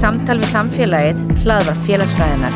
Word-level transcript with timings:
Samtal 0.00 0.38
við 0.40 0.48
samfélagið, 0.54 1.18
hlaðvarp 1.42 1.80
félagsfræðinar. 1.84 2.54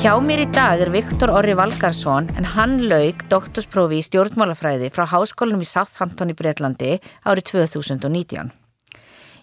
Hjá 0.00 0.10
mér 0.18 0.40
í 0.42 0.46
dag 0.50 0.80
er 0.82 0.90
Viktor 0.90 1.30
Orri 1.30 1.52
Valgarsson 1.54 2.26
en 2.34 2.48
hann 2.56 2.80
laug 2.90 3.20
doktorsprófi 3.30 4.00
í 4.00 4.06
stjórnmálafræði 4.06 4.88
frá 4.90 5.04
háskólanum 5.06 5.62
í 5.62 5.68
Southampton 5.68 6.32
í 6.32 6.36
Breitlandi 6.38 6.96
árið 7.22 7.46
2019. 7.52 8.50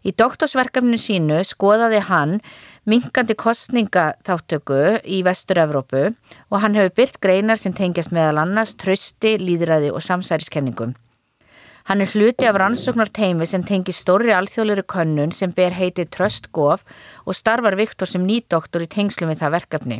Í 0.03 0.11
doktorsverkefninu 0.19 0.99
sínu 0.99 1.39
skoðaði 1.47 2.03
hann 2.09 2.35
minkandi 2.83 3.37
kostningaþáttöku 3.39 4.81
í 5.07 5.21
Vestur-Evrópu 5.23 6.09
og 6.11 6.59
hann 6.65 6.75
hefur 6.75 6.97
byrt 6.99 7.23
greinar 7.23 7.61
sem 7.61 7.71
tengjast 7.71 8.11
meðal 8.11 8.43
annars 8.43 8.75
trösti, 8.75 9.37
líðræði 9.39 9.95
og 9.95 10.03
samsæriskenningum. 10.03 10.97
Hann 11.85 12.01
er 12.01 12.09
hluti 12.09 12.47
af 12.49 12.55
rannsóknar 12.57 13.11
teimi 13.13 13.45
sem 13.45 13.61
tengir 13.61 13.93
stóri 13.93 14.31
alþjóðleiri 14.33 14.83
könnun 14.89 15.33
sem 15.35 15.51
ber 15.53 15.75
heitið 15.77 16.07
Tröst 16.15 16.47
Gof 16.49 16.81
og 17.29 17.37
starfar 17.37 17.77
Viktor 17.77 18.09
sem 18.09 18.25
nýdoktor 18.25 18.81
í 18.81 18.87
tengslu 18.89 19.27
með 19.29 19.43
það 19.43 19.53
verkefni. 19.59 19.99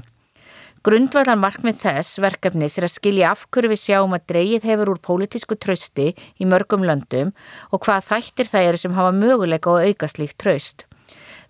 Grundvallar 0.85 1.37
markmið 1.37 1.77
þess 1.83 2.17
verkefnis 2.25 2.79
er 2.79 2.87
að 2.89 2.95
skilja 2.95 3.35
af 3.35 3.45
hverju 3.53 3.69
við 3.75 3.81
sjáum 3.83 4.17
að 4.17 4.25
dreyið 4.33 4.65
hefur 4.71 4.95
úr 4.95 5.03
pólitísku 5.05 5.59
trösti 5.61 6.07
í 6.41 6.49
mörgum 6.49 6.89
löndum 6.89 7.35
og 7.69 7.85
hvað 7.85 8.09
þættir 8.09 8.49
það 8.55 8.69
eru 8.71 8.81
sem 8.81 8.97
hafa 8.97 9.13
möguleika 9.21 9.77
og 9.77 9.85
auka 9.85 10.09
slíkt 10.09 10.41
tröst. 10.41 10.87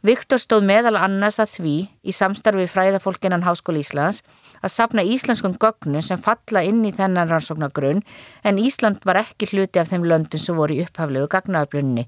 Viktor 0.06 0.38
stóð 0.38 0.67
meðal 0.67 1.00
annars 1.00 1.39
að 1.42 1.53
því 1.56 1.75
í 2.06 2.14
samstarfi 2.14 2.67
fræðafólkinan 2.70 3.42
Háskóli 3.42 3.81
Íslands 3.81 4.20
að 4.59 4.73
sapna 4.75 5.02
íslenskum 5.02 5.56
gögnum 5.58 6.03
sem 6.06 6.20
falla 6.22 6.62
inn 6.67 6.84
í 6.86 6.92
þennan 6.94 7.31
rannsóknargrunn 7.31 8.03
en 8.45 8.62
Ísland 8.62 9.02
var 9.08 9.23
ekki 9.23 9.50
hluti 9.50 9.81
af 9.81 9.89
þeim 9.89 10.06
löndum 10.06 10.42
sem 10.42 10.58
voru 10.59 10.78
í 10.78 10.84
upphaflegu 10.86 11.31
gagnaöflunni. 11.34 12.06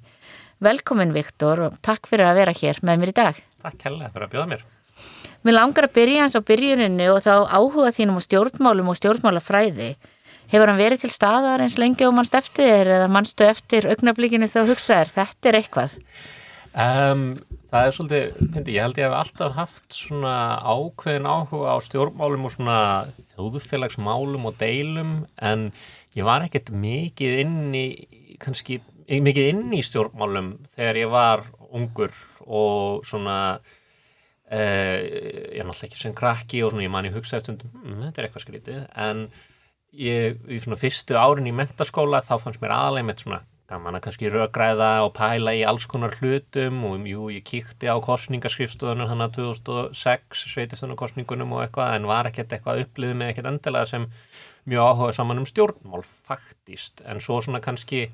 Velkomin 0.62 1.16
Viktor 1.16 1.64
og 1.70 1.82
takk 1.82 2.06
fyrir 2.12 2.30
að 2.30 2.42
vera 2.44 2.56
hér 2.62 2.84
með 2.86 3.02
mér 3.02 3.14
í 3.16 3.18
dag. 3.24 3.42
Takk 3.66 3.90
hella 3.90 4.14
fyrir 4.14 4.28
að 4.28 4.34
bjóða 4.36 4.48
mér. 4.54 4.64
Mér 5.42 5.58
langar 5.58 5.90
að 5.90 5.98
byrja 5.98 6.24
hans 6.28 6.38
á 6.38 6.42
byrjuninni 6.46 7.10
og 7.10 7.22
þá 7.26 7.34
áhuga 7.50 7.94
þínum 7.98 8.22
á 8.22 8.26
stjórnmálum 8.30 8.94
og 8.94 9.02
stjórnmálafræði. 9.02 9.92
Hefur 10.54 10.70
hann 10.70 10.82
verið 10.86 11.08
til 11.08 11.16
staðar 11.18 11.66
eins 11.66 11.82
lengi 11.82 12.06
og 12.06 12.14
mannst 12.18 12.38
eftir 12.38 12.94
eða 12.94 13.10
mannstu 13.10 13.50
eftir 13.50 13.90
augnablíkinu 13.90 14.46
þá 14.52 14.68
hugsaður 14.70 15.16
þetta 15.18 15.50
er 15.50 15.64
eitthvað? 15.64 16.02
Um, 16.78 17.32
það 17.68 17.86
er 17.86 17.96
svolítið, 17.96 18.42
hindi, 18.56 18.76
ég 18.76 18.86
held 18.86 19.00
ég 19.00 19.08
hef 19.08 19.16
alltaf 19.18 19.56
haft 19.58 19.96
svona 19.96 20.34
ákveðin 20.64 21.28
áhuga 21.28 21.76
á 21.76 21.78
stjórnmálum 21.84 22.48
og 22.48 22.54
svona 22.54 22.78
þjóðufélagsmálum 23.34 24.48
og 24.48 24.60
deilum 24.62 25.18
en 25.44 25.72
ég 26.18 26.28
var 26.28 26.46
ekkert 26.46 26.72
mikið 26.72 27.42
inn 27.44 27.76
í, 27.76 27.88
kannski 28.42 28.80
mikið 29.08 29.52
inn 29.52 29.76
í 29.76 29.82
stjórnmálum 29.86 30.54
þegar 30.72 31.02
ég 31.02 31.12
var 31.12 31.44
ungur 31.68 32.16
og 32.48 33.04
svona 33.08 33.38
uh, 33.60 34.98
ég 34.98 35.60
er 35.60 35.68
náttúrulega 35.68 35.90
ekki 35.90 36.02
sem 36.06 36.16
krakki 36.18 36.64
og 36.64 36.74
svona 36.74 36.88
ég 36.88 36.94
man 36.94 37.08
ég 37.10 37.16
hugsaði 37.16 37.46
stundum, 37.46 37.76
hm, 37.84 38.02
þetta 38.08 38.22
er 38.22 38.30
eitthvað 38.30 38.48
skrítið 38.48 38.82
en 39.08 39.28
ég, 39.92 40.40
í 40.48 40.64
svona 40.64 40.80
fyrstu 40.80 41.20
árin 41.20 41.52
í 41.52 41.56
mentaskóla 41.56 42.24
þá 42.24 42.38
fannst 42.44 42.64
mér 42.64 42.76
aðlega 42.78 43.10
með 43.12 43.24
svona 43.26 43.44
gaman 43.68 43.98
að 43.98 44.04
kannski 44.06 44.30
röggræða 44.32 44.90
og 45.04 45.14
pæla 45.18 45.54
í 45.58 45.64
alls 45.68 45.88
konar 45.92 46.16
hlutum 46.20 46.84
og 46.88 47.08
jú, 47.10 47.28
ég 47.34 47.44
kíkti 47.48 47.90
á 47.92 47.96
kostningarskrifstofunum 48.04 49.10
þannig 49.10 49.28
að 49.28 49.40
2006 49.42 50.46
sveitistunarkostningunum 50.54 51.56
og 51.58 51.66
eitthvað 51.66 51.98
en 51.98 52.08
var 52.08 52.30
ekkert 52.30 52.56
eitthvað 52.56 52.86
upplið 52.86 53.18
með 53.20 53.34
ekkert 53.34 53.52
endilega 53.52 53.90
sem 53.92 54.08
mjög 54.68 54.88
áhuga 54.92 55.18
saman 55.18 55.44
um 55.44 55.50
stjórnmál 55.50 56.06
faktist, 56.28 57.04
en 57.04 57.20
svo 57.24 57.42
svona 57.44 57.64
kannski 57.64 58.08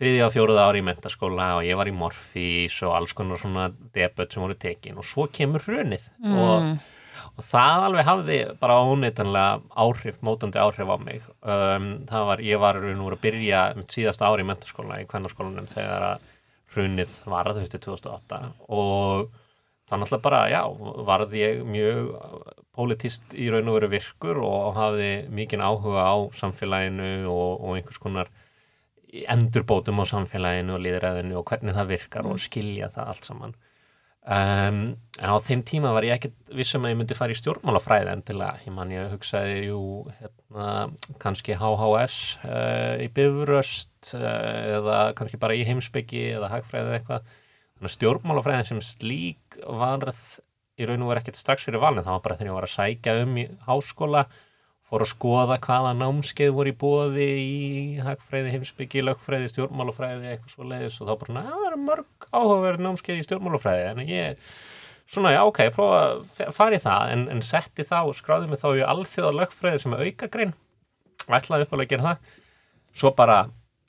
þriði 0.00 0.24
á 0.24 0.28
fjóruða 0.32 0.66
ári 0.70 0.80
í 0.80 0.86
mentaskóla 0.86 1.50
og 1.58 1.66
ég 1.68 1.76
var 1.78 1.90
í 1.90 1.94
Morfís 1.96 2.78
og 2.86 2.96
alls 2.96 3.12
konar 3.16 3.40
svona 3.40 3.68
debut 3.94 4.32
sem 4.32 4.42
voru 4.42 4.56
tekin 4.56 4.98
og 5.00 5.06
svo 5.06 5.28
kemur 5.28 5.64
hrunið 5.64 6.08
mm. 6.24 6.38
og 6.40 6.91
og 7.38 7.46
það 7.46 7.86
alveg 7.86 8.08
hafði 8.08 8.38
bara 8.60 8.80
óneitanlega 8.84 9.60
áhrif, 9.84 10.18
mótandi 10.24 10.60
áhrif 10.60 10.90
á 10.92 10.96
mig. 11.00 11.22
Um, 11.40 11.86
það 12.10 12.26
var, 12.28 12.42
ég 12.44 12.60
var 12.62 12.80
nú 12.84 13.08
að 13.08 13.22
byrja 13.24 13.62
mitt 13.78 13.94
síðasta 13.94 14.28
ári 14.28 14.44
í 14.44 14.48
mentarskóla 14.50 15.00
í 15.00 15.06
kvennarskólanum 15.10 15.70
þegar 15.70 16.08
að 16.10 16.26
hrunið 16.72 17.14
var 17.28 17.48
að 17.48 17.58
þú 17.58 17.64
veist 17.64 17.78
2008 17.78 18.42
og 18.72 19.30
þannig 19.90 20.12
að 20.16 20.22
bara, 20.24 20.42
já, 20.48 20.60
varði 21.08 21.42
ég 21.42 21.64
mjög 21.68 22.12
politist 22.72 23.34
í 23.36 23.48
raun 23.52 23.68
og 23.68 23.76
veru 23.76 23.90
virkur 23.92 24.40
og 24.40 24.76
hafði 24.78 25.10
mikinn 25.32 25.64
áhuga 25.64 26.06
á 26.08 26.16
samfélaginu 26.36 27.10
og, 27.28 27.50
og 27.60 27.76
einhvers 27.76 28.00
konar 28.00 28.30
endurbótum 29.12 30.00
á 30.00 30.04
samfélaginu 30.08 30.78
og 30.78 30.84
líðræðinu 30.86 31.36
og 31.40 31.44
hvernig 31.50 31.76
það 31.76 31.92
virkar 31.92 32.28
og 32.30 32.40
skilja 32.40 32.88
það 32.92 33.12
allt 33.12 33.28
saman 33.28 33.54
Um, 34.22 34.76
en 35.18 35.30
á 35.34 35.36
þeim 35.42 35.64
tíma 35.66 35.90
var 35.90 36.04
ég 36.06 36.14
ekkert 36.14 36.52
vissum 36.54 36.84
að 36.86 36.92
ég 36.92 36.98
myndi 37.00 37.16
fara 37.18 37.34
í 37.34 37.38
stjórnmálafræði 37.40 38.12
endilega, 38.12 38.60
ég 38.62 38.74
man 38.76 38.92
ég 38.94 39.08
hugsaði 39.10 39.56
jú, 39.66 39.80
hérna, 40.20 40.66
kannski 41.22 41.56
HHS 41.58 42.18
uh, 42.38 42.52
eh, 42.52 43.02
í 43.02 43.08
bifröst 43.16 44.12
uh, 44.14 44.76
eða 44.78 45.00
kannski 45.18 45.40
bara 45.42 45.56
í 45.58 45.66
heimsbyggi 45.66 46.22
eða 46.36 46.52
hagfræði 46.54 46.86
eða 46.86 47.00
eitthvað. 47.00 47.34
Þannig 47.74 47.90
að 47.90 47.96
stjórnmálafræðin 47.96 48.70
sem 48.70 48.84
slík 48.92 49.58
varð 49.66 50.22
í 50.78 50.86
raun 50.86 51.02
og 51.02 51.10
verið 51.10 51.24
ekkert 51.24 51.42
strax 51.42 51.66
fyrir 51.66 51.82
valin, 51.82 52.06
það 52.06 52.14
var 52.14 52.24
bara 52.28 52.38
þegar 52.38 52.52
ég 52.52 52.58
var 52.60 52.68
að 52.68 52.74
sækja 52.76 53.18
um 53.24 53.36
í 53.42 53.46
háskóla 53.66 54.26
fór 54.92 55.06
að 55.06 55.08
skoða 55.14 55.56
hvaða 55.64 55.92
námskeið 55.96 56.50
voru 56.52 56.72
í 56.72 56.76
bóði 56.76 57.26
í 57.40 57.52
hagfræði, 58.04 58.50
heimsbyggi, 58.52 59.04
lögfræði, 59.06 59.48
stjórnmálafræði 59.48 60.28
eitthvað 60.34 60.52
svo 60.52 60.66
leiðis 60.68 60.98
og 61.00 61.08
þá 61.08 61.14
bara, 61.22 61.44
það 61.46 61.64
er 61.68 61.78
mörg 61.80 62.26
áhugaverð 62.28 62.84
námskeið 62.84 63.22
í 63.22 63.24
stjórnmálafræði. 63.24 63.86
En 63.88 64.02
ég, 64.10 64.42
svona, 65.08 65.32
já, 65.32 65.40
ok, 65.48 65.62
prófa 65.78 66.66
að 66.68 66.76
í 66.76 66.82
það, 66.84 67.14
en, 67.14 67.24
en 67.32 67.42
setti 67.46 67.88
það 67.88 68.12
og 68.12 68.20
skráði 68.20 68.52
mig 68.52 68.60
þá 68.60 68.68
í 68.68 68.84
alþjóða 68.90 69.32
lögfræði 69.38 69.82
sem 69.86 69.96
er 69.96 70.04
aukagrein. 70.10 70.54
Og 71.24 71.38
ætlaði 71.40 71.68
upp 71.68 71.74
alveg 71.78 71.88
að 71.88 71.94
gera 71.94 72.08
það. 72.10 72.38
Svo 73.00 73.16
bara, 73.16 73.40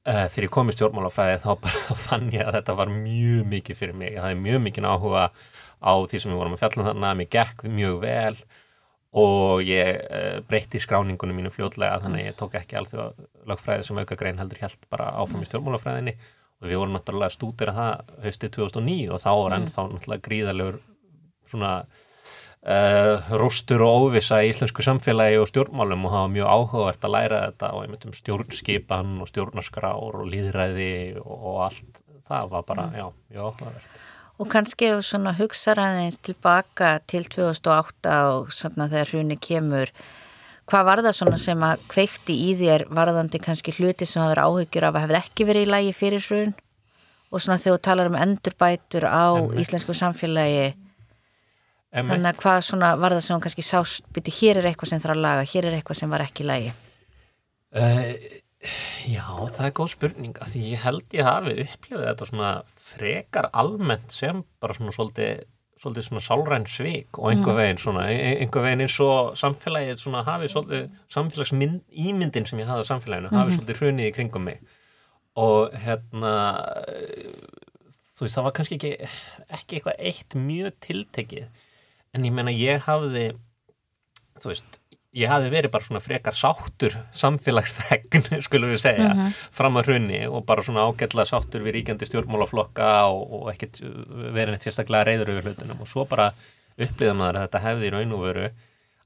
uh, 0.08 0.26
þegar 0.32 0.48
ég 0.48 0.56
kom 0.56 0.72
í 0.72 0.80
stjórnmálafræði 0.80 1.44
þá 1.44 1.52
bara 1.68 2.00
fann 2.08 2.32
ég 2.32 2.48
að 2.48 2.62
þetta 2.62 2.80
var 2.80 2.96
mjög 2.96 3.52
mikið 3.58 3.84
fyrir 3.84 4.00
mig, 4.00 4.16
það 4.16 4.32
er 4.32 4.44
mjög 4.48 4.68
mikið 4.70 4.92
áhuga 4.94 5.30
á 5.84 5.94
því 6.08 6.24
sem 6.24 6.32
við 6.32 6.40
vorum 6.40 6.56
að 6.56 6.64
fjalla 6.64 6.80
um 6.80 6.94
þarna, 6.94 7.16
mér 7.20 7.34
gekk 7.36 7.68
mjög 7.68 8.04
vel 8.08 8.38
og 9.14 9.62
ég 9.62 10.00
uh, 10.02 10.40
breytti 10.50 10.82
skráningunum 10.82 11.38
mínu 11.38 11.52
fljóðlega 11.54 12.00
þannig 12.02 12.24
að 12.24 12.30
ég 12.32 12.38
tók 12.40 12.56
ekki 12.58 12.80
alltaf 12.80 13.20
lögfræði 13.50 13.86
sem 13.88 14.00
auka 14.02 14.18
grein 14.18 14.40
heldur 14.42 14.64
helt 14.64 14.88
bara 14.90 15.12
áfram 15.22 15.44
í 15.44 15.50
stjórnmálafræðinni. 15.50 16.16
Og 16.64 16.70
við 16.72 16.80
vorum 16.80 16.96
náttúrulega 16.96 17.30
að 17.30 17.36
stúdira 17.36 17.76
það 17.76 18.16
höstið 18.24 18.54
2009 18.58 19.12
og 19.12 19.22
þá 19.22 19.30
var 19.36 19.56
ennþá 19.58 19.86
náttúrulega 19.92 20.26
gríðalegur 20.28 20.80
svona 21.52 21.74
uh, 21.84 23.34
rústur 23.42 23.84
og 23.86 24.08
óvisa 24.08 24.40
í 24.42 24.50
íslensku 24.54 24.86
samfélagi 24.86 25.42
og 25.42 25.50
stjórnmálum 25.52 26.08
og 26.08 26.16
það 26.16 26.26
var 26.26 26.34
mjög 26.38 26.56
áhugavert 26.56 27.06
að 27.06 27.14
læra 27.18 27.44
þetta 27.50 27.74
og 27.76 27.92
myndi 27.92 28.10
um 28.10 28.18
stjórnskipan 28.18 29.14
og 29.20 29.30
stjórnarskrár 29.30 30.18
og 30.24 30.26
líðræði 30.32 30.96
og 31.22 31.62
allt. 31.68 32.02
Það 32.24 32.50
var 32.56 32.66
bara, 32.66 32.88
mm. 32.88 32.98
já, 32.98 33.08
mjög 33.36 33.52
áhugavert 33.52 34.02
Og 34.42 34.50
kannski 34.50 34.90
ef 34.90 35.04
svona 35.06 35.36
hugsaðaðeins 35.38 36.18
tilbaka 36.26 36.96
til 37.08 37.28
2008 37.30 38.14
og 38.34 38.52
svona 38.54 38.90
þegar 38.90 39.12
hruni 39.12 39.38
kemur, 39.38 39.92
hvað 40.70 40.88
var 40.90 41.02
það 41.06 41.18
svona 41.20 41.40
sem 41.42 41.66
að 41.68 41.84
kveikti 41.92 42.36
í 42.50 42.54
þér 42.58 42.88
varðandi 42.90 43.42
kannski 43.44 43.76
hluti 43.78 44.08
sem 44.10 44.24
það 44.24 44.32
verið 44.34 44.48
áhyggjur 44.50 44.88
af 44.88 44.98
að 44.98 45.06
hefði 45.06 45.20
ekki 45.20 45.48
verið 45.50 45.68
í 45.68 45.72
lægi 45.74 45.96
fyrir 46.00 46.26
hrun 46.28 46.56
og 47.34 47.42
svona 47.42 47.60
þegar 47.62 47.78
þú 47.78 47.84
talar 47.88 48.10
um 48.12 48.18
endurbætur 48.20 49.08
á 49.10 49.26
Emme. 49.34 49.62
íslensku 49.62 49.96
samfélagi, 49.98 50.74
Emme. 51.94 52.14
þannig 52.14 52.30
að 52.30 52.42
hvað 52.44 52.60
svona 52.70 52.94
var 53.02 53.16
það 53.16 53.26
sem 53.26 53.36
hún 53.36 53.46
kannski 53.46 53.66
sást, 53.66 54.06
byrju 54.14 54.36
hér 54.40 54.62
er 54.62 54.70
eitthvað 54.70 54.94
sem 54.94 55.02
þarf 55.02 55.18
að 55.18 55.24
laga, 55.26 55.48
hér 55.54 55.70
er 55.70 55.78
eitthvað 55.80 56.00
sem 56.02 56.14
var 56.14 56.26
ekki 56.26 56.46
í 56.46 56.50
lægi? 56.50 56.74
Uh, 57.74 58.12
já, 59.10 59.26
það 59.56 59.66
er 59.66 59.76
góð 59.80 59.94
spurning, 59.96 60.38
af 60.38 60.54
því 60.54 60.64
ég 60.74 60.86
held 60.86 61.18
ég 61.18 61.30
hafi 61.30 61.58
upplifið 61.66 62.06
þetta 62.06 62.30
svona 62.30 62.52
frekar 62.94 63.50
almennt 63.54 64.12
sem 64.14 64.44
bara 64.62 64.74
svona 64.78 64.94
svolítið 64.96 65.44
svolítið 65.84 66.06
svona 66.08 66.22
sálræn 66.24 66.66
svik 66.70 67.18
og 67.20 67.32
einhver 67.34 67.58
veginn 67.58 67.80
svona, 67.82 68.06
ein- 68.08 68.38
einhver 68.46 68.62
veginn 68.64 68.84
eins 68.86 69.00
og 69.04 69.34
samfélagið 69.36 69.98
svona 70.00 70.22
hafi 70.24 70.48
svolítið 70.54 70.86
samfélagsímyndin 71.12 72.46
sem 72.48 72.60
ég 72.62 72.70
hafði 72.70 72.86
á 72.86 72.92
samfélaginu 72.92 73.32
hafi 73.34 73.58
svolítið 73.58 73.82
hrunið 73.82 74.08
í 74.08 74.14
kringum 74.16 74.46
mig. 74.48 74.62
Og 75.36 75.74
hérna 75.74 76.34
þú 78.14 78.26
veist, 78.28 78.38
það 78.38 78.46
var 78.48 78.54
kannski 78.60 78.78
ekki 78.78 78.92
ekki 79.58 79.80
eitthvað 79.80 80.00
eitt 80.10 80.36
mjög 80.38 80.78
tiltekið 80.86 81.48
en 82.14 82.28
ég 82.30 82.36
meina 82.38 82.54
ég 82.54 82.84
hafði 82.88 83.26
þú 84.40 84.52
veist, 84.52 84.80
ég 85.14 85.30
hafði 85.30 85.52
verið 85.54 85.74
bara 85.74 85.86
svona 85.86 86.02
frekar 86.04 86.38
sáttur 86.38 86.96
samfélagsþegn 87.16 88.28
skulum 88.48 88.74
við 88.74 88.82
segja, 88.82 89.30
fram 89.54 89.78
að 89.80 89.92
hrunni 89.92 90.24
og 90.28 90.46
bara 90.50 90.66
svona 90.66 90.88
ágætlega 90.90 91.30
sáttur 91.30 91.66
við 91.66 91.78
ríkjandi 91.78 92.10
stjórnmálaflokka 92.10 92.92
og, 93.14 93.24
og 93.38 93.50
ekkert 93.54 93.82
verið 93.84 94.56
neitt 94.56 94.66
sérstaklega 94.66 95.08
reyður 95.10 95.36
yfir 95.36 95.50
hlutunum. 95.52 95.84
Og 95.86 95.90
svo 95.90 96.08
bara 96.10 96.32
upplýða 96.74 97.18
maður 97.18 97.40
að 97.40 97.48
þetta 97.48 97.66
hefði 97.68 97.90
í 97.90 97.94
raun 97.94 98.16
og 98.18 98.24
veru 98.26 98.48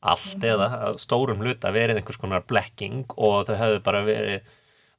allt 0.07 0.43
eða 0.45 0.93
stórum 1.01 1.41
hluta 1.43 1.73
verið 1.75 1.99
einhvers 1.99 2.19
konar 2.21 2.45
blekking 2.47 3.03
og 3.17 3.47
þau 3.49 3.55
hefði 3.57 3.83
bara 3.83 4.03
verið 4.07 4.51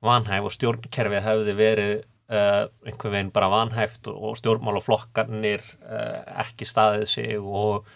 vanhæf 0.04 0.48
og 0.48 0.54
stjórnkerfið 0.54 1.24
hefði 1.24 1.54
verið 1.58 1.92
uh, 2.30 2.66
einhver 2.86 3.14
veginn 3.14 3.32
bara 3.34 3.50
vanhæft 3.52 4.10
og, 4.10 4.18
og 4.30 4.36
stjórnmálaflokkarnir 4.42 5.64
uh, 5.86 6.42
ekki 6.44 6.68
staðið 6.68 7.06
sig 7.10 7.38
og, 7.38 7.88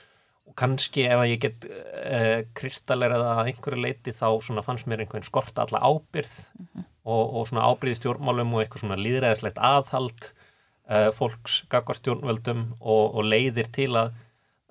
og 0.53 0.57
kannski 0.61 1.07
ef 1.09 1.17
að 1.23 1.31
ég 1.33 1.41
get 1.47 1.65
uh, 1.67 2.43
kristallerað 2.59 3.23
að 3.31 3.47
einhverju 3.53 3.81
leiti 3.87 4.13
þá 4.13 4.29
fannst 4.67 4.89
mér 4.91 5.01
einhvern 5.07 5.25
skort 5.25 5.57
alla 5.63 5.81
ábyrð 5.81 6.35
og, 6.77 7.23
og 7.41 7.47
svona 7.49 7.65
ábyrð 7.73 7.95
í 7.95 8.01
stjórnmálum 8.03 8.53
og 8.53 8.61
eitthvað 8.67 8.85
svona 8.85 8.99
líðræðislegt 9.01 9.63
aðhald 9.65 10.29
uh, 10.29 11.09
fólks 11.17 11.63
gagvar 11.73 11.97
stjórnvöldum 11.99 12.67
og, 12.81 13.17
og 13.17 13.25
leiðir 13.33 13.71
til 13.73 13.89
að 13.97 14.13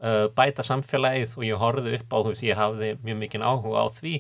uh, 0.05 0.27
bæta 0.37 0.63
samfélagið 0.67 1.33
og 1.39 1.47
ég 1.49 1.59
horfði 1.65 1.97
upp 1.97 2.13
á 2.13 2.17
þú 2.21 2.29
veist 2.35 2.45
ég 2.45 2.61
hafði 2.61 2.93
mjög 3.01 3.19
mikinn 3.25 3.47
áhuga 3.47 3.83
á 3.83 3.87
því 3.97 4.15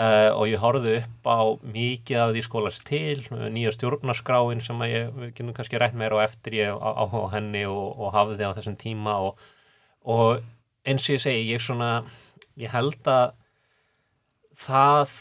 og 0.00 0.46
ég 0.48 0.62
horfði 0.62 0.94
upp 1.02 1.26
á 1.28 1.40
mikið 1.74 2.20
af 2.22 2.30
því 2.32 2.42
skólast 2.46 2.86
til, 2.88 3.18
nýja 3.52 3.68
stjórnarskráin 3.74 4.62
sem 4.64 4.78
að 4.80 4.92
ég, 4.94 5.10
við 5.12 5.32
getum 5.34 5.50
kannski 5.58 5.76
rætt 5.82 5.98
meira 6.00 6.16
á 6.16 6.24
eftir 6.24 6.56
ég 6.56 6.72
á- 6.72 6.96
á 7.04 7.04
henni 7.34 7.66
og, 7.68 7.98
og 8.00 8.14
hafði 8.14 8.48
á 8.48 8.56
þessum 8.56 8.78
tíma 8.80 9.18
og, 9.26 9.42
og 10.08 10.40
eins 10.88 11.06
og 11.06 11.16
ég 11.16 11.22
segi, 11.24 11.46
ég 11.52 11.62
svona 11.62 11.90
ég 12.60 12.72
held 12.72 13.08
að 13.08 13.32
það 14.60 15.14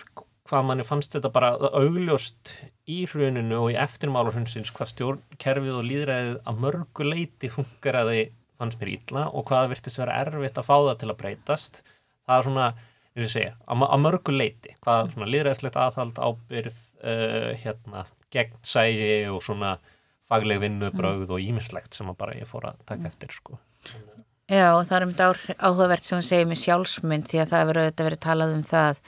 hvað 0.50 0.65
manni 0.65 0.85
fannst 0.88 1.13
þetta 1.13 1.31
bara 1.33 1.51
augljóst 1.77 2.56
í 2.89 3.03
hruninu 3.09 3.59
og 3.59 3.73
í 3.73 3.77
eftirmála 3.79 4.33
hrunsins 4.33 4.71
hvað 4.73 4.94
stjórnkerfið 4.95 5.77
og 5.77 5.85
líðræðið 5.85 6.38
að 6.50 6.61
mörgu 6.65 7.06
leiti 7.06 7.51
funkaraði 7.53 8.23
fannst 8.59 8.79
mér 8.81 8.94
illa 8.95 9.27
og 9.29 9.45
hvað 9.50 9.69
virtist 9.75 10.01
vera 10.01 10.17
erfitt 10.23 10.57
að 10.59 10.67
fá 10.67 10.75
það 10.75 10.95
til 11.03 11.11
að 11.11 11.19
breytast 11.21 11.81
það 11.85 12.35
er 12.35 12.47
svona, 12.47 12.67
eins 13.13 13.21
og 13.21 13.27
ég 13.27 13.33
segja, 13.35 13.53
að, 13.65 13.85
að 13.85 14.03
mörgu 14.07 14.35
leiti 14.35 14.75
hvað 14.81 15.13
svona 15.13 15.29
líðræðislegt 15.35 15.79
aðhald 15.85 16.19
ábyrð 16.19 16.81
uh, 17.03 17.51
hérna, 17.61 18.06
gegnsægi 18.33 19.13
og 19.31 19.44
svona 19.45 19.77
fagleg 20.29 20.61
vinnubrögð 20.65 21.35
og 21.38 21.45
ímislegt 21.45 21.97
sem 21.97 22.09
að 22.09 22.19
bara 22.19 22.38
ég 22.38 22.50
fór 22.50 22.69
að 22.69 22.81
taka 22.89 23.09
eftir 23.09 23.33
sko. 23.33 23.57
Já, 24.50 24.69
og 24.74 24.86
það 24.90 24.96
er 24.96 25.10
þetta 25.10 25.57
áhugavert 25.57 26.06
sem 26.06 26.18
hún 26.18 26.25
segir 26.25 26.48
með 26.50 26.63
sjálfsmynd 26.63 27.28
því 27.30 27.42
að 27.44 27.51
það 27.51 27.62
hefur 27.63 27.80
auðvitað 27.81 28.07
verið 28.10 28.24
talað 28.24 28.56
um 28.56 28.63
það 28.66 29.04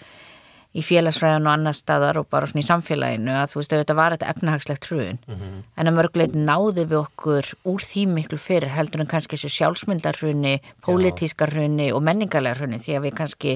í 0.71 0.83
félagsfræðan 0.87 1.47
og 1.49 1.51
annar 1.51 1.75
staðar 1.75 2.19
og 2.21 2.27
bara 2.31 2.47
svona 2.47 2.61
í 2.63 2.67
samfélaginu 2.67 3.33
að 3.35 3.49
þú 3.51 3.59
veist 3.59 3.73
auðvitað 3.73 3.97
var 3.99 4.13
þetta 4.15 4.29
efnahagslegt 4.31 4.87
hrun. 4.87 5.17
Mm 5.27 5.63
en 5.81 5.89
að 5.89 5.97
mörguleit 5.97 6.35
náði 6.37 6.85
við 6.85 6.97
okkur 6.99 7.47
úr 7.65 7.81
því 7.81 8.05
miklu 8.07 8.37
fyrir 8.37 8.69
heldur 8.69 9.01
en 9.01 9.09
kannski 9.09 9.35
þessu 9.35 9.49
sjálfsmyndarhruni, 9.55 10.59
pólitískarhruni 10.85 11.91
og 11.91 12.03
menningarlegarhruni 12.05 12.77
því 12.79 12.97
að 12.97 13.07
við 13.07 13.15
kannski 13.17 13.55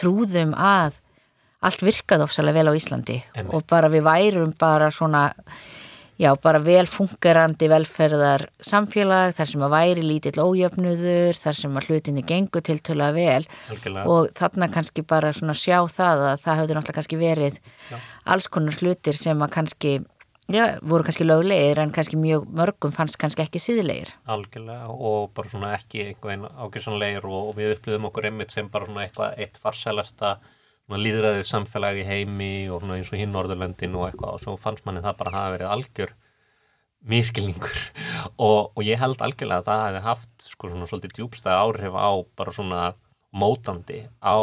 trúðum 0.00 0.54
að 0.56 0.96
allt 1.60 1.82
virkaði 1.82 2.24
ofsalega 2.24 2.62
vel 2.62 2.72
á 2.72 2.78
Íslandi. 2.78 3.18
Einmitt. 3.34 3.54
og 3.54 3.66
bara 3.68 3.90
við 3.92 4.06
værum 4.06 4.54
bara 4.58 4.90
svona 4.90 5.34
já, 6.18 6.32
bara 6.42 6.60
vel 6.62 6.84
fungerandi 6.90 7.70
velferðar 7.70 8.48
samfélag 8.64 9.36
þar 9.38 9.52
sem 9.52 9.64
að 9.64 9.74
væri 9.76 10.04
lítill 10.04 10.42
ójöfnuður 10.42 11.38
þar 11.38 11.58
sem 11.60 11.80
að 11.80 11.88
hlutinni 11.88 12.26
gengur 12.26 12.64
tiltölulega 12.66 13.16
vel. 13.16 13.48
Algjörlega. 13.72 14.04
Og 14.12 14.30
þarna 14.38 14.70
kannski 14.74 15.06
bara 15.06 15.32
svona 15.36 15.56
sjá 15.58 15.80
það 15.86 16.26
að 16.32 16.44
það 16.44 16.62
höfður 16.62 16.80
náttúrulega 16.80 17.00
kannski 17.00 17.20
verið 17.22 17.58
Já. 17.88 17.98
alls 18.34 18.48
konar 18.52 18.80
hlutir 18.82 19.18
sem 19.18 19.44
að 19.46 19.54
kannski 19.54 19.98
já, 20.48 20.78
voru 20.82 21.04
kannski 21.04 21.26
löglegir 21.26 21.78
en 21.82 21.92
kannski 21.92 22.16
mjög 22.16 22.46
mörgum 22.56 22.92
fannst 22.94 23.18
kannski 23.20 23.44
ekki 23.44 23.60
síðlegir 23.60 24.14
algjörlega 24.32 24.88
og 24.88 25.32
bara 25.36 25.50
svona 25.50 25.72
ekki 25.76 26.06
einhvern 26.06 26.46
ákjössanleir 26.48 27.26
og, 27.28 27.50
og 27.50 27.58
við 27.58 27.74
upplýðum 27.76 28.08
okkur 28.08 28.30
einmitt 28.30 28.54
sem 28.54 28.70
bara 28.72 28.88
svona 28.88 29.04
eitthvað 29.04 29.42
eitt 29.44 29.60
farsælasta 29.60 30.38
líðræðið 30.96 31.44
samfélagi 31.44 32.04
heimi 32.08 32.52
og 32.72 32.86
eins 32.88 33.10
og 33.12 33.20
hinn 33.20 33.34
Norðurlöndin 33.34 33.96
og 33.98 34.06
eitthvað 34.08 34.38
og 34.38 34.42
svo 34.42 34.56
fannst 34.60 34.86
manni 34.86 35.02
það 35.04 35.18
bara 35.20 35.34
hafa 35.34 35.54
verið 35.56 35.72
algjör 35.74 36.14
miskilningur 37.12 37.82
og, 38.48 38.72
og 38.72 38.80
ég 38.86 39.00
held 39.00 39.20
algjörlega 39.20 39.60
að 39.60 39.68
það 39.68 39.84
hefði 39.84 40.04
haft 40.06 40.48
sko 40.48 40.72
svona 40.72 40.88
svolítið 40.88 41.18
djúbstæð 41.18 41.60
áhrif 41.60 41.98
á 41.98 42.10
bara 42.40 42.54
svona 42.56 42.86
mótandi 43.36 44.06
á 44.24 44.38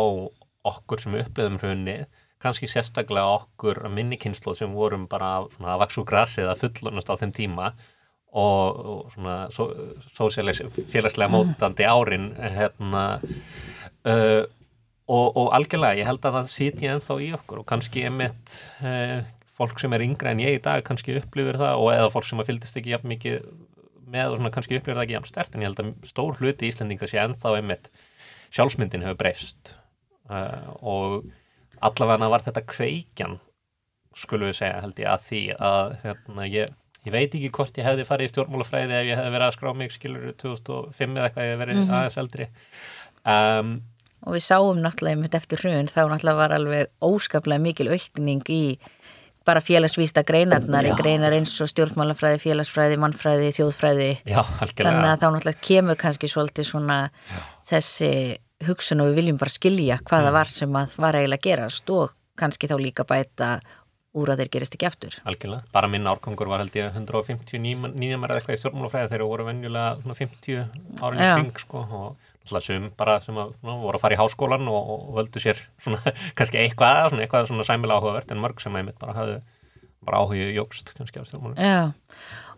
okkur 0.65 1.01
sem 1.01 1.18
upplýðum 1.18 1.59
hrunni 1.63 1.97
kannski 2.45 2.69
sérstaklega 2.69 3.39
okkur 3.39 3.81
að 3.88 3.95
minni 3.97 4.19
kynslu 4.21 4.53
sem 4.57 4.74
vorum 4.75 5.07
bara 5.09 5.39
svona 5.56 5.74
að 5.74 5.81
vaksa 5.81 6.01
úr 6.01 6.09
grasið 6.09 6.50
að 6.51 6.62
fullunast 6.62 7.09
á 7.09 7.15
þeim 7.21 7.33
tíma 7.33 7.71
og, 8.36 8.80
og 8.94 9.13
svona 9.15 9.36
so, 9.56 9.69
félagslega 10.92 11.31
mótandi 11.31 11.88
árin 11.88 12.33
hérna 12.38 13.06
uh, 14.06 14.44
og, 15.06 15.38
og 15.38 15.54
algjörlega 15.56 16.02
ég 16.02 16.10
held 16.10 16.25
að 16.25 16.40
það 16.40 16.52
sitja 16.54 16.96
ennþá 16.96 17.18
í 17.22 17.30
okkur 17.38 17.62
og 17.62 17.69
kannski 17.69 18.06
emitt 18.10 18.57
uh, 18.81 19.22
fólk 19.56 19.80
sem 19.80 19.94
er 19.96 20.04
yngra 20.06 20.34
en 20.34 20.44
ég 20.44 20.57
í 20.57 20.63
dag 20.63 20.84
kannski 20.86 21.16
upplifir 21.19 21.60
það 21.62 21.84
og 21.84 21.94
eða 21.94 22.12
fólk 22.13 22.28
sem 22.28 22.42
að 22.42 22.52
fylgdist 22.52 22.80
ekki 22.81 22.94
jafn 22.96 23.12
mikið 23.13 23.40
með 24.12 24.34
og 24.34 24.40
svona 24.40 24.54
kannski 24.54 24.80
upplifir 24.80 24.98
það 24.98 25.06
ekki 25.06 25.18
jafn 25.18 25.31
stert 25.31 25.56
en 25.56 25.63
ég 25.63 25.72
held 25.72 25.81
að 25.81 25.94
stór 26.10 26.42
hluti 26.42 26.69
Íslendinga 26.69 27.10
sé 27.10 27.22
ennþá 27.22 27.57
emitt 27.60 27.90
sjálfsmyndin 28.56 29.06
hefur 29.06 29.19
breyst. 29.19 29.75
Uh, 30.30 30.72
og 30.81 31.28
allavega 31.86 32.31
var 32.31 32.46
þetta 32.46 32.66
kveikjan 32.66 33.38
skulum 34.16 34.50
við 34.50 34.60
segja 34.62 34.81
held 34.81 35.00
ég 35.02 35.12
að 35.12 35.25
því 35.28 35.42
að 35.69 35.96
hérna, 36.06 36.46
ég, 36.50 36.75
ég 37.06 37.13
veit 37.13 37.28
ekki 37.36 37.52
hvort 37.57 37.78
ég 37.78 37.88
hefði 37.88 38.07
farið 38.07 38.30
í 38.30 38.31
stjórnmálafræði 38.34 38.96
ef 38.96 39.10
ég 39.10 39.19
hefði 39.19 39.34
verið 39.36 39.48
að 39.48 39.57
skrá 39.57 39.74
mig 39.75 39.94
skilur 39.94 40.30
2005 40.42 41.18
eða 41.18 41.28
eitthvað 41.28 41.46
hefði 41.46 41.60
verið 41.62 41.81
aðeins 41.84 42.18
eldri. 42.24 42.48
Um, 43.25 43.75
og 44.25 44.33
við 44.36 44.44
sáum 44.45 44.80
náttúrulega 44.81 45.16
einmitt 45.16 45.36
eftir 45.38 45.62
hrun 45.62 45.88
þá 45.92 46.01
náttúrulega 46.10 46.39
var 46.39 46.56
alveg 46.57 46.88
óskaplega 47.06 47.62
mikil 47.62 47.92
aukning 47.94 48.42
í 48.50 48.61
bara 49.45 49.61
félagsvísta 49.61 50.23
greinarnar 50.26 50.88
í 50.88 50.90
Já. 50.90 50.97
greinar 50.97 51.35
eins 51.38 51.52
og 51.61 51.69
stjórnmálafræði, 51.69 52.40
félagsfræði, 52.42 52.97
mannfræði, 52.97 53.52
þjóðfræði 53.59 54.07
já, 54.26 54.42
algjörlega 54.42 54.90
þannig 54.90 55.11
að 55.11 55.21
þá 55.21 55.28
náttúrulega 55.35 55.61
kemur 55.69 56.00
kannski 56.02 56.30
svolítið 56.31 56.66
svona 56.71 56.97
þessi 57.69 58.11
hugsun 58.66 59.04
og 59.04 59.11
við 59.11 59.19
viljum 59.21 59.38
bara 59.42 59.54
skilja 59.54 60.00
hvað 60.02 60.26
Mm. 60.26 60.33
var 60.40 60.50
sem 60.50 60.78
að 60.81 60.97
var 60.97 61.14
eiginlega 61.19 61.42
að 61.42 61.47
gerast 61.50 61.90
og 61.94 62.14
kannski 62.40 62.68
þá 62.71 62.78
líka 62.81 63.06
bæta 63.06 63.50
úr 64.16 64.31
að 64.31 64.42
þeir 64.42 64.50
gerist 64.56 64.76
ekki 64.78 64.88
aftur 64.88 65.16
algjörlega, 65.28 65.64
bara 65.76 65.88
minn 65.92 66.07
árgangur 66.07 66.47
var 66.47 66.64
held 66.64 66.73
ég 66.80 66.90
150 66.95 67.59
nýjumar 67.59 68.31
eða 68.31 68.40
eitthvað 68.40 68.56
í 68.57 68.61
stjórnmálafræði 68.64 69.11
þegar 69.11 69.28
voru 69.30 69.45
venjulega 69.50 69.97
svona 70.02 70.16
50 70.16 71.04
árin 71.04 71.19
í 71.19 71.28
Já. 71.30 71.35
kring 71.35 71.59
sko 71.59 71.83
og 71.85 72.16
sum 72.66 72.87
bara 72.97 73.19
sem 73.23 73.37
að 73.37 73.54
ná, 73.66 73.73
voru 73.81 73.97
að 73.97 74.04
fara 74.04 74.16
í 74.16 74.19
háskólan 74.19 74.69
og, 74.71 74.90
og 74.94 75.11
völdu 75.19 75.42
sér 75.44 75.59
svona 75.81 75.99
kannski 76.37 76.61
eitthvað, 76.61 77.11
svona 77.11 77.25
eitthvað 77.25 77.52
svona 77.52 77.68
sæmilega 77.68 78.02
áhugavert 78.02 78.33
en 78.33 78.42
mörg 78.44 78.64
sem 78.64 78.75
einmitt 78.75 78.99
bara 79.02 79.18
hafðu 79.18 79.37
bara 80.06 80.21
áhugi 80.21 80.54
jógst 80.54 80.94
kannski 80.97 81.21
á 81.21 81.25
stjórnmálum. 81.25 81.57
Já, 81.57 81.94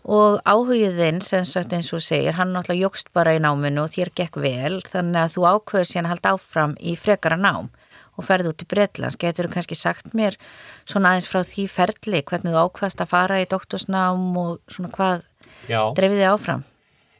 og 0.04 0.40
áhugiðinn 0.44 1.22
sem 1.24 1.46
sagt 1.48 1.74
eins 1.76 1.94
og 1.96 2.04
segir, 2.04 2.36
hann 2.36 2.54
náttúrulega 2.56 2.88
jógst 2.88 3.12
bara 3.16 3.36
í 3.38 3.42
náminu 3.44 3.86
og 3.86 3.92
þér 3.94 4.14
gekk 4.20 4.40
vel 4.44 4.80
þannig 4.84 5.22
að 5.24 5.36
þú 5.38 5.48
ákveður 5.54 5.90
síðan 5.92 6.10
að 6.10 6.14
halda 6.16 6.34
áfram 6.36 6.78
í 6.80 6.96
frekara 7.00 7.40
nám 7.40 7.72
og 8.18 8.26
ferði 8.26 8.52
út 8.52 8.64
í 8.64 8.70
Bretlands. 8.72 9.20
Getur 9.22 9.48
þú 9.48 9.54
kannski 9.56 9.78
sagt 9.78 10.16
mér 10.18 10.40
svona 10.90 11.14
aðeins 11.14 11.30
frá 11.30 11.44
því 11.46 11.68
ferli, 11.70 12.24
hvernig 12.26 12.56
þú 12.56 12.64
ákveðast 12.66 13.04
að 13.04 13.14
fara 13.14 13.42
í 13.44 13.50
doktorsnám 13.52 14.32
og 14.42 14.58
svona 14.74 14.92
hvað 14.96 15.28
þið 15.68 16.26
áfram 16.32 16.66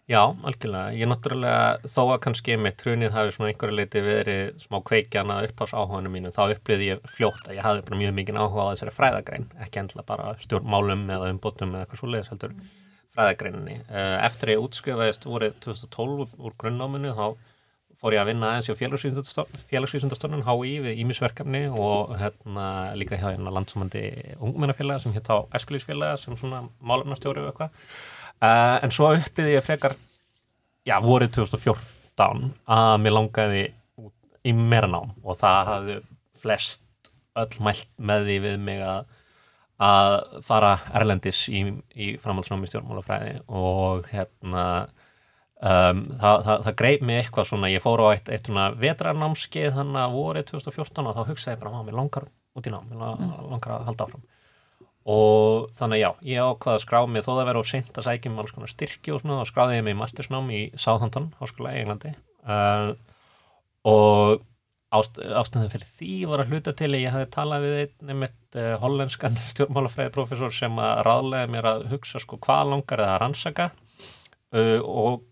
já, 0.08 0.22
algjörlega 0.48 0.96
ég 0.96 1.10
náttúrulega, 1.12 1.90
þó 1.92 2.02
að 2.06 2.22
kannski 2.26 2.56
einmitt 2.56 2.84
hrunið 2.86 3.16
hafi 3.16 3.36
svona 3.36 3.52
einhverju 3.52 3.78
leiti 3.78 4.04
verið 4.06 4.62
smá 4.64 4.80
kveikjana 4.88 5.42
upphás 5.50 5.76
áhuganum 5.76 6.16
mínu, 6.16 6.32
þá 6.36 6.56
upplýði 6.56 6.90
ég 6.94 7.10
fljótt 7.12 7.50
að 7.50 7.58
ég 7.60 7.68
hafði 7.68 7.86
bara 7.90 8.02
mjög 8.02 8.16
mikið 8.22 8.40
áhuga 8.42 8.68
á 8.68 8.72
þessari 8.72 8.96
fræðagrein 8.96 9.50
ekki 9.66 9.84
endilega 9.84 10.10
bara 10.14 10.34
stjórnmálum 10.46 11.04
eða 11.18 11.32
umbótum 11.34 11.76
eða 11.76 11.86
eitthvað 11.86 12.02
svo 12.02 12.12
leiðis 12.14 12.32
heldur 12.32 12.56
fræðagreininni. 13.18 13.78
Eh, 13.90 14.16
Eftir 14.28 14.54
ég 14.54 14.64
útskrifaðist 14.64 15.28
vorið 15.28 15.60
2012 15.66 16.36
úr 16.38 16.58
grunnnáminu 16.62 17.14
þá 17.18 17.28
fór 17.98 18.14
ég 18.14 18.22
að 18.22 18.30
vinna 18.30 18.52
aðeins 18.54 18.68
hjá 18.70 18.78
félagsvísundastofnun 19.72 20.46
HÍ 20.46 20.74
við 20.86 21.00
ímisverkefni 21.02 21.64
og 21.74 22.14
hérna 22.20 22.68
líka 23.00 23.18
hjá 23.18 23.32
hérna 23.32 23.54
landsamandi 23.56 24.04
ungmennafélaga 24.38 25.02
sem 25.02 25.16
hétt 25.16 25.32
á 25.34 25.50
Eskulísfélaga 25.58 26.20
sem 26.22 26.38
svona 26.38 26.68
málefnastjóri 26.78 27.42
og 27.42 27.50
eitthvað. 27.50 27.74
Uh, 28.38 28.78
en 28.86 28.94
svo 28.94 29.12
uppið 29.18 29.54
ég 29.56 29.66
frekar 29.66 29.96
já, 30.86 30.98
vorið 31.02 31.34
2014 31.40 32.52
að 32.70 32.96
mér 33.02 33.16
langaði 33.16 33.64
í 34.48 34.54
meira 34.54 34.90
nám. 34.92 35.14
Og 35.26 35.40
það 35.40 35.72
hafði 35.72 35.98
flest 36.42 36.84
öll 37.38 37.64
mælt 37.66 37.90
með 37.98 38.28
því 38.28 38.38
við 38.46 38.60
mig 38.68 38.84
að 38.86 39.16
að 39.78 40.16
fara 40.48 40.72
erlendis 40.98 41.44
í, 41.54 41.62
í 41.94 42.14
framhaldsnámi 42.22 42.70
stjórnmálafræði. 42.70 43.36
Og 43.54 44.08
hérna 44.12 44.64
um, 45.62 46.02
það, 46.18 46.42
það, 46.48 46.64
það 46.66 46.78
greið 46.82 47.06
mig 47.10 47.22
eitthvað 47.22 47.50
svona, 47.52 47.70
ég 47.74 47.84
fór 47.84 48.02
á 48.02 48.08
eitt, 48.14 48.32
eitt 48.34 48.50
svona 48.50 48.72
vetrarnámskeið 48.82 49.78
þannig 49.78 50.02
að 50.02 50.18
vorið 50.18 50.50
2014 50.54 51.12
og 51.12 51.20
þá 51.20 51.22
hugsaði 51.32 51.56
ég 51.56 51.62
bara, 51.62 51.84
mér 51.86 52.00
langar 52.00 52.28
út 52.58 52.70
í 52.70 52.74
nám, 52.74 52.90
mér 52.90 53.46
langar 53.52 53.78
að 53.78 53.88
halda 53.92 54.08
áfram 54.08 54.26
og 55.08 55.70
þannig 55.80 56.02
já, 56.02 56.10
ég 56.28 56.44
ákvaði 56.44 56.76
að 56.76 56.84
skrá 56.84 57.00
mig 57.08 57.24
þó 57.24 57.32
það 57.32 57.46
verið 57.48 57.64
á 57.64 57.72
seint 57.72 58.00
að 58.00 58.08
sækja 58.10 58.32
með 58.34 58.44
alls 58.44 58.56
konar 58.56 58.72
styrki 58.74 59.14
og 59.16 59.22
svona, 59.22 59.40
þá 59.40 59.52
skráði 59.54 59.78
ég 59.78 59.86
mig 59.88 59.96
í 59.96 60.00
mastersnám 60.02 60.52
í 60.52 60.62
Southampton, 60.76 61.30
háskóla 61.40 61.72
í 61.72 61.82
Englandi 61.84 62.12
uh, 62.44 62.90
og 63.88 64.44
ást, 64.92 65.22
ástæðin 65.24 65.72
fyrir 65.72 65.90
því 65.96 66.18
var 66.34 66.44
að 66.44 66.52
hluta 66.52 66.76
til 66.76 66.92
ég 66.98 67.16
hafði 67.16 67.32
talað 67.38 67.66
við 67.66 67.80
einn 67.86 68.12
nefnitt 68.12 68.60
uh, 68.60 68.76
hollenskan 68.84 69.40
stjórnmálafræðiprofessor 69.54 70.56
sem 70.60 70.84
að 70.84 71.04
ráðlega 71.08 71.52
mér 71.56 71.72
að 71.72 71.90
hugsa 71.94 72.24
sko 72.24 72.40
hvað 72.44 72.74
langar 72.76 73.04
það 73.06 73.16
að 73.16 73.20
rannsaka 73.24 73.72
uh, 73.72 74.80
og 74.84 75.24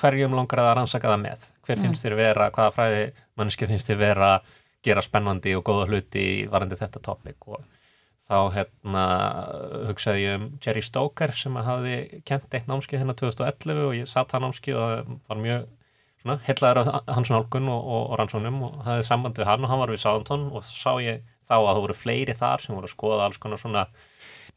hverjum 0.00 0.36
langar 0.36 0.60
það 0.60 0.72
að 0.74 0.80
rannsaka 0.82 1.12
það 1.12 1.22
með 1.24 1.52
hver 1.64 1.78
mm. 1.78 1.84
finnst 1.86 2.06
þér 2.06 2.20
vera, 2.20 2.52
hvaða 2.52 2.76
fræði 2.76 3.04
manneski 3.40 3.68
finnst 3.68 3.88
þér 3.88 4.02
vera 4.04 4.32
gera 4.82 5.04
spennandi 5.04 5.56
og 5.56 5.64
góða 5.64 5.88
hluti 5.88 6.26
varandi 6.50 6.76
þetta 6.76 7.00
topic 7.00 7.48
og 7.48 7.62
þá 8.32 8.38
hérna 8.56 9.04
hugsaði 9.90 10.24
ég 10.24 10.40
um 10.40 10.48
Jerry 10.64 10.82
Stoker 10.86 11.34
sem 11.36 11.58
hafði 11.60 12.22
kent 12.28 12.56
eitt 12.56 12.70
námskið 12.70 13.02
hérna 13.02 13.16
2011 13.18 13.84
og 13.84 13.96
ég 13.98 14.10
satt 14.10 14.32
það 14.32 14.46
námskið 14.46 14.80
og 14.80 14.92
það 14.96 15.16
var 15.28 15.42
mjög 15.42 15.66
svona 16.22 16.38
hellaður 16.46 16.80
af 16.82 17.12
hans 17.16 17.32
nálgun 17.34 17.68
og, 17.72 17.82
og, 17.82 18.02
og 18.12 18.18
rannsónum 18.20 18.62
og 18.68 18.80
hafði 18.86 19.06
samband 19.08 19.38
við 19.40 19.50
hann 19.50 19.66
og 19.66 19.72
hann 19.72 19.82
var 19.82 19.92
við 19.92 20.02
Sáðantón 20.04 20.48
og 20.54 20.64
sá 20.66 20.92
ég 21.02 21.22
þá 21.42 21.56
að 21.58 21.68
það 21.68 21.82
voru 21.84 21.98
fleiri 21.98 22.36
þar 22.38 22.62
sem 22.62 22.76
voru 22.76 22.88
að 22.88 22.94
skoða 22.94 23.26
alls 23.26 23.40
konar 23.42 23.60
svona 23.60 23.86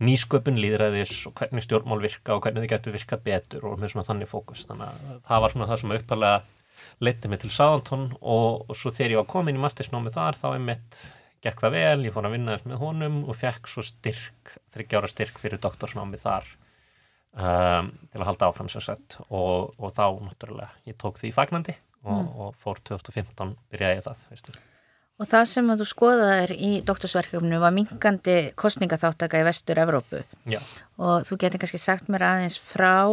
nýsköpun 0.06 0.60
líðræðis 0.60 1.16
og 1.30 1.36
hvernig 1.40 1.64
stjórnmál 1.66 2.02
virka 2.04 2.36
og 2.36 2.44
hvernig 2.44 2.66
þið 2.66 2.74
getur 2.74 2.96
virkað 2.96 3.24
betur 3.26 3.68
og 3.70 3.80
með 3.80 3.94
svona 3.94 4.08
þannig 4.10 4.32
fókus. 4.32 4.66
Þannig 4.68 4.90
að 4.92 5.20
það 5.30 5.44
var 5.44 5.54
svona 5.54 5.70
það 5.70 5.82
sem 5.82 5.96
uppalega 5.98 6.42
leytið 7.06 7.32
mig 7.32 7.42
til 7.42 7.52
Sáðantón 7.56 8.10
og, 8.20 8.66
og 8.68 8.76
svo 8.78 8.92
þegar 8.94 9.16
ég 9.16 9.22
var 9.22 9.30
komin 9.32 9.58
í 9.58 9.64
mastersnámi 9.64 10.12
þar 10.14 10.40
þá 10.40 10.48
er 10.52 10.66
mitt 10.68 11.00
gekk 11.46 11.64
það 11.66 11.76
vel, 11.78 12.06
ég 12.08 12.14
fór 12.16 12.28
að 12.28 12.36
vinna 12.36 12.56
þess 12.56 12.70
með 12.70 12.82
honum 12.82 13.18
og 13.30 13.38
fekk 13.38 13.70
svo 13.70 13.84
styrk, 13.86 14.56
þryggjára 14.74 15.10
styrk 15.12 15.42
fyrir 15.42 15.62
doktorsnámi 15.62 16.20
þar 16.22 16.48
um, 17.38 17.92
til 18.12 18.22
að 18.22 18.30
halda 18.30 18.50
áfram 18.50 18.72
sér 18.72 18.88
sett 18.88 19.20
og, 19.28 19.76
og 19.78 19.92
þá 19.94 20.08
náttúrulega 20.26 20.72
ég 20.90 20.98
tók 21.02 21.20
því 21.22 21.34
fagnandi 21.36 21.76
og, 22.06 22.16
mm. 22.16 22.32
og 22.40 22.56
fór 22.62 22.82
2015 22.86 23.54
byrjaði 23.74 24.00
ég 24.00 24.08
það 24.08 24.24
veistu. 24.32 24.56
Og 25.16 25.30
það 25.32 25.46
sem 25.48 25.70
að 25.72 25.80
þú 25.80 25.86
skoðaðir 25.88 26.52
í 26.60 26.72
doktorsverkefnu 26.84 27.60
var 27.62 27.72
minkandi 27.72 28.34
kostningaþáttaka 28.60 29.40
í 29.40 29.46
vestur 29.48 29.80
Evrópu 29.80 30.26
Já. 30.52 30.60
og 31.00 31.24
þú 31.30 31.38
getur 31.46 31.62
kannski 31.62 31.80
sagt 31.80 32.10
mér 32.12 32.26
aðeins 32.28 32.58
frá 32.60 33.08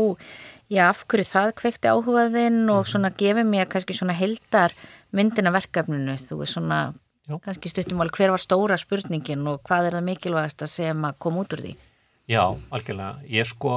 já, 0.73 0.89
af 0.89 1.05
hverju 1.07 1.29
það 1.29 1.55
kveikti 1.61 1.93
áhugaðinn 1.93 2.65
og 2.65 2.81
mm 2.81 2.83
-hmm. 2.83 2.91
svona 2.91 3.11
gefið 3.11 3.47
mér 3.47 3.69
kannski 3.69 3.95
svona 3.95 4.19
heldar 4.19 4.75
myndina 5.13 5.53
verkefninu, 5.53 6.17
þú 6.17 6.41
er 6.41 6.49
svona. 6.49 6.81
Kannski 7.29 7.71
stuttum 7.71 8.01
alveg 8.03 8.19
hver 8.19 8.35
var 8.35 8.43
stóra 8.43 8.79
spurningin 8.81 9.47
og 9.51 9.63
hvað 9.69 9.89
er 9.89 9.99
það 9.99 10.09
mikilvægast 10.09 10.65
að 10.65 10.73
sem 10.73 11.05
að 11.07 11.19
koma 11.23 11.45
út 11.45 11.55
úr 11.55 11.63
því? 11.67 11.75
Já, 12.31 12.43
algjörlega. 12.75 13.23
Ég 13.31 13.47
sko, 13.47 13.77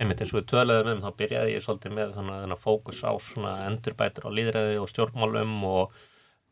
einmitt 0.00 0.22
eins 0.22 0.32
og 0.32 0.40
við 0.40 0.48
töluðum 0.52 0.90
um, 0.94 1.04
þá 1.04 1.20
byrjaði 1.20 1.54
ég 1.54 1.64
svolítið 1.64 1.94
með 1.98 2.16
þannig 2.16 2.56
að 2.56 2.64
fókus 2.64 3.04
á 3.04 3.12
svona 3.20 3.54
endurbætur 3.68 4.28
á 4.28 4.36
líðræði 4.36 4.80
og 4.80 4.90
stjórnmálum 4.92 5.54
og 5.68 6.02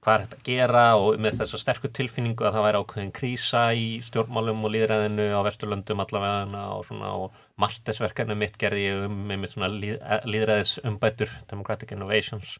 hvað 0.02 0.14
er 0.14 0.24
þetta 0.24 0.38
að 0.38 0.46
gera 0.48 0.84
og 0.98 1.18
með 1.22 1.36
þessa 1.40 1.60
sterkur 1.62 1.92
tilfinningu 1.94 2.46
að 2.46 2.56
það 2.56 2.64
væri 2.66 2.78
ákveðin 2.82 3.12
krísa 3.14 3.64
í 3.78 3.88
stjórnmálum 4.02 4.64
og 4.66 4.72
líðræðinu 4.74 5.28
á 5.30 5.40
Vesturlöndum 5.46 6.02
allavega 6.02 6.62
og 6.74 6.86
svona 6.88 7.12
og 7.22 7.36
marstesverkanu 7.62 8.34
mitt 8.38 8.58
gerði 8.58 8.88
ég 8.88 9.04
um 9.06 9.20
með 9.30 9.52
svona 9.52 9.70
líð, 9.70 10.00
líðræðis 10.26 10.80
umbætur, 10.88 11.30
Democratic 11.52 11.94
Innovations. 11.94 12.56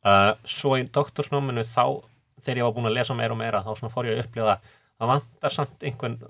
Uh, 0.00 0.32
svo 0.48 0.78
í 0.80 0.86
doktorsnáminu 0.88 1.66
þá 1.68 2.00
þegar 2.44 2.60
ég 2.60 2.68
var 2.68 2.76
búin 2.76 2.90
að 2.90 2.96
lesa 2.98 3.16
meira 3.18 3.36
og 3.36 3.40
meira 3.40 3.64
þá 3.64 3.72
svona 3.72 3.92
fór 3.94 4.10
ég 4.10 4.18
að 4.18 4.24
upplifa 4.26 4.58
að 5.00 5.12
vantar 5.14 5.54
samt 5.54 5.86
einhvern 5.88 6.20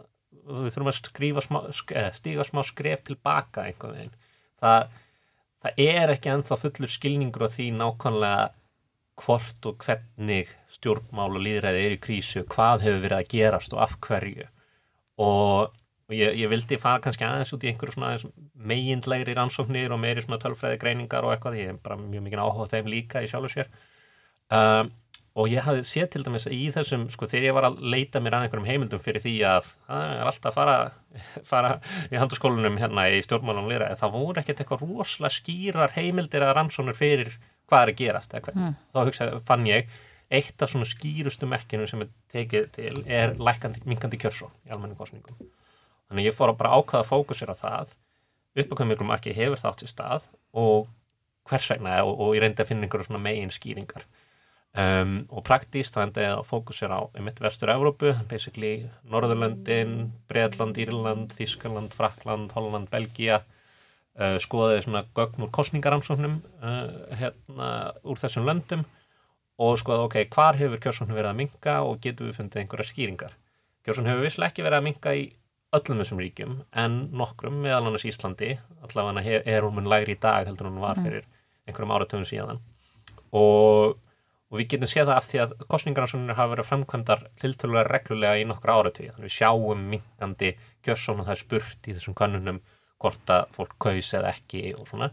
við 0.50 0.74
þurfum 0.74 0.90
að 0.90 0.98
skrifa 0.98 1.44
smá, 1.44 1.58
stíga 2.16 2.46
smá 2.46 2.62
skref 2.66 3.04
tilbaka 3.06 3.66
einhvern 3.68 3.96
veginn. 3.96 4.14
Það, 4.60 4.86
það 5.64 5.82
er 5.86 6.14
ekki 6.14 6.32
enþá 6.34 6.58
fullur 6.64 6.92
skilningur 6.92 7.46
á 7.46 7.48
því 7.52 7.68
nákvæmlega 7.76 8.48
hvort 9.20 9.68
og 9.68 9.84
hvernig 9.84 10.54
stjórnmál 10.72 11.34
og 11.34 11.44
líðræði 11.44 11.82
er 11.84 11.96
í 11.96 12.00
krísu, 12.00 12.46
hvað 12.48 12.86
hefur 12.86 13.04
verið 13.04 13.18
að 13.18 13.30
gerast 13.34 13.76
og 13.76 13.82
af 13.84 13.98
hverju. 14.06 14.46
Og, 15.20 15.74
og 16.08 16.16
ég, 16.16 16.38
ég 16.40 16.50
vildi 16.52 16.80
fara 16.80 17.02
kannski 17.04 17.26
aðeins 17.26 17.52
út 17.56 17.66
í 17.66 17.70
einhverju 17.70 17.98
svona 17.98 18.14
meginlegri 18.70 19.36
rannsóknir 19.36 19.92
og 19.92 20.00
meiri 20.00 20.24
svona 20.24 20.40
tölfræði 20.42 20.80
greiningar 20.80 21.26
og 21.26 21.34
eitthvað, 21.34 21.60
ég 21.60 21.74
er 21.74 21.82
bara 21.84 22.00
mjög 22.00 22.26
mikið 22.26 22.44
áhuga 22.46 22.70
þeim 22.72 22.90
líka 22.94 23.24
í 23.24 23.28
sjálf 23.30 23.50
og 23.50 23.54
sér. 23.54 23.70
Um, 24.50 24.92
og 25.40 25.48
ég 25.48 25.64
hafði 25.64 25.86
séð 25.88 26.10
til 26.12 26.24
dæmis 26.26 26.46
í 26.52 26.60
þessum, 26.74 27.06
sko, 27.12 27.28
þegar 27.30 27.46
ég 27.48 27.56
var 27.56 27.68
að 27.70 27.80
leita 27.94 28.20
mér 28.22 28.36
að 28.36 28.46
einhverjum 28.46 28.68
heimildum 28.68 29.02
fyrir 29.02 29.24
því 29.24 29.34
að 29.48 29.70
það 29.86 30.04
er 30.10 30.30
alltaf 30.30 30.50
að 30.50 30.58
fara, 30.58 30.76
fara 31.50 31.72
í 32.10 32.20
handurskólunum 32.20 32.78
hérna 32.82 33.08
í 33.14 33.22
stjórnmálum 33.24 33.70
lýra, 33.70 33.88
það 34.00 34.14
voru 34.18 34.42
ekkert 34.42 34.62
eitthvað 34.64 34.84
rosalega 34.84 35.36
skýrar 35.38 35.96
heimildir 35.96 36.46
að 36.46 36.54
rannsónur 36.58 36.98
fyrir 36.98 37.34
hvað 37.70 37.86
er 37.86 37.92
að 37.94 37.98
gerast, 38.02 38.38
mm. 38.52 38.78
þá 38.92 39.02
hugsaði, 39.06 39.42
fann 39.46 39.66
ég 39.70 39.90
eitt 40.30 40.62
af 40.62 40.70
svona 40.70 40.86
skýrustu 40.86 41.48
merkinu 41.50 41.86
sem 41.90 42.04
er 42.04 42.10
tekið 42.30 42.68
til 42.76 42.92
er 43.10 43.34
lækandi, 43.38 43.82
minkandi 43.90 44.18
kjörsó 44.20 44.50
í 44.66 44.70
almenning 44.70 44.98
kostningum 44.98 45.38
þannig 46.10 46.30
ég 46.30 46.36
fór 46.36 46.52
að 46.52 46.60
bara 46.60 46.78
ákvaða 46.78 47.08
fókusir 47.08 47.50
á 47.50 47.56
það 47.58 47.96
uppakvæmjörgum 48.62 49.10
ekki 49.16 49.34
hefur 49.34 49.62
þátt 49.62 49.84
í 49.86 49.90
stað 49.90 50.28
og 50.54 50.86
hvers 51.50 51.66
vegna 51.72 51.98
og, 52.04 52.14
og 52.14 52.36
ég 52.36 52.44
reyndi 52.44 52.62
að 52.62 52.70
finna 52.70 52.86
einhverju 52.86 53.08
svona 53.08 53.22
megin 53.24 53.54
skýringar 53.54 54.06
Um, 54.70 55.24
og 55.34 55.42
praktíst 55.42 55.96
þá 55.96 56.04
endaði 56.04 56.26
að 56.30 56.44
fókusera 56.46 57.00
á 57.02 57.10
einmitt 57.18 57.40
vestur-Európu, 57.42 58.12
basically 58.30 58.84
Norðurlöndin, 59.10 60.12
Breitland, 60.30 60.76
Írland 60.78 61.32
Þískaland, 61.34 61.90
Frakland, 61.96 62.52
Holland, 62.54 62.86
Belgia 62.92 63.40
uh, 63.40 64.36
skoðaði 64.38 64.84
svona 64.84 65.02
gögn 65.18 65.42
úr 65.42 65.50
kostningaransóknum 65.56 66.36
uh, 66.62 66.84
hérna 67.18 67.70
úr 68.06 68.20
þessum 68.20 68.46
löndum 68.46 68.84
og 69.58 69.74
skoðaði 69.80 70.06
ok, 70.06 70.16
hvar 70.36 70.58
hefur 70.60 70.82
kjörsóknum 70.84 71.18
verið 71.18 71.32
að 71.32 71.40
minka 71.40 71.74
og 71.88 71.98
getur 72.04 72.28
við 72.28 72.38
fundið 72.38 72.62
einhverja 72.62 72.90
skýringar 72.92 73.34
kjörsóknum 73.82 74.12
hefur 74.12 74.28
visslega 74.28 74.52
ekki 74.52 74.66
verið 74.68 74.78
að 74.78 74.86
minka 74.86 75.16
í 75.18 75.24
öllum 75.80 76.04
þessum 76.04 76.22
ríkjum 76.22 76.54
en 76.84 77.00
nokkrum 77.10 77.58
meðal 77.64 77.88
annars 77.88 78.06
Íslandi, 78.06 78.52
allavega 78.86 79.42
er 79.42 79.66
hún 79.66 79.76
mun 79.80 79.90
lægri 79.90 80.14
í 80.14 80.22
dag 80.22 80.46
heldur 80.46 80.70
hún 80.70 80.78
var 80.82 81.02
mm. 81.02 81.10
fyrir 81.10 81.26
einhverjum 81.66 81.96
áratöfum 81.98 82.30
síðan 82.30 82.62
og 83.34 83.98
og 84.50 84.58
við 84.58 84.68
getum 84.72 84.90
séð 84.90 85.10
það 85.10 85.16
af 85.16 85.26
því 85.28 85.40
að 85.44 85.52
kostningarnarsonir 85.70 86.38
hafa 86.38 86.52
verið 86.54 86.68
framkvæmdar 86.70 87.26
tiltölulega 87.40 87.86
reglulega 87.86 88.40
í 88.40 88.46
nokkru 88.50 88.74
áratögi 88.74 89.10
þannig 89.12 89.28
við 89.28 89.36
sjáum 89.36 89.84
minkandi 89.92 90.54
kjörsson 90.86 91.22
og 91.22 91.28
það 91.28 91.36
er 91.36 91.42
spurt 91.44 91.86
í 91.86 91.94
þessum 91.94 92.16
kannunum 92.18 92.62
hvort 93.00 93.32
að 93.32 93.52
fólk 93.56 93.76
kaus 93.80 94.10
eða 94.18 94.32
ekki 94.34 94.64
og 94.74 94.88
svona 94.90 95.12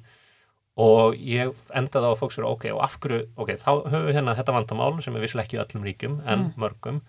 og 0.77 1.17
ég 1.17 1.53
endaði 1.73 2.09
á 2.09 2.11
að 2.11 2.19
fólk 2.19 2.33
sér 2.35 2.45
ok, 2.45 2.67
og 2.75 2.81
af 2.85 2.97
hverju, 3.01 3.23
ok, 3.37 3.53
þá 3.57 3.71
höfum 3.89 4.07
við 4.07 4.17
hérna 4.19 4.35
þetta 4.37 4.55
vandamál 4.57 4.91
sem 5.01 5.15
er 5.17 5.23
visslega 5.25 5.47
ekki 5.47 5.57
í 5.57 5.61
öllum 5.63 5.87
ríkum 5.87 6.17
en 6.21 6.43
mm. 6.43 6.51
mörgum 6.61 6.99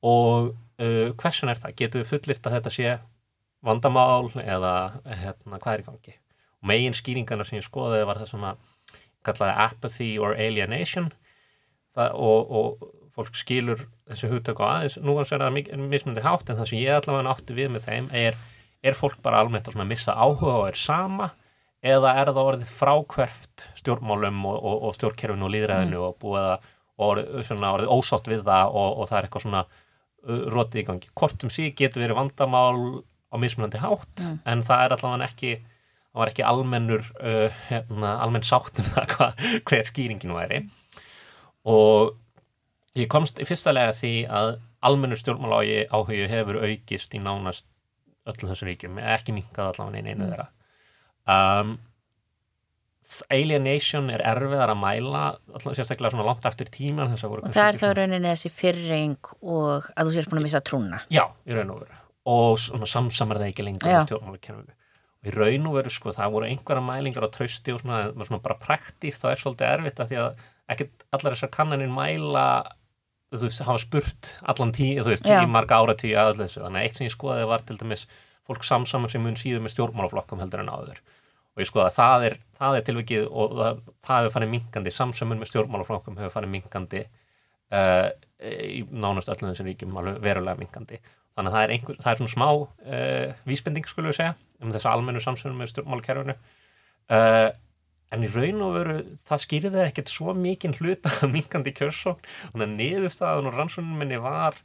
og 0.00 0.52
uh, 0.80 1.08
hversun 1.20 1.52
er 1.52 1.60
það? 1.60 1.76
Getur 1.76 2.04
við 2.04 2.12
fullirt 2.14 2.48
að 2.48 2.56
þetta 2.56 2.72
sé 2.72 2.94
vandamál 3.66 4.30
eða 4.40 4.74
hérna, 5.04 5.60
hvað 5.60 5.74
er 5.74 5.82
í 5.82 5.88
gangi? 5.90 6.16
Og 6.60 6.70
megin 6.72 6.96
skýringarna 6.96 7.44
sem 7.44 7.58
ég 7.60 7.66
skoðaði 7.66 8.08
var 8.08 8.20
það 8.22 8.32
svona 8.32 8.54
kallaði 9.26 9.56
apathy 9.66 10.10
or 10.16 10.32
alienation 10.32 11.10
það, 11.96 12.14
og, 12.14 12.54
og 12.60 13.10
fólk 13.16 13.36
skilur 13.38 13.84
þessu 14.10 14.30
hugtöku 14.30 14.64
aðeins, 14.66 14.96
nú 15.02 15.16
er 15.20 15.28
það 15.28 15.58
mismundi 15.90 16.24
hátt 16.24 16.50
en 16.50 16.60
það 16.60 16.70
sem 16.70 16.82
ég 16.82 16.96
allavega 16.96 17.34
átti 17.34 17.56
við 17.56 17.70
með 17.74 17.86
þeim 17.88 18.08
er, 18.16 18.38
er 18.82 18.98
fólk 18.98 19.20
bara 19.24 19.42
almennt 19.42 19.70
að 19.70 19.86
missa 19.90 20.14
áhuga 20.14 20.56
og 20.62 20.68
er 20.70 20.78
sama 20.78 21.30
eða 21.80 22.14
er 22.20 22.30
það 22.30 22.42
orðið 22.44 22.72
frákverft 22.76 23.66
stjórnmálum 23.80 24.42
og, 24.50 24.56
og, 24.58 24.82
og 24.88 24.96
stjórnkerfinu 24.96 25.46
og 25.46 25.54
líðræðinu 25.54 25.96
mm. 25.96 26.06
og 26.08 26.18
búið 26.20 26.48
að 26.50 26.68
orðið, 27.00 27.86
ósátt 27.88 28.28
við 28.28 28.42
það 28.44 28.74
og 28.76 29.06
það 29.08 29.16
er 29.16 29.26
eitthvað 29.26 29.44
svona 29.46 29.62
rótið 30.52 30.82
í 30.82 30.84
gangi. 30.84 31.08
Kortum 31.16 31.52
síg 31.52 31.78
getur 31.78 32.04
verið 32.04 32.18
vandamál 32.18 33.00
á 33.32 33.36
mismunandi 33.40 33.80
hátt 33.80 34.24
mm. 34.26 34.40
en 34.52 34.64
það 34.66 34.84
er 34.84 34.94
allavega 34.96 35.28
ekki 35.30 35.54
það 36.10 36.20
var 36.20 36.32
ekki 36.32 36.46
almennur 36.46 37.06
uh, 37.22 37.58
hérna, 37.70 38.16
almenn 38.24 38.46
sátt 38.46 38.82
um 38.82 38.88
það 38.90 39.14
hva, 39.14 39.30
hver 39.70 39.90
skýringinu 39.90 40.36
væri 40.36 40.64
og 41.68 42.16
ég 42.98 43.10
komst 43.10 43.40
í 43.40 43.46
fyrsta 43.48 43.74
lega 43.74 43.92
því 43.96 44.14
að 44.28 44.54
almennu 44.86 45.18
stjórnmálági 45.18 45.84
áhugju 45.92 46.30
hefur 46.30 46.62
aukist 46.64 47.14
í 47.14 47.20
nánast 47.22 47.68
öllu 48.30 48.50
þessu 48.50 48.68
ríkjum, 48.68 48.98
ekki 49.00 49.34
minkað 49.36 49.72
allavega 49.72 50.00
einu 50.00 50.16
mm. 50.16 50.30
þeirra. 50.30 50.48
Um, 51.30 51.78
alienation 53.32 54.10
er 54.14 54.22
erfiðar 54.32 54.72
að 54.72 54.80
mæla 54.80 55.22
alltaf 55.50 55.74
sérstaklega 55.76 56.14
svona 56.14 56.26
langt 56.28 56.46
eftir 56.46 56.70
tíma 56.72 57.08
og 57.08 57.48
það 57.50 57.64
er 57.64 57.78
þá 57.80 57.88
rauninni 57.98 58.28
þessi 58.28 58.52
fyrring 58.54 59.32
og 59.40 59.88
að 59.94 60.10
þú 60.10 60.14
sér 60.14 60.28
búin 60.30 60.42
að 60.42 60.46
missa 60.46 60.62
trúna. 60.64 61.00
Já, 61.12 61.24
í 61.46 61.56
raun 61.56 61.72
og 61.74 61.82
veru. 61.84 61.98
Og 62.30 62.86
samsamar 62.86 63.40
það 63.40 63.50
ekki 63.50 63.66
lengur 63.66 63.90
í 63.90 63.98
stjórnmálakerfinu. 64.06 64.76
Og 65.20 65.28
í 65.28 65.34
raun 65.34 65.68
og 65.68 65.76
veru 65.76 65.92
sko 65.92 66.14
það 66.16 66.36
voru 66.36 66.48
einhverja 66.48 66.84
mælingar 66.84 67.26
á 67.26 67.30
trösti 67.34 67.74
og 67.74 67.82
svona, 67.82 68.04
svona 68.22 68.44
bara 68.44 68.60
praktíst 68.60 69.24
þá 69.24 69.32
er 69.32 69.42
svolítið 69.42 69.72
erfitt 69.74 70.00
að 70.04 70.12
því 70.12 70.20
að 70.22 70.44
ekkert 70.74 71.06
allar 71.14 71.36
þessar 71.36 71.52
kannaninn 71.54 71.94
mæla 71.94 72.46
þú 73.30 73.44
veist, 73.46 73.62
hafa 73.66 73.82
spurt 73.82 74.32
allan 74.50 74.74
tíu, 74.74 75.04
þú 75.04 75.12
veist, 75.12 75.28
Já. 75.28 75.38
í 75.44 75.50
marga 75.50 75.78
áratíu 75.78 76.16
að 76.18 76.42
þessu, 76.42 76.64
þannig 76.64 76.80
að 76.80 76.88
eitt 76.88 76.98
sem 76.98 77.06
ég 77.06 77.14
skoðaði 77.14 77.48
var 77.50 77.64
til 77.66 77.78
dæmis 77.78 78.04
fólk 78.50 78.66
samsaman 78.66 79.12
sem 79.12 79.22
mun 79.22 79.38
síðu 79.38 79.60
með 79.62 79.76
stjórnmálaflokkum 79.76 80.42
heldur 80.42 80.64
en 80.64 80.72
áður. 80.72 80.98
Og 81.54 81.62
ég 81.62 81.68
skoða 81.70 81.90
að 81.90 81.96
það 81.98 82.26
er, 82.26 82.36
það 82.58 82.78
er 82.78 82.86
tilvikið 82.88 83.28
og 83.28 83.54
það, 83.60 83.80
það 84.06 84.20
hefur 84.20 84.34
farið 84.34 84.52
minkandi, 84.56 84.94
samsamun 84.94 85.40
með 85.42 85.50
stjórnmálaflokkum 85.52 86.18
hefur 86.18 86.34
farið 86.34 86.52
minkandi 86.56 87.04
uh, 87.76 88.08
í 88.40 88.82
nánast 88.90 89.30
öllum 89.30 89.52
þessum 89.52 89.70
ríkjum 89.70 89.96
verulega 90.22 90.58
minkandi 90.58 91.00
þannig 91.36 91.50
að 91.50 91.56
það 91.56 91.64
er, 91.64 91.72
einhver, 91.74 91.98
það 92.00 92.12
er 92.12 92.20
svona 92.20 92.34
smá 92.34 92.48
uh, 92.50 93.42
vísbending 93.48 93.88
skulle 93.88 94.10
við 94.10 94.20
segja 94.20 94.36
um 94.60 94.72
þessu 94.74 94.90
almennu 94.90 95.22
samsamun 95.22 95.60
með 95.60 95.72
stjórnmálakerfunu 95.74 96.36
uh, 96.36 97.50
en 98.10 98.26
í 98.26 98.30
raun 98.32 98.64
og 98.66 98.74
veru 98.76 98.98
það 99.22 99.42
skýrði 99.44 99.82
ekkert 99.84 100.12
svo 100.12 100.34
mikinn 100.34 100.76
hluta 100.78 101.12
minkandi 101.34 101.74
kjörsókn 101.76 102.20
og 102.20 102.54
þannig 102.54 102.66
að 102.66 102.76
niðurstaðun 102.80 103.50
og 103.50 103.56
rannsónum 103.58 104.02
minni 104.02 104.20
var 104.22 104.58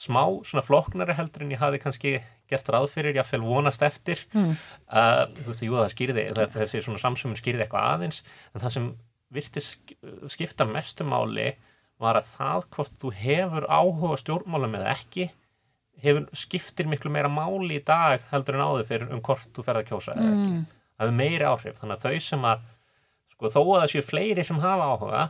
smá 0.00 0.22
svona 0.46 0.64
floknari 0.64 1.16
heldur 1.18 1.44
en 1.44 1.54
ég 1.54 1.60
hafi 1.60 1.80
kannski 1.82 2.14
gert 2.50 2.70
ráð 2.72 2.88
fyrir, 2.90 3.14
ég 3.14 3.22
að 3.22 3.34
fel 3.34 3.42
vonast 3.44 3.82
eftir 3.86 4.24
mm. 4.32 4.54
uh, 4.90 5.24
þú 5.36 5.48
veist, 5.50 5.64
jú 5.66 5.76
það 5.76 5.92
skýrði 5.94 6.26
þessi 6.56 6.82
svona 6.86 7.02
samsumum 7.02 7.38
skýrði 7.38 7.66
eitthvað 7.66 7.90
aðeins 7.94 8.22
en 8.54 8.64
það 8.64 8.76
sem 8.76 8.88
virti 9.30 9.62
skipta 10.32 10.66
mestumáli 10.66 11.52
var 12.00 12.18
að 12.18 12.32
það 12.32 12.66
hvort 12.74 12.96
þú 12.98 13.12
hefur 13.14 13.68
áhuga 13.68 14.16
stjórnmálum 14.18 14.74
eða 14.80 14.94
ekki 14.96 15.28
hefur, 16.02 16.26
skiptir 16.36 16.88
miklu 16.90 17.12
meira 17.12 17.30
máli 17.30 17.78
í 17.78 17.84
dag 17.86 18.24
heldur 18.32 18.58
en 18.58 18.66
áður 18.66 18.88
fyrir 18.88 19.14
um 19.14 19.22
hvort 19.24 19.50
þú 19.54 19.64
ferð 19.66 19.82
að 19.82 19.88
kjósa 19.92 20.16
eða 20.16 20.30
ekki. 20.32 20.52
Mm. 20.54 20.68
Það 20.96 21.06
hefur 21.06 21.18
meiri 21.20 21.48
áhrif 21.48 21.80
þannig 21.80 21.96
að 21.96 22.06
þau 22.06 22.26
sem 22.26 22.46
að 22.50 22.64
sko 23.40 23.50
þó 23.50 23.60
að 23.62 23.76
það 23.80 23.92
séu 23.94 24.06
fleiri 24.06 24.46
sem 24.46 24.60
hafa 24.60 24.88
áhuga 24.92 25.26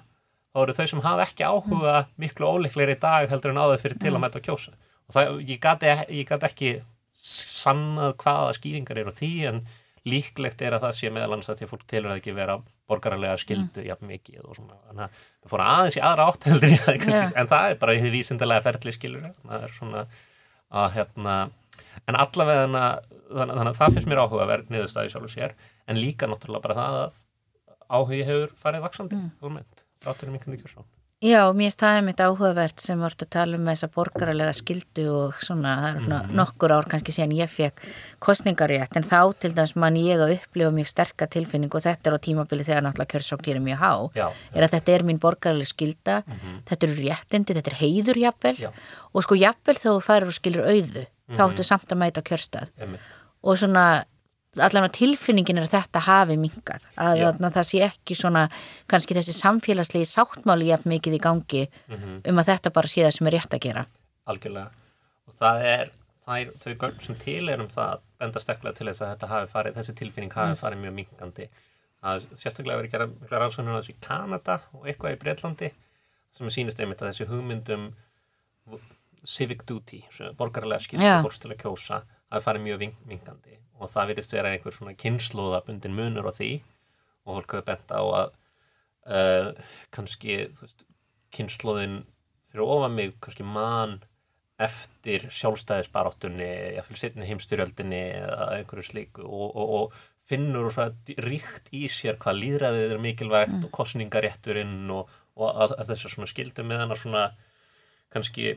þá 0.50 0.62
eru 0.64 0.76
þau 0.76 0.86
sem 0.90 1.02
hafa 1.04 1.26
ekki 1.28 1.46
áhuga 1.46 1.96
miklu 2.18 2.48
óleikleiri 2.50 2.96
í 2.96 3.02
dag 3.02 3.28
heldur 3.30 3.54
en 3.54 3.60
áður 3.62 3.84
fyrir 3.84 4.00
til 4.02 4.14
að 4.16 4.22
mæta 4.24 4.40
að 4.40 4.48
kjósa. 4.48 4.74
Og 5.06 5.14
það, 5.14 5.36
ég 5.46 5.60
gæti 5.62 6.24
gat 6.26 6.46
ekki 6.50 6.72
sannað 7.20 8.16
hvaða 8.22 8.56
skýringar 8.56 8.98
eru 9.02 9.14
því 9.14 9.30
en 9.50 9.62
líklegt 10.08 10.62
er 10.64 10.74
að 10.74 10.86
það 10.86 10.94
sé 10.96 11.10
meðal 11.12 11.34
annars 11.36 11.50
að 11.52 11.60
því 11.60 11.66
að 11.66 11.72
fólk 11.74 11.86
tilur 11.92 12.10
að 12.10 12.20
ekki 12.22 12.34
vera 12.34 12.56
borgarlega 12.88 13.36
skildu 13.38 13.84
jafn 13.84 14.08
mikið 14.08 14.42
og 14.42 14.56
svona. 14.56 14.78
Þannig 14.88 15.04
að 15.04 15.18
það 15.20 15.52
fór 15.52 15.64
aðeins 15.66 15.98
í 15.98 16.04
aðra 16.08 16.28
átt 16.30 16.46
heldur 16.48 16.76
kannski, 17.04 17.36
en 17.36 17.50
það 17.52 17.66
er 17.68 17.80
bara 17.82 17.94
í 17.94 18.00
því 18.00 18.12
vísindilega 18.16 18.64
ferli 18.64 18.94
skilur 18.96 19.26
það 19.44 19.66
er 19.66 19.74
svona 19.76 20.04
að 20.80 20.88
hérna 20.96 21.36
en 22.08 22.18
allavega 22.18 22.66
þannig, 22.70 23.60
að 23.60 23.78
það 23.78 23.96
finnst 23.96 24.10
mér 24.10 24.22
áhuga 24.24 24.46
að 24.46 24.52
vera 24.54 24.72
niðurstaði 24.72 25.12
sjálf 25.12 25.28
og 25.28 25.34
sér 25.34 25.54
en 25.90 26.00
líka 26.00 26.28
náttúrulega 26.30 26.64
bara 26.64 26.78
það 26.78 26.98
að 27.02 27.18
áhugi 27.90 28.24
hefur 28.24 28.56
farið 28.62 28.86
vaksandi 28.86 29.18
mm. 29.18 29.36
almennt, 29.42 29.84
átturinn 30.06 30.36
minkandi 30.36 30.62
kjörsón 30.62 30.88
Já, 31.20 31.50
mér 31.52 31.68
staðið 31.68 32.06
mitt 32.06 32.20
áhugavert 32.24 32.80
sem 32.80 33.00
vart 33.04 33.20
að 33.20 33.28
tala 33.34 33.58
um 33.58 33.66
þessa 33.68 33.90
borgaralega 33.92 34.54
skildu 34.56 35.02
og 35.12 35.42
svona, 35.44 35.74
það 35.82 35.88
er 35.90 35.98
mm. 36.00 36.30
nokkur 36.38 36.72
ár 36.72 36.86
kannski 36.88 37.12
síðan 37.12 37.34
ég 37.36 37.50
fekk 37.52 37.82
kostningarétt 38.24 38.96
en 38.96 39.04
þá 39.04 39.18
til 39.36 39.50
dæmis 39.52 39.74
mann 39.76 39.98
ég 40.00 40.22
að 40.24 40.32
upplifa 40.38 40.70
mjög 40.72 40.88
sterka 40.88 41.28
tilfinning 41.28 41.76
og 41.76 41.84
þetta 41.84 42.08
er 42.08 42.16
á 42.16 42.24
tímabili 42.24 42.64
þegar 42.64 42.86
náttúrulega 42.86 43.12
kjörsón 43.12 43.42
gerir 43.44 43.60
mjög 43.66 43.82
há 43.82 43.92
Já. 44.16 44.26
er 44.54 44.64
að 44.64 44.78
þetta 44.78 44.94
er 44.94 45.04
mín 45.10 45.20
borgaralega 45.20 45.72
skilda 45.74 46.16
mm 46.22 46.38
-hmm. 46.38 46.62
þetta 46.70 46.88
eru 46.88 46.96
réttindi, 47.02 47.56
þetta 47.58 47.70
er 47.74 47.80
heiður 47.82 48.22
jafnvel 48.24 48.56
Já. 48.56 48.70
og 49.12 49.26
sko 49.28 49.34
jafnvel 49.36 49.76
þegar 49.76 49.92
þú 49.92 50.06
færir 50.08 50.26
og 50.32 50.38
skilur 50.38 50.64
auðu, 50.72 51.04
mm 51.04 51.04
-hmm. 51.04 51.36
þá 51.36 51.42
mhm. 51.42 51.50
áttu 51.50 51.62
samt 51.68 51.92
að 51.92 52.00
mæta 52.00 52.22
kjörstað 52.22 52.68
og 53.42 53.58
svona 53.58 54.04
allan 54.58 54.88
á 54.88 54.90
tilfinningin 54.90 55.60
er 55.60 55.68
að 55.68 55.76
þetta 55.76 56.02
hafi 56.08 56.36
mingað, 56.40 56.82
að, 56.98 57.22
að, 57.28 57.40
að 57.46 57.56
það 57.56 57.66
sé 57.68 57.80
ekki 57.86 58.16
svona 58.18 58.48
kannski 58.90 59.14
þessi 59.14 59.34
samfélagslegi 59.36 60.08
sáttmáli 60.10 60.70
jafn 60.72 60.90
mikið 60.90 61.16
í 61.16 61.22
gangi 61.22 61.64
mm 61.70 61.96
-hmm. 61.96 62.20
um 62.32 62.42
að 62.42 62.50
þetta 62.50 62.74
bara 62.74 62.90
sé 62.90 63.04
það 63.04 63.16
sem 63.16 63.26
er 63.26 63.36
rétt 63.38 63.54
að 63.54 63.64
gera. 63.68 63.86
Algjörlega, 64.26 64.70
og 65.26 65.34
það 65.38 65.64
er, 65.72 65.90
það 66.24 66.40
er 66.40 66.52
þau 66.64 66.74
gögn 66.74 67.00
sem 67.06 67.18
til 67.24 67.48
er 67.48 67.60
um 67.62 67.68
það 67.68 68.06
enda 68.20 68.40
stekla 68.40 68.72
til 68.72 68.86
þess 68.86 69.02
að 69.02 69.12
þetta 69.14 69.32
hafi 69.34 69.52
farið 69.52 69.76
þessi 69.78 69.94
tilfinning 69.94 70.32
hafi 70.34 70.52
mm. 70.52 70.60
farið 70.62 70.82
mjög 70.84 70.94
mingandi 70.98 71.50
að 72.00 72.26
sérstaklega 72.34 72.80
verið 72.80 72.92
gera 72.92 73.06
mikla 73.06 73.38
rannsóknir 73.38 73.76
á 73.76 73.80
þessu 73.80 73.92
í 73.92 74.00
Kanada 74.00 74.60
og 74.72 74.86
eitthvað 74.86 75.14
í 75.14 75.20
Breitlandi 75.20 75.72
sem 76.32 76.46
er 76.46 76.54
sínist 76.54 76.80
einmitt 76.80 77.02
að 77.02 77.12
þessi 77.12 77.28
hugmyndum 77.28 77.90
civic 79.24 79.66
duty, 79.68 80.00
borgarlega 80.38 80.80
skilti 80.80 81.10
fórst 81.22 81.42
til 81.42 81.52
að 82.30 82.36
kjósa 82.36 82.38
hafi 82.38 82.46
farið 82.46 82.66
mjög 82.66 82.84
mingandi 83.08 83.56
og 83.80 83.88
það 83.88 84.10
virðist 84.10 84.34
vera 84.36 84.52
einhver 84.52 84.76
svona 84.76 84.94
kynnslóðabundin 85.00 85.96
munur 85.96 86.28
á 86.28 86.32
því. 86.36 86.50
Og 87.24 87.40
fólk 87.40 87.56
hefur 87.56 87.66
bent 87.66 87.92
á 87.92 88.02
að 88.02 88.30
uh, 89.08 89.50
kannski 89.94 90.36
veist, 90.60 90.84
kynnslóðin 91.34 92.04
fyrir 92.50 92.72
ofan 92.76 92.96
mig 92.96 93.16
kannski 93.24 93.46
mann 93.46 94.00
eftir 94.60 95.24
sjálfstæðisbaráttunni 95.32 96.50
fyrir 96.84 97.00
setni 97.00 97.28
heimstyrjöldinni 97.28 98.02
eða 98.20 98.50
einhverju 98.58 98.84
slíku. 98.90 99.24
Og, 99.24 99.56
og, 99.56 99.74
og 99.78 99.94
finnur 100.30 100.68
og 100.68 100.74
svo 100.76 100.90
ríkt 101.24 101.70
í 101.72 101.86
sér 101.90 102.20
hvað 102.20 102.42
líðræðið 102.42 102.92
er 102.94 103.00
mikilvægt 103.02 103.56
mm. 103.56 103.64
og 103.66 103.72
kostningarétturinn 103.74 104.92
og, 104.92 105.08
og 105.40 105.48
að, 105.64 105.78
að 105.80 105.94
þessar 105.94 106.14
svona 106.14 106.30
skildu 106.30 106.66
með 106.66 106.84
hann 106.84 106.94
að 106.94 107.00
svona 107.06 107.24
kannski 108.12 108.52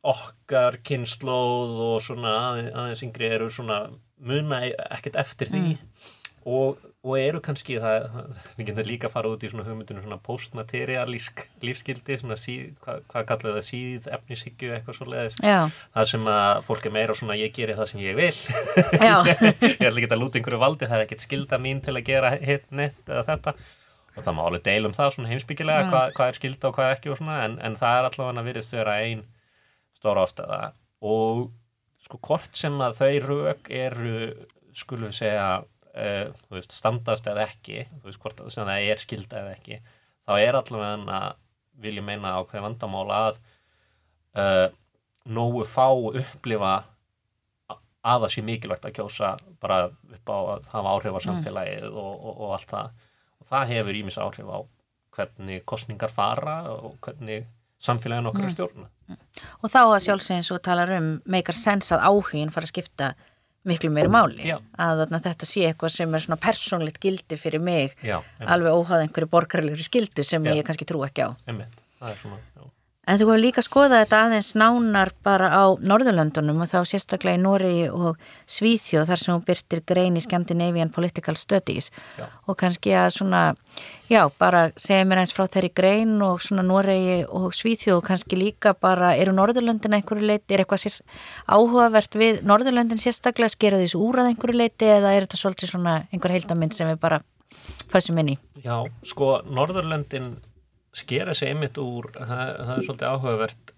okkar 0.00 0.80
kynnslóð 0.86 1.80
og 1.84 1.98
svona 2.04 2.36
aðeins 2.54 3.02
yngri 3.04 3.28
eru 3.34 3.50
svona 3.52 3.82
muna 4.20 4.62
ekkert 4.68 5.18
eftir 5.20 5.50
því. 5.52 5.60
Mm. 5.74 6.06
og, 6.48 6.78
og 7.04 7.16
eru 7.20 7.40
kannski 7.44 7.76
það, 7.80 8.06
við 8.56 8.70
getum 8.70 8.86
líka 8.88 9.08
að 9.08 9.14
fara 9.14 9.32
út 9.32 9.42
í 9.44 9.50
svona 9.52 9.64
hugmyndunum 9.66 10.04
svona 10.06 10.20
postmaterialísk 10.24 11.42
lífskildi, 11.64 12.16
svona 12.20 12.38
síð, 12.40 12.70
hvað, 12.84 13.02
hvað 13.12 13.26
kallar 13.28 13.58
það 13.58 13.66
síð, 13.66 14.06
efnishyggju, 14.16 14.70
eitthvað 14.76 14.96
svo 14.96 15.08
leiðis 15.08 15.36
það 15.40 16.08
sem 16.12 16.30
að 16.32 16.62
fólk 16.68 16.88
er 16.88 16.94
meira 16.96 17.16
svona 17.18 17.36
ég 17.40 17.52
gerir 17.56 17.76
það 17.80 17.90
sem 17.92 18.04
ég 18.04 18.16
vil. 18.16 18.32
Ég 19.00 19.84
ætla 19.84 20.00
ekki 20.00 20.08
að 20.08 20.22
lúta 20.22 20.40
einhverju 20.40 20.62
valdi, 20.62 20.88
það 20.88 20.96
er 20.96 21.04
ekkert 21.06 21.26
skilda 21.26 21.60
mín 21.60 21.82
til 21.84 21.96
að 21.96 22.06
gera 22.08 22.32
hitt, 22.40 22.64
nett 22.72 23.04
eða 23.08 23.26
þetta. 23.34 23.56
Og 24.16 24.24
það 24.24 24.34
má 24.36 24.40
alveg 24.42 24.64
deilum 24.66 24.94
það 24.96 25.12
svona 25.14 25.30
heimsbyggilega 25.30 25.84
mm. 25.84 25.92
hvað, 25.92 26.14
hvað 26.16 26.32
er 26.32 26.38
skilda 26.40 26.68
og 26.70 26.76
hvað 26.76 26.94
ekki 26.96 27.12
og 27.12 27.20
svona 27.20 27.36
en, 27.44 27.60
en 27.62 27.76
það 27.78 27.98
er 27.98 28.08
allavega 28.08 28.42
að 28.42 28.48
virðist 28.50 28.74
vera 28.74 28.96
einn 29.04 29.22
stóra 30.00 30.24
ástæða 30.26 30.60
og 31.06 31.50
sko 32.00 32.20
hvort 32.24 32.56
sem 32.56 32.76
að 32.80 32.98
þau 33.00 33.12
rauk 33.26 33.70
eru 33.76 34.14
skulum 34.76 35.10
við 35.10 35.18
segja 35.20 35.46
uh, 35.60 36.26
veist, 36.52 36.74
standast 36.74 37.28
eða 37.28 37.46
ekki 37.48 37.84
veist, 38.04 38.20
hvort 38.22 38.40
sem 38.48 38.66
það 38.66 38.90
er 38.92 39.02
skilda 39.02 39.42
eða 39.44 39.56
ekki 39.58 39.80
þá 40.24 40.34
er 40.38 40.58
allavega 40.60 41.20
að 41.20 41.40
vilja 41.80 42.04
meina 42.04 42.36
á 42.36 42.40
hvað 42.44 42.66
vandamála 42.68 43.20
að 43.28 43.40
uh, 44.40 44.66
nógu 45.30 45.66
fá 45.68 45.88
upplifa 45.92 46.74
að 48.00 48.24
það 48.24 48.32
sé 48.32 48.44
mikilvægt 48.44 48.86
að 48.88 48.96
kjósa 48.96 49.34
bara 49.60 49.90
upp 49.90 50.32
á 50.32 50.38
að 50.38 50.68
hafa 50.72 50.92
áhrif 50.96 51.16
á 51.16 51.20
mm. 51.20 51.24
samfélagið 51.26 51.86
mm. 51.90 51.96
og, 52.00 52.12
og, 52.16 52.34
og 52.36 52.52
allt 52.56 52.72
það 52.72 52.92
og 53.40 53.48
það 53.50 53.72
hefur 53.74 53.98
ímis 54.00 54.20
áhrif 54.20 54.48
á 54.48 54.58
hvernig 55.16 55.64
kostningar 55.68 56.12
fara 56.12 56.56
og 56.72 56.96
hvernig 57.04 57.48
samfélagin 57.80 58.28
okkar 58.30 58.46
er 58.46 58.54
stjórna. 58.54 58.88
Og 59.60 59.72
þá 59.72 59.80
að 59.82 59.98
sjálfsegin 60.06 60.46
svo 60.46 60.60
talar 60.62 60.92
um 60.98 61.10
meikar 61.24 61.56
sens 61.56 61.90
að 61.94 62.04
áhugin 62.10 62.52
fara 62.54 62.68
að 62.68 62.74
skipta 62.74 63.12
miklu 63.68 63.90
meiri 63.92 64.08
máli 64.08 64.46
Já. 64.48 64.56
að 64.80 65.02
þetta 65.12 65.48
sé 65.48 65.66
eitthvað 65.68 65.92
sem 65.92 66.14
er 66.16 66.24
svona 66.24 66.40
persónlitt 66.40 67.00
gildi 67.02 67.36
fyrir 67.36 67.60
mig 67.60 67.96
Já, 68.04 68.20
alveg 68.40 68.72
óháð 68.72 69.04
einhverju 69.04 69.28
borgarlegri 69.32 69.84
skildu 69.84 70.24
sem 70.24 70.44
Já. 70.44 70.54
ég 70.56 70.64
kannski 70.64 70.88
trú 70.88 71.02
ekki 71.04 71.28
á. 71.28 71.30
Einmitt. 71.44 71.82
Það 72.00 72.14
er 72.14 72.22
svona. 72.22 72.70
En 73.10 73.18
þú 73.18 73.26
hefur 73.26 73.40
líka 73.42 73.62
skoðað 73.66 74.04
þetta 74.04 74.18
aðeins 74.22 74.48
nánar 74.54 75.08
bara 75.26 75.48
á 75.50 75.64
Norðurlöndunum 75.82 76.60
og 76.62 76.68
þá 76.70 76.84
sérstaklega 76.86 77.40
í 77.40 77.42
Nóri 77.42 77.72
og 77.90 78.20
Svíþjóð 78.46 79.08
þar 79.08 79.20
sem 79.22 79.32
hún 79.34 79.46
byrtir 79.48 79.80
grein 79.82 80.18
í 80.18 80.22
Scandinavian 80.22 80.92
Political 80.94 81.34
Studies 81.40 81.88
já. 82.14 82.28
og 82.46 82.58
kannski 82.60 82.92
að 82.94 83.08
svona, 83.16 83.40
já, 84.06 84.20
bara 84.38 84.68
segja 84.78 85.08
mér 85.10 85.24
eins 85.24 85.34
frá 85.34 85.48
þeirri 85.50 85.72
grein 85.74 86.12
og 86.22 86.38
svona 86.44 86.62
Nóri 86.68 87.24
og 87.26 87.48
Svíþjóð 87.58 87.98
og 87.98 88.06
kannski 88.06 88.38
líka 88.38 88.76
bara, 88.78 89.16
eru 89.18 89.34
Norðurlöndin 89.34 89.96
einhverju 89.98 90.28
leiti, 90.30 90.54
er 90.54 90.62
eitthvað 90.62 90.84
sér, 90.84 91.00
áhugavert 91.50 92.14
við 92.14 92.44
Norðurlöndin 92.46 93.02
sérstaklega, 93.02 93.50
skera 93.56 93.80
þessu 93.82 94.04
úr 94.06 94.22
að 94.22 94.30
einhverju 94.36 94.60
leiti 94.60 94.86
eða 94.86 95.16
er 95.16 95.26
þetta 95.26 95.42
svolítið 95.42 95.72
svona 95.74 95.96
einhver 96.12 96.36
heildamind 96.36 96.78
sem 96.78 96.86
við 96.92 97.02
bara 97.02 97.18
fæsum 97.90 98.22
inn 98.22 98.36
í? 98.36 98.38
Já, 98.62 98.84
sko, 99.02 99.40
Norðurlöndin 99.50 100.36
skera 100.96 101.34
sig 101.36 101.52
einmitt 101.52 101.78
úr 101.80 102.10
það, 102.14 102.46
það 102.56 102.72
er 102.76 102.86
svolítið 102.86 103.10
áhugavert 103.10 103.74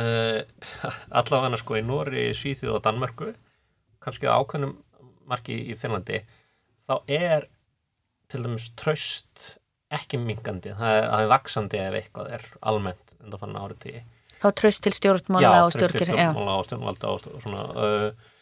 uh, 0.00 0.40
allavega 1.20 1.60
sko 1.60 1.78
í 1.78 1.84
Nóri, 1.86 2.24
Svíþjóð 2.36 2.78
og 2.78 2.82
Danmörku 2.86 3.30
kannski 4.02 4.30
ákveðnum 4.30 4.74
marki 5.26 5.58
í 5.72 5.76
Finnlandi 5.78 6.22
þá 6.86 6.94
er 7.10 7.48
til 8.30 8.42
dæmis 8.42 8.70
tröst 8.78 9.56
ekki 9.94 10.18
mingandi, 10.18 10.72
það 10.74 10.96
er, 10.98 11.04
það 11.12 11.24
er 11.24 11.30
vaksandi 11.30 11.80
ef 11.82 11.96
eitthvað 12.00 12.30
er 12.38 12.46
almennt 12.66 13.16
undan 13.22 13.42
fann 13.42 13.58
árið 13.58 13.82
tíu 13.84 14.04
Þá 14.36 14.48
tröst 14.60 14.82
til 14.84 14.92
stjórnmála 14.92 15.48
Já, 15.48 15.58
og 15.64 15.70
til 15.72 15.86
stjórnir. 15.86 16.10
Já, 16.10 16.26
stjórnmála 16.26 16.56
og 16.60 16.66
stjórnvalda 16.66 17.12
og 17.12 17.22
svona 17.40 17.62
uh, 17.72 18.34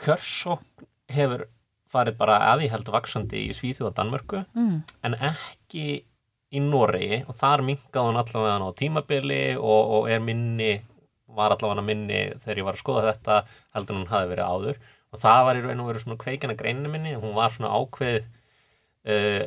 kjörsókn 0.00 0.86
hefur 1.10 1.48
farið 1.90 2.20
bara 2.20 2.36
að 2.52 2.66
ég 2.66 2.74
held 2.76 2.92
vaksandi 2.94 3.40
í 3.48 3.56
Svíþjóð 3.56 3.88
og 3.88 3.96
Danmörku 3.96 4.44
mm. 4.54 4.76
en 5.08 5.16
ekki 5.32 5.86
í 6.50 6.62
Noregi 6.62 7.20
og 7.28 7.36
þar 7.38 7.62
minkaði 7.66 8.08
hann 8.08 8.20
allavega 8.20 8.70
á 8.70 8.78
tímabili 8.78 9.42
og, 9.56 9.92
og 9.96 10.08
er 10.10 10.22
minni 10.24 10.72
var 11.36 11.54
allavega 11.54 11.84
minni 11.84 12.20
þegar 12.42 12.60
ég 12.60 12.66
var 12.66 12.76
að 12.76 12.82
skoða 12.82 13.06
þetta 13.12 13.38
heldur 13.76 13.98
hún 14.00 14.10
hafi 14.10 14.30
verið 14.32 14.50
áður. 14.50 14.80
Og 15.10 15.22
það 15.22 15.44
var 15.46 15.58
í 15.58 15.62
raun 15.64 15.82
og 15.82 15.88
veru 15.90 16.02
svona 16.02 16.20
kveikina 16.20 16.56
greininu 16.58 16.90
minni. 16.90 17.16
Hún 17.18 17.34
var 17.34 17.54
svona 17.54 17.72
ákveð 17.74 18.18
uh, 19.10 19.44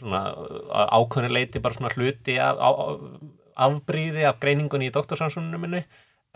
svona 0.00 0.22
uh, 0.36 0.86
ákveðinu 0.98 1.32
leiti 1.36 1.62
bara 1.62 1.76
svona 1.76 1.92
hluti 1.94 2.36
af, 2.40 2.60
af, 2.60 3.04
afbríði 3.68 4.26
af 4.28 4.40
greiningunni 4.42 4.88
í 4.88 4.94
doktorsansoninu 4.94 5.60
minni. 5.60 5.82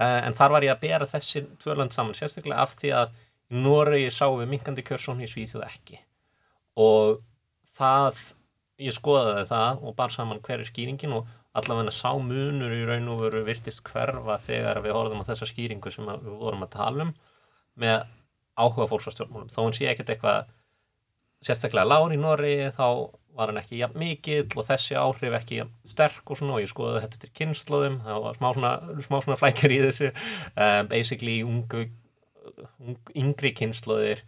Uh, 0.01 0.21
en 0.27 0.37
þar 0.37 0.57
var 0.57 0.67
ég 0.67 0.75
að 0.75 0.83
bera 0.85 1.09
þessi 1.09 1.45
tvöland 1.63 1.95
saman 1.95 2.17
sérstaklega 2.19 2.65
af 2.65 2.75
því 2.81 2.97
að 3.03 3.15
Noregi 3.55 4.09
sáum 4.13 4.41
við 4.41 4.51
minkandi 4.51 4.83
kjörsón 4.85 5.21
í 5.23 5.29
Svíþjóð 5.31 5.67
ekki. 5.69 6.01
Og 6.81 7.21
það 7.77 8.21
ég 8.83 8.95
skoðaði 8.97 9.47
það 9.51 9.83
og 9.87 9.97
bar 9.99 10.13
saman 10.15 10.43
hver 10.45 10.63
er 10.63 10.69
skýringin 10.69 11.15
og 11.15 11.31
allavega 11.55 11.93
sá 11.95 12.11
munur 12.19 12.75
í 12.75 12.83
raun 12.89 13.11
og 13.13 13.23
veru 13.23 13.45
virtist 13.47 13.85
hverfa 13.87 14.39
þegar 14.43 14.83
við 14.83 14.97
horfðum 14.97 15.23
á 15.23 15.29
þessa 15.31 15.49
skýringu 15.51 15.93
sem 15.95 16.09
við 16.11 16.39
vorum 16.41 16.67
að 16.67 16.75
tala 16.75 17.07
um 17.07 17.13
með 17.79 18.07
áhuga 18.59 18.89
fólks 18.91 19.09
á 19.11 19.15
stjórnmálum. 19.15 19.51
Þó 19.51 19.61
hún 19.63 19.77
sé 19.77 19.87
ekkert 19.91 20.15
eitthvað 20.15 20.51
sérstaklega 21.45 21.87
lágur 21.87 22.15
í 22.15 22.19
Nóri 22.19 22.55
þá 22.75 22.87
var 23.35 23.51
hann 23.51 23.59
ekki 23.59 23.81
jafn 23.81 23.99
mikill 23.99 24.47
og 24.55 24.67
þessi 24.67 24.95
áhrif 24.99 25.35
ekki 25.41 25.65
sterk 25.91 26.31
og 26.31 26.39
svona 26.39 26.57
og 26.57 26.63
ég 26.63 26.71
skoðaði 26.71 27.03
þetta 27.05 27.21
til 27.23 27.33
kynnslóðum 27.41 27.99
það 28.05 28.21
var 28.27 28.39
smá 28.39 28.49
svona, 28.55 28.73
smá 29.07 29.17
svona 29.25 29.39
flækjar 29.41 29.75
í 29.75 29.81
þessu. 29.83 30.11
Uh, 30.55 30.81
basically 30.91 31.41
ungu, 31.47 31.89
ung, 32.79 33.13
yngri 33.15 33.55
kynnslóðir 33.59 34.23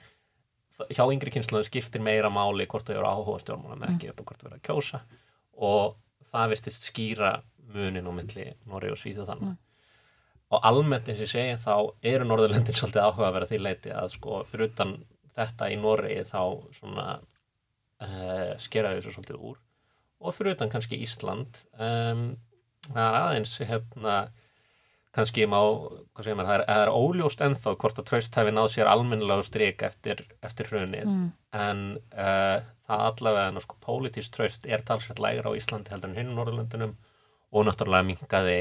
hjá 0.92 1.04
yngri 1.04 1.32
kynnslóðum 1.34 1.68
skiptir 1.68 2.02
meira 2.04 2.30
máli 2.32 2.66
hvort 2.70 2.88
þau 2.88 2.96
eru 2.98 3.10
áhuga 3.10 3.36
á 3.36 3.42
stjórnmálum 3.44 3.86
ekki 3.90 4.10
upp 4.12 4.20
á 4.20 4.26
hvort 4.28 4.42
þau 4.42 4.48
eru 4.50 4.58
að 4.58 4.66
kjósa. 4.68 5.02
Og 5.56 5.94
það 6.26 6.50
virtist 6.52 6.90
skýra 6.90 7.36
munin 7.74 8.08
á 8.08 8.12
milli 8.14 8.50
Nóri 8.68 8.92
og 8.92 9.00
Svíþjóð 9.00 9.30
þannig 9.32 9.56
og 10.54 10.66
almennt 10.66 11.08
eins 11.10 11.18
og 11.18 11.26
ég 11.26 11.32
segi 11.32 11.54
þá 11.62 11.74
eru 12.12 12.26
Norðurlöndin 12.28 12.76
svolítið 12.78 13.02
áhuga 13.02 13.28
að 13.28 13.36
vera 13.36 13.50
því 13.50 13.60
leiti 13.62 13.94
að 13.94 14.10
sko 14.14 14.42
fyrir 14.46 14.70
utan 14.70 14.96
þetta 15.36 15.70
í 15.72 15.78
Noregi 15.80 16.26
þá 16.28 16.42
svona 16.76 17.06
uh, 17.18 18.52
skera 18.62 18.94
þessu 18.94 19.16
svolítið 19.16 19.46
úr. 19.50 19.60
Og 20.22 20.34
fyrir 20.36 20.56
utan 20.56 20.70
kannski 20.72 21.00
Ísland 21.02 21.60
um, 21.76 22.28
það 22.86 23.02
er 23.08 23.18
aðeins 23.20 23.56
hérna 23.68 24.16
kannski 25.16 25.46
má, 25.48 25.58
hvað 26.12 26.26
segir 26.26 26.36
maður, 26.38 26.48
það 26.50 26.58
er, 26.60 26.64
er 26.76 26.90
óljóst 26.92 27.42
ennþá 27.46 27.72
hvort 27.80 28.00
að 28.02 28.06
traust 28.10 28.36
hafi 28.36 28.52
náð 28.54 28.68
sér 28.74 28.90
almennilega 28.92 29.46
strik 29.48 29.82
eftir, 29.86 30.24
eftir 30.44 30.68
hrunið 30.70 31.06
Mm. 31.08 31.28
en 31.56 31.80
uh, 32.12 32.58
það 32.86 33.04
allavega 33.10 33.62
sko, 33.64 33.76
pólitísk 33.86 34.34
traust 34.36 34.66
er 34.68 34.84
talsvægt 34.84 35.18
lægra 35.22 35.48
á 35.50 35.56
Íslandi 35.58 35.90
heldur 35.94 36.10
en 36.12 36.18
hinn 36.20 36.34
Norðurlöndunum 36.36 36.92
og 37.52 37.64
náttúrulega 37.66 38.06
minkaði 38.10 38.58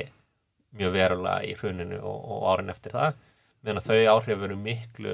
mjög 0.76 0.94
verulega 0.96 1.44
í 1.48 1.56
hruninu 1.60 2.00
og, 2.02 2.18
og 2.32 2.48
árin 2.54 2.72
eftir 2.74 2.96
það 2.96 3.20
meðan 3.66 3.86
þau 3.86 4.00
áhrif 4.16 4.40
veru 4.46 4.56
miklu 4.60 5.14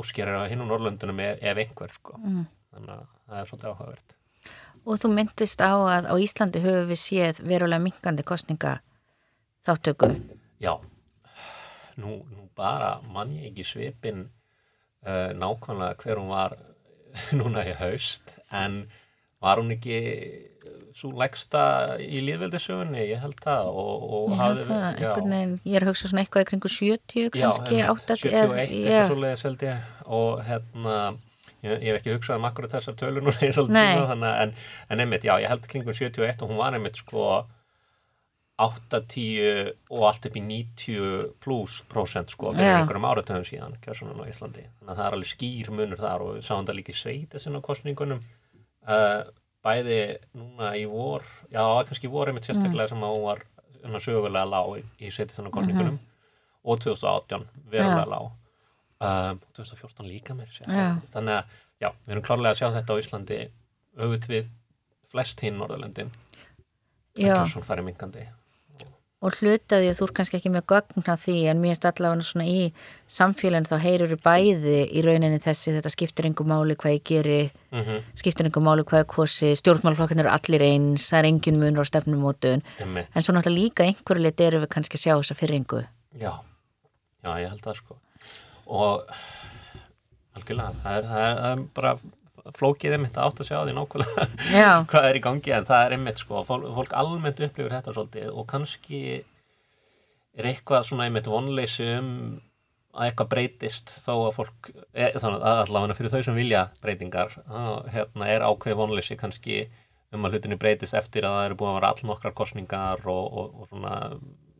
óskerir 0.00 0.36
á 0.38 0.50
hinn 0.50 0.62
Norðurlöndunum 0.64 1.20
ef, 1.24 1.38
ef 1.42 1.62
einhver 1.64 1.92
sko 1.94 2.18
Mm. 2.18 2.44
þannig 2.74 2.90
að 2.96 3.06
það 3.28 3.40
er 3.40 3.48
svolítið 3.50 3.70
áhugavert 3.72 4.18
Og 4.84 4.98
þú 5.00 5.08
myndist 5.16 5.62
á 5.64 5.72
að 5.72 6.10
á 6.12 6.14
Íslandi 6.20 6.60
höfum 6.60 6.90
við 6.90 6.98
séð 7.00 7.38
verulega 7.48 7.80
minkandi 7.80 8.24
kostninga 8.26 8.74
þáttöku. 9.66 10.10
Já, 10.62 10.74
nú, 12.00 12.20
nú 12.30 12.48
bara 12.56 12.96
mann 13.12 13.34
ég 13.38 13.50
ekki 13.52 13.64
svipin 13.66 14.24
uh, 15.06 15.30
nákvæmlega 15.36 15.98
hver 16.02 16.20
hún 16.22 16.30
var 16.32 16.56
núna 17.38 17.64
í 17.68 17.74
haust 17.78 18.36
en 18.54 18.84
var 19.44 19.60
hún 19.60 19.74
ekki 19.74 19.98
svo 20.94 21.10
lægsta 21.18 21.60
í 22.00 22.20
líðveldisögunni, 22.22 23.02
ég 23.10 23.18
held 23.20 23.40
það 23.42 23.66
og, 23.66 24.04
og 24.14 24.30
Ég 24.30 24.38
held 24.38 24.58
hafði- 24.60 24.66
það, 24.68 24.84
já. 24.84 25.08
einhvern 25.08 25.34
veginn, 25.34 25.54
ég 25.66 25.76
er 25.78 25.84
að 25.84 25.90
hugsa 25.90 26.10
svona 26.10 26.22
eitthvað 26.22 26.46
kringu 26.50 26.70
70 26.70 27.30
kannski, 27.34 27.78
Já, 27.80 27.88
8 27.90 28.16
71 28.22 28.62
eitthvað 28.62 29.08
svo 29.10 29.18
leiðis 29.24 29.44
held 29.48 29.64
ég. 29.66 29.88
Og 30.18 30.42
hérna 30.46 30.94
ég, 31.64 31.74
ég 31.74 31.88
hef 31.90 31.98
ekki 32.00 32.14
hugsað 32.14 32.38
um 32.40 32.46
akkurat 32.48 32.76
þessar 32.76 32.94
að 32.94 34.38
en, 34.44 34.54
en 34.94 35.04
einmitt, 35.04 35.26
já, 35.26 35.34
ég 35.42 35.50
held 35.50 35.66
kringum 35.74 35.98
71 35.98 36.46
og 36.46 36.52
hún 36.54 36.62
var 36.62 36.78
einmitt 36.78 37.02
sko 37.02 37.26
8, 38.54 39.00
10 39.10 39.70
og 39.90 40.02
allt 40.06 40.28
upp 40.28 40.36
í 40.38 40.42
90 40.46 41.32
pluss 41.42 41.80
prósent 41.90 42.30
sko 42.30 42.52
fyrir 42.54 42.68
Já. 42.70 42.76
einhverjum 42.78 43.06
áratöðum 43.08 43.46
síðan 43.48 43.72
kjörsunum 43.82 44.20
á 44.22 44.30
Íslandi. 44.30 44.62
Þannig 44.78 44.92
að 44.92 44.98
það 45.00 45.06
er 45.08 45.16
alveg 45.16 45.30
skýr 45.32 45.70
munur 45.74 46.02
þar 46.04 46.22
og 46.22 46.30
við 46.36 46.44
sáum 46.46 46.68
það 46.68 46.78
líka 46.78 46.94
í 46.94 46.98
sveita 47.00 47.40
sinna 47.42 47.62
kostningunum 47.66 48.20
uh, 48.22 49.24
bæði 49.66 49.98
núna 50.38 50.70
í 50.78 50.84
vor 50.86 51.26
já, 51.50 51.64
kannski 51.88 52.06
í 52.06 52.12
vor 52.12 52.30
einmitt 52.30 52.46
sérstaklega 52.46 52.92
sem 52.92 53.02
að 53.02 53.16
hún 53.16 53.26
var 53.26 53.42
sögulega 54.04 54.46
lág 54.46 54.70
í, 54.78 54.84
í 55.02 55.10
sveita 55.10 55.34
sinna 55.34 55.50
kostningunum 55.54 55.98
og 56.64 56.80
2018 56.84 57.48
verulega 57.72 58.04
Já. 58.04 58.10
lág. 58.14 58.30
Um, 59.04 59.42
2014 59.58 60.06
líka 60.08 60.38
mér 60.38 60.54
Já. 60.62 60.94
þannig 61.12 61.40
að 61.40 61.58
já, 61.82 61.90
við 62.06 62.14
erum 62.14 62.24
klárlega 62.24 62.54
að 62.54 62.60
sjá 62.62 62.68
þetta 62.78 62.94
á 62.94 63.00
Íslandi 63.02 63.40
auðvitað 63.98 64.30
við 64.36 64.46
flest 65.10 65.42
hinn 65.42 65.58
Já, 67.18 67.34
ekki 67.42 67.52
svona 67.52 67.66
farið 67.66 67.88
minkandi 67.90 68.22
og 69.24 69.36
hlutaði 69.38 69.88
að 69.88 69.98
þú 69.98 70.06
er 70.06 70.12
kannski 70.18 70.38
ekki 70.38 70.52
með 70.52 70.64
gögn 70.72 71.06
að 71.08 71.22
því 71.22 71.36
en 71.50 71.60
mér 71.62 71.74
erst 71.74 71.86
allavega 71.88 72.26
svona 72.28 72.46
í 72.48 72.64
samfélagin 73.16 73.68
þá 73.70 73.76
heyrir 73.80 74.10
við 74.12 74.22
bæði 74.24 74.78
í 74.84 75.04
rauninni 75.06 75.40
þessi 75.44 75.74
þetta 75.78 75.92
skiptir 75.94 76.28
einhver 76.28 76.48
máli 76.50 76.76
hvað 76.76 76.96
ég 76.98 77.04
geri 77.10 77.40
mm 77.72 78.00
skiptir 78.14 78.46
einhver 78.46 78.64
máli 78.64 78.84
hvað 78.84 79.04
ég 79.04 79.10
kosi 79.14 79.52
stjórnmálflokkin 79.56 80.20
eru 80.20 80.30
allir 80.30 80.62
eins, 80.62 81.08
það 81.10 81.18
er 81.18 81.28
engin 81.30 81.60
munur 81.60 81.84
á 81.84 81.90
stefnumótun. 81.90 82.62
-hmm. 82.62 83.06
en 83.14 83.22
svo 83.22 83.32
náttúrulega 83.34 83.60
líka 83.60 83.84
einhverju 83.84 84.22
lit 84.22 84.40
eru 84.40 84.60
við 84.60 84.68
kannski 84.68 84.96
að 84.96 85.02
sjá 85.04 85.14
þessa 85.16 85.34
fyrringu 85.34 85.86
já, 86.20 86.32
já, 87.24 87.30
ég 87.40 87.48
held 87.48 87.62
það 87.62 87.76
sko. 87.76 87.96
Og 88.66 89.02
algjörlega, 90.34 90.72
það 90.82 90.96
er, 90.98 91.04
það 91.10 91.24
er, 91.28 91.36
það 91.40 91.50
er 91.52 91.64
bara 91.74 91.98
flókið 92.52 92.96
einmitt 92.96 93.16
að 93.16 93.28
átt 93.28 93.42
að 93.42 93.48
sjá 93.48 93.58
því 93.64 93.74
nákvæmlega 93.78 94.72
hvað 94.90 95.06
er 95.08 95.18
í 95.18 95.22
gangi 95.24 95.54
en 95.56 95.68
það 95.68 95.84
er 95.84 95.94
einmitt 95.96 96.20
sko, 96.20 96.42
fólk, 96.48 96.96
almennt 96.96 97.40
upplifur 97.40 97.72
þetta 97.72 97.94
svolítið 97.94 98.32
og 98.32 98.48
kannski 98.50 99.04
er 100.34 100.50
eitthvað 100.50 100.88
svona 100.88 101.06
einmitt 101.08 101.30
vonleysi 101.30 101.88
um 101.96 102.10
að 102.94 103.08
eitthvað 103.08 103.30
breytist 103.32 103.94
þó 104.04 104.12
að 104.28 104.34
fólk, 104.36 104.68
e, 104.92 105.08
þannig 105.16 105.40
að 105.40 105.62
allavega 105.64 105.96
fyrir 105.98 106.12
þau 106.12 106.26
sem 106.28 106.36
vilja 106.38 106.66
breytingar 106.84 107.32
þá, 107.40 107.62
hérna, 107.94 108.28
er 108.30 108.46
ákveð 108.46 108.78
vonleysi 108.82 109.18
kannski 109.18 109.64
um 110.14 110.28
að 110.28 110.36
hlutinni 110.36 110.58
breytist 110.60 110.94
eftir 110.94 111.26
að 111.26 111.38
það 111.38 111.46
eru 111.48 111.58
búin 111.58 111.72
að 111.72 111.78
vera 111.80 111.90
all 111.90 112.08
nokkrar 112.10 112.36
kostningar 112.38 113.02
og, 113.10 113.24
og, 113.24 113.56
og 113.62 113.70
svona 113.72 113.94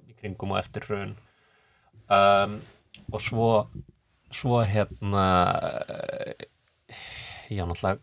í 0.09 0.16
kringum 0.18 0.57
og 0.57 0.59
eftir 0.59 0.88
hrun. 0.88 1.12
Um, 2.11 2.57
og 3.12 3.23
svo 3.23 3.51
svo 4.35 4.62
hérna 4.66 5.27
já 7.55 7.64
náttúrulega 7.69 8.01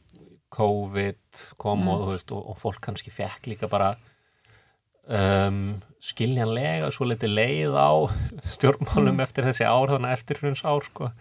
COVID 0.51 1.43
kom 1.61 1.87
og, 1.87 2.01
þú 2.05 2.15
veist, 2.15 2.31
og, 2.35 2.47
og 2.51 2.57
fólk 2.59 2.81
kannski 2.83 3.13
fekk 3.13 3.47
líka 3.53 3.69
bara 3.71 3.93
um, 5.07 5.79
skiljanlega 6.03 6.91
svo 6.91 7.07
litið 7.11 7.35
leið 7.37 7.77
á 7.77 7.91
stjórnmálum 8.55 9.23
eftir 9.23 9.47
þessi 9.47 9.67
ár 9.67 9.93
þannig 9.93 10.17
eftir 10.17 10.41
hruns 10.41 10.63
ár 10.65 10.83
sko. 10.87 11.11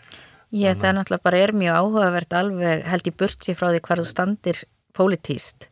ég, 0.50 0.78
það 0.80 0.96
náttúrulega 0.98 1.26
bara 1.28 1.42
er 1.44 1.54
mjög 1.56 1.82
áhugavert 1.82 2.38
alveg 2.40 2.86
held 2.90 3.10
í 3.10 3.16
burtsi 3.22 3.56
frá 3.58 3.70
því 3.70 3.84
hvar 3.86 4.02
þú 4.02 4.08
standir 4.10 4.64
pólitíst 4.96 5.70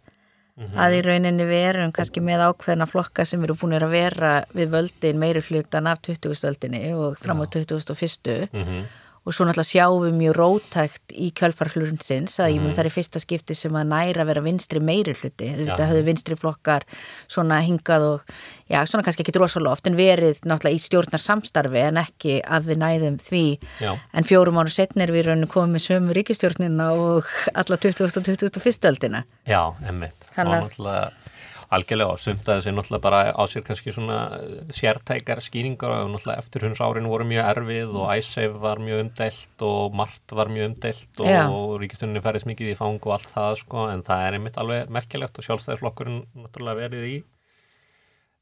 að 0.58 0.96
í 0.96 1.02
rauninni 1.06 1.44
við 1.46 1.64
erum 1.68 1.92
kannski 1.94 2.22
með 2.24 2.48
ákveðna 2.48 2.88
flokka 2.90 3.24
sem 3.28 3.42
eru 3.46 3.54
búin 3.58 3.76
að 3.78 3.92
vera 3.92 4.32
við 4.50 4.72
völdin 4.72 5.20
meiri 5.20 5.42
hlutan 5.46 5.86
af 5.86 6.00
20. 6.02 6.34
öldinni 6.50 6.80
og 6.98 7.18
fram 7.20 7.42
á 7.42 7.46
21. 7.46 8.48
mm 8.50 8.64
-hmm. 8.64 8.82
Og 9.24 9.34
svo 9.34 9.46
náttúrulega 9.48 9.70
sjáum 9.70 10.04
við 10.06 10.14
mjög 10.18 10.36
rótækt 10.38 11.14
í 11.14 11.30
kjölfar 11.36 11.70
hlunsins 11.74 12.38
að 12.40 12.52
ég 12.54 12.62
mun 12.64 12.74
það 12.76 12.84
er 12.86 12.94
fyrsta 12.94 13.22
skipti 13.22 13.56
sem 13.58 13.76
að 13.78 13.90
næra 13.92 14.26
vera 14.28 14.42
vinstri 14.44 14.80
meiri 14.80 15.14
hluti, 15.18 15.50
þú 15.54 15.66
veit 15.68 15.74
að 15.78 15.90
höfðu 15.92 16.04
vinstri 16.06 16.38
flokkar 16.38 16.86
svona 17.28 17.60
hingað 17.66 18.06
og 18.08 18.34
já, 18.70 18.80
svona 18.88 19.04
kannski 19.06 19.24
ekki 19.26 19.36
drosalega 19.36 19.74
oft 19.76 19.90
en 19.90 19.98
verið 19.98 20.42
náttúrulega 20.48 20.78
í 20.78 20.82
stjórnar 20.84 21.24
samstarfi 21.24 21.82
en 21.88 22.02
ekki 22.02 22.38
að 22.44 22.70
við 22.72 22.82
næðum 22.84 23.18
því 23.22 23.44
Já. 23.82 23.92
en 24.12 24.28
fjórum 24.28 24.60
ára 24.62 24.72
setna 24.72 25.04
er 25.06 25.14
við 25.14 25.32
komið 25.48 25.74
með 25.76 25.86
sömu 25.88 26.16
ríkistjórnina 26.16 26.90
og 26.96 27.28
alla 27.54 27.76
20. 27.76 28.06
og 28.08 28.28
21. 28.28 28.88
öldina 28.92 29.24
Já, 29.48 29.62
emmitt 29.88 30.28
að- 30.34 30.46
og 30.46 30.54
náttúrulega 30.54 31.27
Algjörlega 31.68 32.14
og 32.14 32.20
sumt 32.22 32.46
að 32.48 32.62
þessi 32.62 32.72
náttúrulega 32.72 33.04
bara 33.04 33.18
á 33.36 33.42
sér 33.44 33.64
kannski 33.66 33.92
svona 33.92 34.18
eh, 34.38 34.52
sértækar 34.72 35.42
skýringar 35.44 35.92
og 35.98 36.12
náttúrulega 36.14 36.40
eftirhunds 36.40 36.80
árin 36.80 37.08
voru 37.10 37.26
mjög 37.28 37.48
erfið 37.50 37.90
og 37.92 38.12
æsseif 38.14 38.54
var 38.62 38.80
mjög 38.80 39.02
umdelt 39.04 39.64
og 39.68 39.96
margt 40.00 40.32
var 40.38 40.48
mjög 40.48 40.70
umdelt 40.70 41.20
og, 41.20 41.28
og 41.28 41.74
ríkistunni 41.82 42.22
færðis 42.24 42.46
mikið 42.48 42.70
í 42.72 42.76
fang 42.78 42.96
og 42.96 43.18
allt 43.18 43.34
það 43.34 43.58
sko 43.60 43.84
en 43.92 44.04
það 44.06 44.22
er 44.24 44.36
einmitt 44.38 44.56
alveg 44.62 44.94
merkilegt 44.96 45.40
og 45.40 45.46
sjálfstæðisflokkurinn 45.48 46.22
náttúrulega 46.38 46.80
verið 46.86 47.04
í 47.10 47.18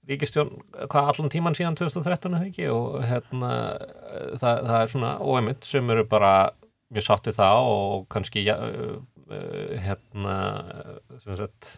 ríkistjórn 0.06 0.62
hvað 0.86 1.10
allan 1.10 1.32
tíman 1.34 1.58
síðan 1.58 1.78
2013 1.80 2.36
eða 2.38 2.46
ekki? 2.46 2.68
Og 2.70 3.00
hérna 3.08 3.50
það, 4.38 4.60
það 4.68 4.78
er 4.78 4.92
svona 4.92 5.10
óæmynd 5.18 5.66
sem 5.66 5.90
eru 5.96 6.06
bara 6.06 6.30
mjög 6.94 7.08
sáttið 7.08 7.40
það 7.40 7.72
og 7.72 8.06
kannski 8.14 8.46
ja, 8.46 8.54
hérna 9.82 10.36
sem 11.24 11.34
sagt 11.42 11.72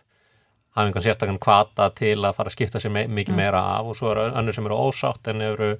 hafa 0.78 0.88
einhvern 0.88 1.04
sérstakann 1.04 1.40
kvata 1.42 1.90
til 1.98 2.16
að 2.22 2.36
fara 2.36 2.52
að 2.52 2.56
skipta 2.56 2.82
sér 2.82 2.94
me 2.94 3.06
mikið 3.10 3.38
meira 3.38 3.62
af 3.76 3.88
og 3.90 3.96
svo 3.98 4.12
eru 4.12 4.28
önnur 4.30 4.54
sem 4.54 4.68
eru 4.68 4.78
ósátt 4.88 5.30
en 5.32 5.42
eru 5.42 5.72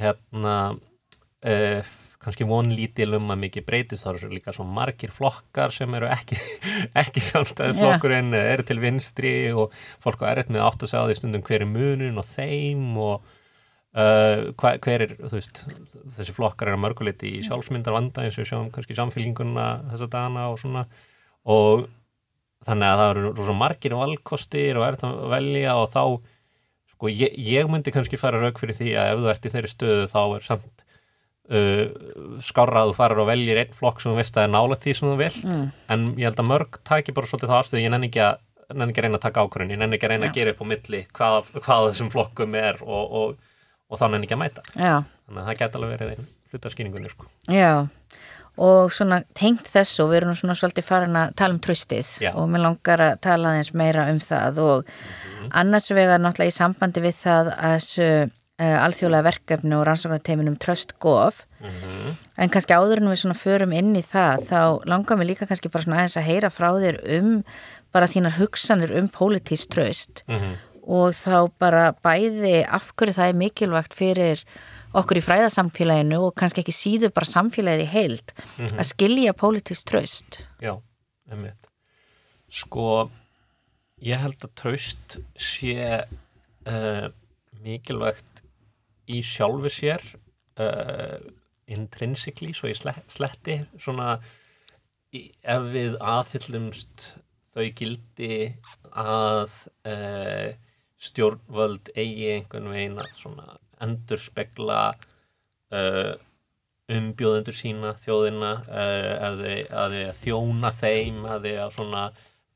hérna 0.00 0.56
uh, 0.76 1.94
kannski 2.26 2.46
vonlítil 2.48 3.14
um 3.16 3.30
að 3.32 3.42
mikið 3.44 3.66
breytist. 3.68 4.04
Þá 4.04 4.10
eru 4.12 4.22
svo 4.24 4.30
líka 4.32 4.54
svo 4.54 4.66
margir 4.68 5.12
flokkar 5.14 5.72
sem 5.74 5.96
eru 5.98 6.10
ekki, 6.10 6.38
ekki 7.02 7.22
sjálfstæði 7.22 7.78
flokkurinn 7.78 8.34
yeah. 8.34 8.52
eru 8.56 8.66
til 8.66 8.80
vinstri 8.82 9.34
og 9.54 9.74
fólk 10.04 10.26
á 10.26 10.32
erfitt 10.34 10.52
með 10.52 10.66
átt 10.66 10.84
að 10.84 10.92
segja 10.92 11.04
á 11.04 11.08
því 11.08 11.18
stundum 11.20 11.46
hver 11.46 11.64
er 11.64 11.70
munin 11.70 12.20
og 12.20 12.26
þeim 12.28 12.86
og 13.00 13.28
uh, 13.96 14.48
hva, 14.58 14.74
hver 14.82 15.06
er 15.06 15.14
veist, 15.32 15.64
þessi 16.18 16.34
flokkar 16.36 16.72
er 16.72 16.78
að 16.78 16.82
mörguleiti 16.86 17.36
í 17.38 17.44
sjálfsmyndar 17.46 17.96
vanda 17.96 18.26
eins 18.26 18.40
og 18.42 18.48
sjáum 18.48 18.72
kannski 18.74 18.98
samfélinguna 18.98 19.68
þessa 19.92 20.10
dana 20.12 20.48
og 20.52 20.60
svona. 20.62 20.86
Og 21.46 21.86
þannig 22.64 22.88
að 22.88 23.02
það 23.02 23.12
eru 23.12 23.34
rosa 23.36 23.58
margir 23.60 23.98
valkostir 23.98 24.80
og 24.80 24.86
erfitt 24.86 25.04
að 25.04 25.28
velja 25.34 25.76
og 25.76 25.90
þá 25.92 26.02
sko 26.96 27.12
ég, 27.12 27.36
ég 27.36 27.68
myndi 27.68 27.92
kannski 27.92 28.20
fara 28.20 28.40
rauk 28.40 28.58
fyrir 28.62 28.78
því 28.78 28.96
að 28.96 29.12
ef 29.12 29.22
þú 29.22 29.30
ert 29.32 29.46
í 29.46 29.52
þeirri 29.52 29.72
stöðu 29.72 30.10
þá 30.12 30.20
er 30.24 30.46
samt 30.46 30.86
Uh, 31.46 31.92
skárra 32.42 32.80
að 32.82 32.88
þú 32.90 32.94
farir 32.98 33.20
og 33.22 33.28
veljir 33.28 33.58
einn 33.60 33.74
flokk 33.76 34.00
sem 34.02 34.10
þú 34.10 34.16
veist 34.18 34.34
að 34.34 34.48
er 34.48 34.50
nálægt 34.50 34.82
því 34.82 34.94
sem 34.98 35.06
þú 35.06 35.18
vilt 35.20 35.44
mm. 35.46 35.68
en 35.94 36.06
ég 36.18 36.26
held 36.26 36.40
að 36.42 36.48
mörg 36.48 36.78
taki 36.90 37.12
bara 37.14 37.30
svolítið 37.30 37.52
þá 37.52 37.58
afstöðu 37.60 37.82
ég 37.84 37.92
nenni 37.94 38.08
ekki 38.08 38.22
að, 38.24 38.40
nenni 38.72 38.90
ekki 38.90 38.98
að 38.98 39.06
reyna 39.06 39.20
að 39.20 39.22
taka 39.28 39.44
ákvörðin 39.46 39.70
ég 39.76 39.78
nenni 39.78 39.94
ekki 39.94 40.08
að 40.08 40.12
reyna 40.16 40.26
Já. 40.26 40.32
að 40.32 40.40
gera 40.40 40.54
upp 40.56 40.64
á 40.66 40.70
milli 40.72 41.02
hvað, 41.14 41.52
hvað 41.60 41.84
þessum 41.84 42.10
flokkum 42.16 42.58
er 42.58 42.82
og, 42.82 43.14
og, 43.20 43.54
og 43.86 44.02
þá 44.02 44.04
nenni 44.08 44.26
ekki 44.26 44.34
að 44.34 44.42
mæta 44.42 44.66
Já, 44.72 44.96
þannig 45.06 45.38
að 45.38 45.46
það 45.46 45.60
geta 45.62 45.78
alveg 45.78 45.94
verið 45.94 46.12
einn 46.16 46.28
hlutaskýningunni 46.50 47.14
sko. 47.14 47.30
já 47.46 47.70
og 48.56 48.92
svona 48.94 49.20
tengt 49.36 49.68
þessu 49.68 50.04
og 50.04 50.10
við 50.12 50.20
erum 50.20 50.38
svona 50.38 50.56
svolítið 50.56 50.86
farin 50.86 51.18
að 51.20 51.34
tala 51.36 51.56
um 51.56 51.60
tröstið 51.60 52.14
Já. 52.24 52.30
og 52.32 52.48
mér 52.52 52.64
langar 52.64 53.02
að 53.04 53.20
tala 53.26 53.52
aðeins 53.52 53.72
meira 53.76 54.08
um 54.12 54.20
það. 54.22 54.60
Og 54.64 55.50
annars 55.50 55.90
vegar 55.92 56.22
náttúrulega 56.22 56.54
í 56.54 56.56
sambandi 56.56 57.04
við 57.04 57.18
það 57.20 57.52
að 57.54 57.76
þessu 57.76 58.08
uh, 58.60 58.76
alþjóðlega 58.80 59.26
verkefni 59.26 59.76
og 59.76 59.84
rannsóknarteiminum 59.88 60.56
Trust 60.62 60.96
Gov. 61.02 61.42
En 62.36 62.52
kannski 62.52 62.76
áður 62.76 63.02
en 63.02 63.10
við 63.10 63.20
svona 63.24 63.38
förum 63.38 63.74
inn 63.76 63.96
í 63.96 64.04
það 64.04 64.46
þá 64.50 64.60
langar 64.88 65.18
mér 65.20 65.32
líka 65.32 65.48
kannski 65.48 65.72
bara 65.72 65.84
svona 65.84 66.00
aðeins 66.00 66.16
að 66.20 66.28
heyra 66.30 66.52
frá 66.52 66.70
þér 66.80 67.00
um 67.18 67.34
bara 67.92 68.08
þínar 68.12 68.36
hugsanir 68.38 68.92
um 68.96 69.08
pólitísk 69.12 69.72
tröst 69.72 70.24
og 70.86 71.14
þá 71.18 71.50
bara 71.58 71.90
bæði 72.04 72.60
af 72.64 72.92
hverju 72.94 73.16
það 73.16 73.30
er 73.32 73.38
mikilvægt 73.40 73.96
fyrir 73.96 74.42
okkur 74.96 75.20
í 75.20 75.24
fræðasamfélaginu 75.26 76.18
og 76.28 76.34
kannski 76.38 76.62
ekki 76.64 76.74
síður 76.74 77.12
bara 77.16 77.28
samfélagið 77.30 77.84
í 77.84 77.90
heild 77.92 78.32
að 78.80 78.86
skilja 78.88 79.34
pólitísk 79.36 79.90
tröst 79.90 80.40
Já, 80.62 80.74
einmitt. 81.30 81.68
Sko 82.48 83.08
ég 84.04 84.20
held 84.22 84.44
að 84.46 84.54
traust 84.60 85.18
sé 85.40 85.76
uh, 86.66 87.06
mikilvægt 87.64 88.42
í 89.10 89.20
sjálfu 89.24 89.70
sér 89.72 90.02
uh, 90.60 91.18
intrinsically 91.66 92.52
svo 92.54 92.70
ég 92.70 92.78
sle- 92.78 93.02
sletti 93.10 93.60
svona 93.78 94.16
ef 95.16 95.68
við 95.72 95.96
aðhyllumst 96.02 97.10
þau 97.56 97.64
gildi 97.78 98.52
að 98.92 99.52
uh, 99.88 100.50
stjórnvöld 100.96 101.90
eigi 101.96 102.28
einhvern 102.34 102.70
veginn 102.72 103.00
að 103.02 103.10
svona 103.16 103.46
endurspegla 103.84 104.80
uh, 105.74 106.14
umbjóðendur 106.96 107.56
sína 107.56 107.94
þjóðina 107.98 108.52
uh, 108.68 109.12
að, 109.26 109.40
þau, 109.42 109.56
að 109.84 109.96
að 110.06 110.20
þjóna 110.20 110.70
þeim 110.76 111.24
að 111.26 111.48
þau 111.48 111.56
að 111.64 111.74
svona 111.78 112.04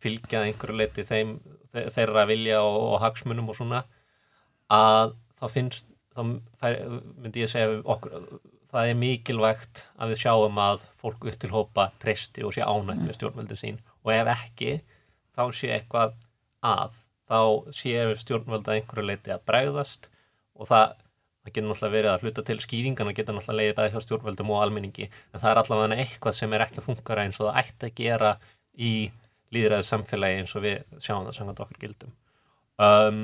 fylgja 0.01 0.45
einhverju 0.47 0.79
leiti 0.81 1.05
þeim 1.05 1.35
þe- 1.73 1.89
þeirra 1.97 2.27
vilja 2.31 2.61
og, 2.65 2.79
og 2.95 3.01
hagsmunum 3.05 3.51
og 3.53 3.59
svona 3.59 3.83
að 4.73 5.17
þá 5.41 5.45
finnst 5.51 5.87
þá 6.15 6.23
fær, 6.61 6.79
myndi 7.21 7.43
ég 7.45 7.51
segja 7.53 7.81
okkur 7.85 8.17
það 8.71 8.89
er 8.93 8.99
mikilvægt 9.01 9.85
að 9.99 10.13
við 10.13 10.21
sjáum 10.23 10.59
að 10.63 10.83
fólk 11.01 11.27
upp 11.27 11.39
til 11.43 11.51
hópa 11.51 11.89
treysti 12.03 12.45
og 12.47 12.55
sé 12.55 12.63
ánægt 12.63 13.03
með 13.03 13.17
stjórnvöldin 13.17 13.59
sín. 13.59 13.79
Og 14.07 14.13
ef 14.15 14.31
ekki 14.31 14.77
þá 15.35 15.43
sé 15.59 15.73
eitthvað 15.75 16.15
að 16.63 17.01
þá 17.31 17.41
séu 17.75 18.15
stjórnvöld 18.21 18.71
að 18.71 18.77
einhverju 18.79 19.07
leiti 19.09 19.35
að 19.35 19.43
bregðast 19.51 20.07
og 20.55 20.71
það, 20.71 20.95
það 21.41 21.53
getur 21.55 21.69
náttúrulega 21.71 21.95
verið 21.97 22.11
að 22.15 22.25
hluta 22.27 22.43
til 22.51 22.59
skýringana 22.65 23.15
getur 23.17 23.37
náttúrulega 23.37 23.59
leiðið 23.61 23.77
bæði 23.81 23.93
hjá 23.95 24.03
stjórnvöldum 24.05 24.51
og 24.55 24.63
almenningi 24.65 25.07
en 25.09 25.41
það 25.41 25.51
er 25.55 25.61
allavega 25.63 26.01
eitthvað 26.05 26.37
sem 26.37 26.53
er 26.59 26.65
ekki 26.67 26.81
að 26.83 26.89
fungara 26.91 27.25
eins 27.27 27.41
og 27.41 27.49
það 27.49 27.61
ætti 27.65 27.89
að 27.91 27.95
gera 28.03 28.33
í 28.77 28.93
líðræðu 29.57 29.87
samfélagi 29.89 30.41
eins 30.43 30.53
og 30.59 30.65
við 30.67 30.77
sjáum 31.03 31.25
það 31.27 31.37
samkvæmt 31.41 31.63
okkur 31.65 31.81
gildum. 31.83 32.13
Um, 32.81 33.23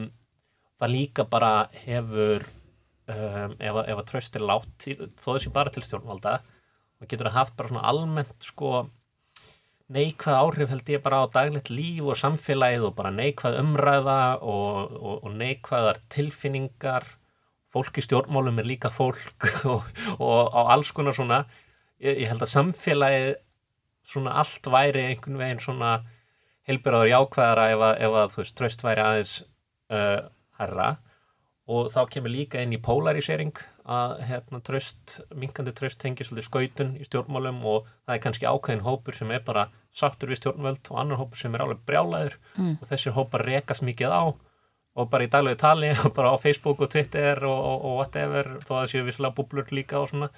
það 0.80 0.90
líka 0.96 1.24
bara 1.30 1.50
hefur 1.84 2.42
um, 2.46 3.52
ef, 3.60 3.72
að- 3.76 3.88
ef 3.92 4.00
að 4.00 4.06
tröst 4.10 4.36
er 4.40 4.46
látt 4.48 4.88
þó 5.20 5.28
þessi 5.36 5.52
bara 5.54 5.72
til 5.76 5.84
stjórnvalda 5.86 6.38
og 7.00 7.08
getur 7.12 7.28
það 7.28 7.36
haft 7.38 7.56
bara 7.60 7.70
svona 7.70 7.84
almennt 7.92 8.34
sko 8.48 8.72
neikvæð 9.94 10.34
áhrif 10.40 10.72
held 10.72 10.88
ég 10.90 11.02
bara 11.04 11.20
á 11.22 11.30
daglegt 11.30 11.68
líf 11.70 12.02
og 12.10 12.18
samfélagið 12.18 12.88
og 12.88 12.94
bara 12.98 13.12
neikvæð 13.14 13.60
umræða 13.60 14.16
og, 14.42 14.96
og, 14.98 15.20
og 15.28 15.36
neikvæðar 15.38 16.00
tilfinningar 16.10 17.06
fólk 17.76 18.00
í 18.00 18.04
stjórnmálum 18.04 18.60
er 18.62 18.68
líka 18.68 18.90
fólk 18.92 19.48
og, 19.72 19.86
og 20.16 20.56
á 20.56 20.60
alls 20.74 20.92
konar 20.96 21.16
svona. 21.16 21.44
Ég, 22.00 22.24
ég 22.24 22.30
held 22.32 22.44
að 22.44 22.54
samfélagið 22.54 23.34
svona 24.06 24.36
allt 24.40 24.68
væri 24.70 25.08
einhvern 25.10 25.40
veginn 25.40 25.62
svona 25.62 25.96
heilbyrðar 26.66 27.10
jákvæðara 27.10 27.66
ef 27.72 27.82
að, 27.82 27.98
ef 28.06 28.20
að 28.20 28.32
þú 28.32 28.42
veist, 28.42 28.56
tröst 28.58 28.84
væri 28.86 29.02
aðeins 29.02 29.34
uh, 29.94 30.28
herra 30.60 30.88
og 31.66 31.88
þá 31.90 32.00
kemur 32.14 32.30
líka 32.30 32.62
inn 32.62 32.74
í 32.76 32.82
polarisering 32.82 33.58
að 33.90 34.12
hérna, 34.28 34.60
tröst, 34.66 35.18
minkandi 35.34 35.74
tröst 35.74 35.98
tengir 36.02 36.26
svolítið 36.26 36.46
skautun 36.46 36.92
í 36.98 37.06
stjórnmálum 37.06 37.58
og 37.66 37.88
það 38.06 38.14
er 38.14 38.22
kannski 38.22 38.46
ákveðin 38.46 38.84
hópur 38.86 39.18
sem 39.18 39.32
er 39.34 39.42
bara 39.46 39.66
sáttur 39.94 40.30
við 40.30 40.42
stjórnvöld 40.42 40.90
og 40.92 41.00
annar 41.02 41.20
hópur 41.22 41.40
sem 41.40 41.54
er 41.54 41.64
alveg 41.64 41.82
brjálæður 41.88 42.38
mm. 42.54 42.76
og 42.78 42.90
þessir 42.90 43.16
hópar 43.18 43.46
rekast 43.46 43.86
mikið 43.86 44.14
á 44.14 44.24
og 44.96 45.10
bara 45.12 45.26
í 45.26 45.30
daglegu 45.32 45.58
tali 45.60 45.90
og 46.04 46.12
bara 46.16 46.32
á 46.32 46.36
Facebook 46.40 46.80
og 46.84 46.92
Twitter 46.92 47.42
og, 47.44 47.56
og, 47.56 47.88
og 47.88 47.98
whatever 48.00 48.52
þó 48.64 48.70
að 48.70 48.78
það 48.78 48.92
séu 48.92 49.08
visslega 49.08 49.36
búblur 49.36 49.74
líka 49.76 50.00
og 50.00 50.08
svona. 50.12 50.30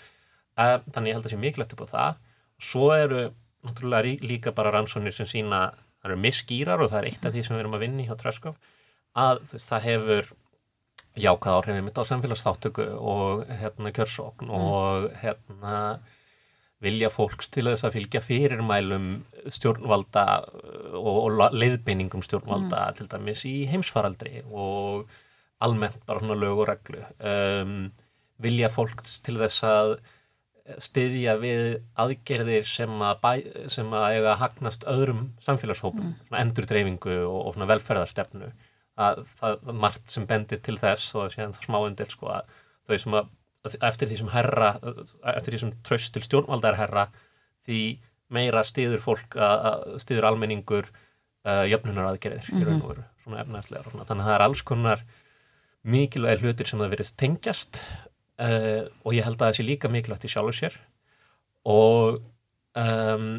Uh, 0.59 0.79
þannig 0.90 1.12
ég 1.12 1.18
held 1.18 1.29
að 1.29 1.35
sé 1.35 1.38
mikilvægt 1.38 1.77
upp 1.77 1.85
á 1.87 1.92
það. 1.92 2.25
Svo 2.68 2.88
eru 2.97 3.29
náttúrulega 3.66 4.27
líka 4.27 4.55
bara 4.55 4.73
rannsóknir 4.75 5.14
sem 5.14 5.29
sína 5.31 5.68
það 5.99 6.11
eru 6.11 6.21
misskýrar 6.23 6.83
og 6.83 6.92
það 6.92 7.01
er 7.01 7.09
eitt 7.11 7.25
af 7.27 7.35
því 7.35 7.44
sem 7.47 7.57
við 7.57 7.64
erum 7.64 7.79
að 7.79 7.85
vinna 7.85 8.05
í 8.05 8.09
hjá 8.09 8.18
Tröskov 8.18 8.59
að 9.18 9.40
það 9.55 9.87
hefur 9.88 10.31
jákvæð 11.18 11.57
áhrifin 11.57 11.87
mitt 11.87 11.99
á 11.99 12.05
samfélagsþáttöku 12.07 12.87
og 12.99 13.49
hérna 13.61 13.92
kjörsókn 13.94 14.53
og 14.55 15.09
hérna 15.23 15.99
vilja 16.85 17.11
fólks 17.11 17.51
til 17.51 17.66
þess 17.66 17.87
að 17.88 17.97
fylgja 17.97 18.23
fyrirmælum 18.23 19.09
stjórnvalda 19.51 20.27
og, 20.99 21.19
og 21.29 21.57
leiðbeiningum 21.57 22.23
stjórnvalda 22.27 22.85
til 22.99 23.09
dæmis 23.11 23.45
í 23.49 23.55
heimsfaraldri 23.71 24.43
og 24.51 25.09
almennt 25.65 26.05
bara 26.07 26.23
svona 26.23 26.39
lög 26.39 26.63
og 26.63 26.71
reglu. 26.71 27.03
Um, 27.19 27.91
vilja 28.43 28.71
fólks 28.71 29.19
til 29.27 29.39
þess 29.41 29.65
að 29.67 29.97
styðja 30.85 31.39
við 31.41 31.63
aðgerðir 31.99 32.67
sem 32.69 32.93
að, 33.01 33.23
bæ, 33.23 33.31
sem 33.73 33.93
að 33.97 34.19
eiga 34.19 34.33
að 34.35 34.41
hagnast 34.43 34.85
öðrum 34.91 35.23
samfélagshópum, 35.43 36.13
svona 36.29 36.43
endurdreyfingu 36.45 37.15
og, 37.23 37.39
og 37.41 37.57
svona 37.57 37.71
velferðarstefnu. 37.73 38.51
Að 38.99 39.23
það 39.39 39.57
er 39.57 39.79
margt 39.87 40.13
sem 40.13 40.27
bendir 40.29 40.61
til 40.65 40.77
þess 40.81 41.15
og 41.17 41.33
síðan 41.33 41.55
það 41.57 41.69
smáundil 41.69 42.09
sko 42.11 42.33
að 42.35 42.53
þau 42.89 42.97
sem 43.05 43.17
að 43.19 43.35
eftir 43.89 44.11
því 44.11 44.21
sem 44.21 44.31
herra 44.33 44.69
eftir 45.35 45.55
því 45.55 45.61
sem 45.63 45.73
tröst 45.87 46.15
til 46.15 46.25
stjórnvalda 46.25 46.73
er 46.73 46.79
herra 46.79 47.07
því 47.67 47.81
meira 48.35 48.64
stiður 48.67 49.01
fólk 49.03 49.37
stiður 50.03 50.29
almenningur 50.31 50.91
uh, 50.91 51.64
jöfnunar 51.69 52.11
aðgerðir 52.11 52.51
í 52.53 52.64
raun 52.67 52.83
og 52.83 52.91
veru 52.93 53.07
svona 53.23 53.43
efnæðslegar 53.45 53.88
og 53.88 53.95
svona. 53.95 54.09
Þannig 54.09 54.25
að 54.25 54.31
það 54.31 54.37
er 54.37 54.47
alls 54.49 54.64
konar 54.69 55.05
mikilvægi 55.88 56.43
hlutir 56.43 56.69
sem 56.69 56.83
það 56.83 56.93
verið 56.97 57.12
tengjast 57.23 57.81
uh, 58.43 58.83
og 59.05 59.17
ég 59.17 59.25
held 59.27 59.38
að 59.38 59.47
það 59.47 59.57
sé 59.59 59.67
líka 59.67 59.93
mikilvægt 59.93 60.29
í 60.29 60.33
sjálfu 60.33 60.57
sér. 60.59 60.77
Og 61.69 62.21
um, 62.79 63.31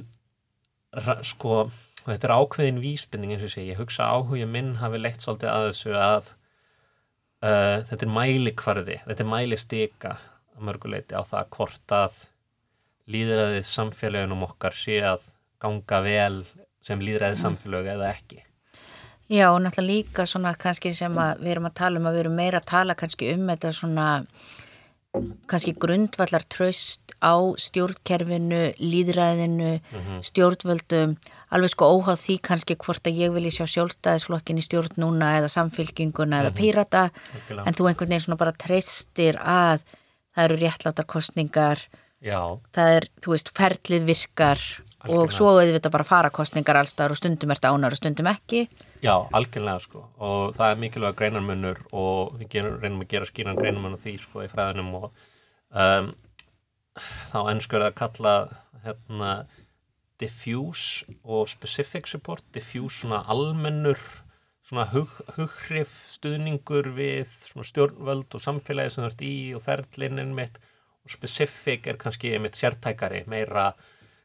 sko 1.26 1.70
og 2.10 2.14
þetta 2.16 2.30
er 2.30 2.36
ákveðin 2.40 2.82
vísbending 2.82 3.36
eins 3.36 3.46
og 3.46 3.54
sé, 3.54 3.66
ég 3.68 3.80
hugsa 3.80 4.08
áhuga 4.10 4.48
minn 4.50 4.78
hafi 4.80 5.02
leitt 5.02 5.24
svolítið 5.24 5.52
að 5.52 5.66
þessu 5.68 5.96
að 6.00 6.30
uh, 7.44 7.78
þetta 7.90 8.06
er 8.06 8.14
mælikvarði, 8.16 8.98
þetta 9.06 9.26
er 9.26 9.30
mælistika 9.34 10.14
að 10.56 10.66
mörguleiti 10.70 11.18
á 11.20 11.24
það 11.28 11.52
hvort 11.58 11.96
að 12.00 12.22
líðræðið 13.10 13.66
samfélagunum 13.66 14.46
okkar 14.48 14.76
sé 14.78 15.00
að 15.06 15.30
ganga 15.62 16.02
vel 16.06 16.46
sem 16.86 17.02
líðræðið 17.04 17.42
samfélög 17.42 17.90
eða 17.96 18.14
ekki. 18.14 18.44
Já 19.30 19.52
og 19.52 19.60
náttúrulega 19.62 19.94
líka 19.94 20.26
svona 20.26 20.56
kannski 20.58 20.94
sem 20.98 21.18
að 21.22 21.44
við 21.44 21.52
erum 21.54 21.70
að 21.70 21.78
tala 21.78 22.00
um 22.00 22.08
að 22.10 22.16
við 22.16 22.24
erum 22.24 22.40
meira 22.40 22.62
að 22.62 22.72
tala 22.72 22.96
kannski 22.98 23.34
um 23.36 23.46
þetta 23.52 23.74
svona 23.78 24.08
kannski 25.50 25.74
grundvallar 25.74 26.46
tröst 26.50 27.14
á 27.20 27.34
stjórnkerfinu, 27.58 28.74
líðræðinu, 28.78 29.72
mm 29.80 30.00
-hmm. 30.00 30.20
stjórnvöldum, 30.24 31.18
alveg 31.50 31.70
sko 31.74 31.86
óháð 31.94 32.20
því 32.26 32.36
kannski 32.42 32.76
hvort 32.76 33.08
að 33.08 33.18
ég 33.18 33.34
vilji 33.34 33.52
sjá 33.58 33.66
sjálfstæðisflokkin 33.74 34.62
í 34.62 34.66
stjórn 34.66 34.96
núna 34.98 35.38
eða 35.38 35.50
samfylkinguna 35.50 36.26
mm 36.26 36.32
-hmm. 36.32 36.42
eða 36.42 36.52
mhm. 36.52 36.60
pírata, 36.60 37.10
Okkilega. 37.36 37.68
en 37.68 37.74
þú 37.74 37.88
einhvern 37.88 38.10
veginn 38.10 38.26
svona 38.26 38.38
bara 38.38 38.52
treystir 38.52 39.36
að 39.36 39.80
það 40.36 40.44
eru 40.46 40.56
réttláttar 40.56 41.06
kostningar, 41.06 41.80
Já. 42.20 42.60
það 42.76 42.94
er, 42.98 43.06
þú 43.24 43.34
veist, 43.34 43.52
ferlið 43.56 44.08
virkar 44.10 44.64
Algjörlega. 45.00 45.24
og 45.24 45.32
svo 45.32 45.52
auðvitað 45.56 45.94
bara 45.94 46.08
fara 46.08 46.32
kostningar 46.36 46.80
allstaðar 46.82 47.16
og 47.16 47.20
stundum 47.22 47.54
ert 47.56 47.68
ánar 47.70 47.96
og 47.96 48.00
stundum 48.02 48.28
ekki. 48.28 48.66
Já, 49.00 49.14
algjörlega 49.32 49.80
sko 49.86 50.04
og 50.20 50.56
það 50.58 50.74
er 50.74 50.82
mikilvæg 50.84 51.20
greinarmunur 51.22 51.80
og 51.96 52.34
við 52.40 52.50
gerum, 52.56 52.80
reynum 52.82 53.06
að 53.06 53.14
gera 53.14 53.30
skýran 53.30 53.60
greinarmun 53.60 53.96
á 53.96 54.04
því 54.04 54.16
sko 54.20 54.44
í 54.44 54.50
fræðinum 54.52 54.92
og 55.00 55.08
um, 55.72 56.12
þá 57.32 57.40
ennskur 57.54 57.86
að 57.88 57.96
kalla 58.02 58.36
hérna 58.84 59.34
diffuse 60.20 61.08
og 61.24 61.48
specific 61.48 62.10
support 62.12 62.44
diffuse 62.52 63.06
svona 63.06 63.22
almennur 63.32 64.02
svona 64.68 64.86
hug, 64.92 65.16
hughrif 65.38 65.94
stuðningur 66.12 66.92
við 66.98 67.32
svona 67.32 67.66
stjórnvöld 67.66 68.36
og 68.36 68.44
samfélagi 68.44 68.94
sem 68.94 69.06
þú 69.06 69.10
ert 69.10 69.24
í 69.26 69.36
og 69.58 69.64
ferðlinnin 69.66 70.36
mitt 70.36 70.60
og 71.06 71.14
specific 71.14 71.88
er 71.88 72.00
kannski 72.02 72.34
mitt 72.42 72.58
sértækari 72.60 73.24
meira 73.30 73.72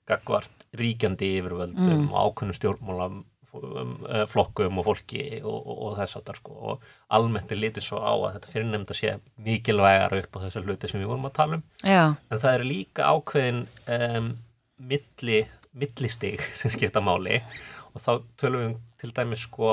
gagvart 0.09 0.67
ríkjandi 0.77 1.31
yfirvöldum 1.39 2.07
mm. 2.07 2.11
og 2.13 2.35
ákveðnu 2.35 2.59
stjórnmála 2.59 3.09
Um, 3.55 4.01
eh, 4.11 4.25
flokkum 4.27 4.81
og 4.81 4.87
fólki 4.89 5.21
og, 5.45 5.55
og, 5.55 5.77
og 5.87 5.93
þess 5.95 6.17
það 6.27 6.39
sko 6.41 6.55
og 6.73 6.87
almennt 7.15 7.53
er 7.55 7.61
litið 7.63 7.85
svo 7.87 8.01
á 8.03 8.11
að 8.11 8.33
þetta 8.35 8.51
fyrirnefnd 8.51 8.91
að 8.91 8.99
sé 8.99 9.13
mikilvægar 9.47 10.17
upp 10.19 10.35
á 10.35 10.43
þessu 10.43 10.63
hluti 10.65 10.91
sem 10.91 10.99
við 10.99 11.13
vorum 11.13 11.29
að 11.29 11.37
tala 11.37 11.59
um 11.61 11.63
Já. 11.87 12.01
en 12.19 12.43
það 12.43 12.57
er 12.57 12.65
líka 12.67 13.13
ákveðin 13.15 13.61
um, 13.95 14.27
milli, 14.91 15.39
millistig 15.71 16.43
sem 16.59 16.75
skipta 16.75 17.05
máli 17.05 17.39
og 17.93 18.03
þá 18.03 18.11
tölum 18.43 18.65
við 18.65 18.75
til 19.05 19.13
dæmis 19.21 19.47
sko 19.47 19.71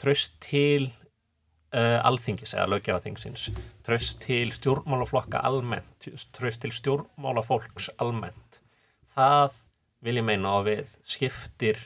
tröst 0.00 0.40
til 0.48 0.88
uh, 1.74 1.98
alþingis 2.06 2.54
eða 2.56 2.68
lögjafaþingsins 2.74 3.48
tröst 3.86 4.20
til 4.24 4.52
stjórnmálaflokka 4.56 5.42
almennt 5.44 6.08
tröst 6.36 6.62
til 6.64 6.72
stjórnmálafólks 6.74 7.90
almennt. 7.98 8.60
Það 9.14 9.62
vil 10.04 10.20
ég 10.20 10.26
meina 10.26 10.54
á 10.54 10.58
við 10.66 10.92
skiptir 11.06 11.80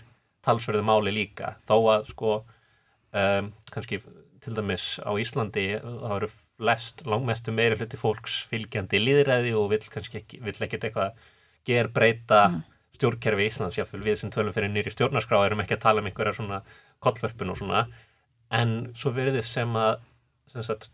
talsverðu 0.45 0.85
máli 0.85 1.15
líka. 1.15 1.57
Þó 1.65 1.77
að 1.95 2.11
sko 2.11 2.33
um, 2.43 3.53
kannski 3.73 4.03
til 4.43 4.57
dæmis 4.57 4.97
á 4.99 5.11
Íslandi 5.23 5.67
þá 5.79 6.09
eru 6.17 6.29
flest 6.33 7.05
langmestu 7.07 7.55
meiri 7.55 7.79
hluti 7.79 7.99
fólks 8.01 8.43
fylgjandi 8.51 8.99
líðræði 9.01 9.55
og 9.59 9.71
vill 9.73 9.85
kannski 9.91 10.23
ekki, 10.23 10.43
vill 10.43 10.59
ekkert 10.59 10.89
eitthvað 10.89 11.29
ger 11.67 11.89
breyta 11.95 12.41
mm. 12.49 12.63
stjórnkerfi 12.99 13.47
í 13.47 13.51
Íslands. 13.53 13.79
Jáfnvel 13.79 14.03
við 14.09 14.19
sem 14.21 14.33
tölum 14.35 14.55
fyrir 14.55 14.73
nýri 14.73 14.93
stjórnarskrá 14.95 15.45
erum 15.47 15.63
ekki 15.63 15.79
að 15.79 15.85
tala 15.87 16.03
um 16.03 16.11
einhverja 16.11 16.35
svona 16.39 16.63
kollverfun 17.03 17.55
og 17.55 17.61
svona 17.63 17.85
en 18.53 18.75
svo 18.95 19.15
verður 19.17 19.41
þið 19.41 19.49
sem 19.49 19.79
að 19.81 19.95
sem 20.53 20.67
sagt, 20.67 20.91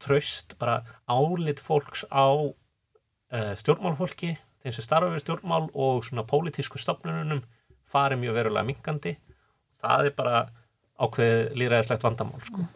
tröst 0.00 0.54
bara 0.60 0.80
álit 1.10 1.60
fólks 1.62 2.04
á 2.08 2.30
uh, 2.30 3.54
stjórnmálfólki 3.58 4.36
þeim 4.62 4.76
sem 4.76 4.84
starfa 4.84 5.10
við 5.14 5.24
stjórnmál 5.24 5.64
og 5.72 6.04
svona 6.06 6.26
pólitísku 6.28 6.80
stopnunum 6.80 7.42
farið 7.90 8.22
mjög 8.22 8.38
verulega 8.38 8.68
minkandi 8.68 9.16
það 9.80 10.10
er 10.10 10.14
bara 10.16 10.44
ákveð 11.00 11.56
líðræðislegt 11.56 12.04
vandamál 12.04 12.40
sko. 12.44 12.66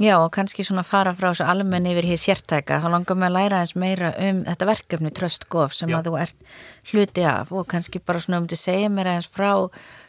Já 0.00 0.16
og 0.16 0.30
kannski 0.34 0.64
svona 0.64 0.82
fara 0.86 1.12
frá 1.14 1.28
þessu 1.28 1.46
almenn 1.46 1.86
yfir 1.90 2.08
hér 2.08 2.20
sértæka 2.20 2.80
þá 2.82 2.88
langar 2.94 3.18
við 3.18 3.26
að 3.28 3.34
læra 3.36 3.58
eins 3.60 3.74
meira 3.78 4.12
um 4.24 4.40
þetta 4.48 4.68
verkefni 4.70 5.12
Tröstgof 5.14 5.76
sem 5.76 5.92
Já. 5.92 5.98
að 5.98 6.08
þú 6.08 6.14
ert 6.22 6.46
hluti 6.90 7.26
af 7.28 7.52
og 7.52 7.68
kannski 7.70 8.00
bara 8.00 8.22
svona 8.24 8.40
um 8.40 8.48
til 8.48 8.56
að 8.56 8.64
segja 8.64 8.88
mér 8.90 9.12
eins 9.12 9.28
frá 9.28 9.52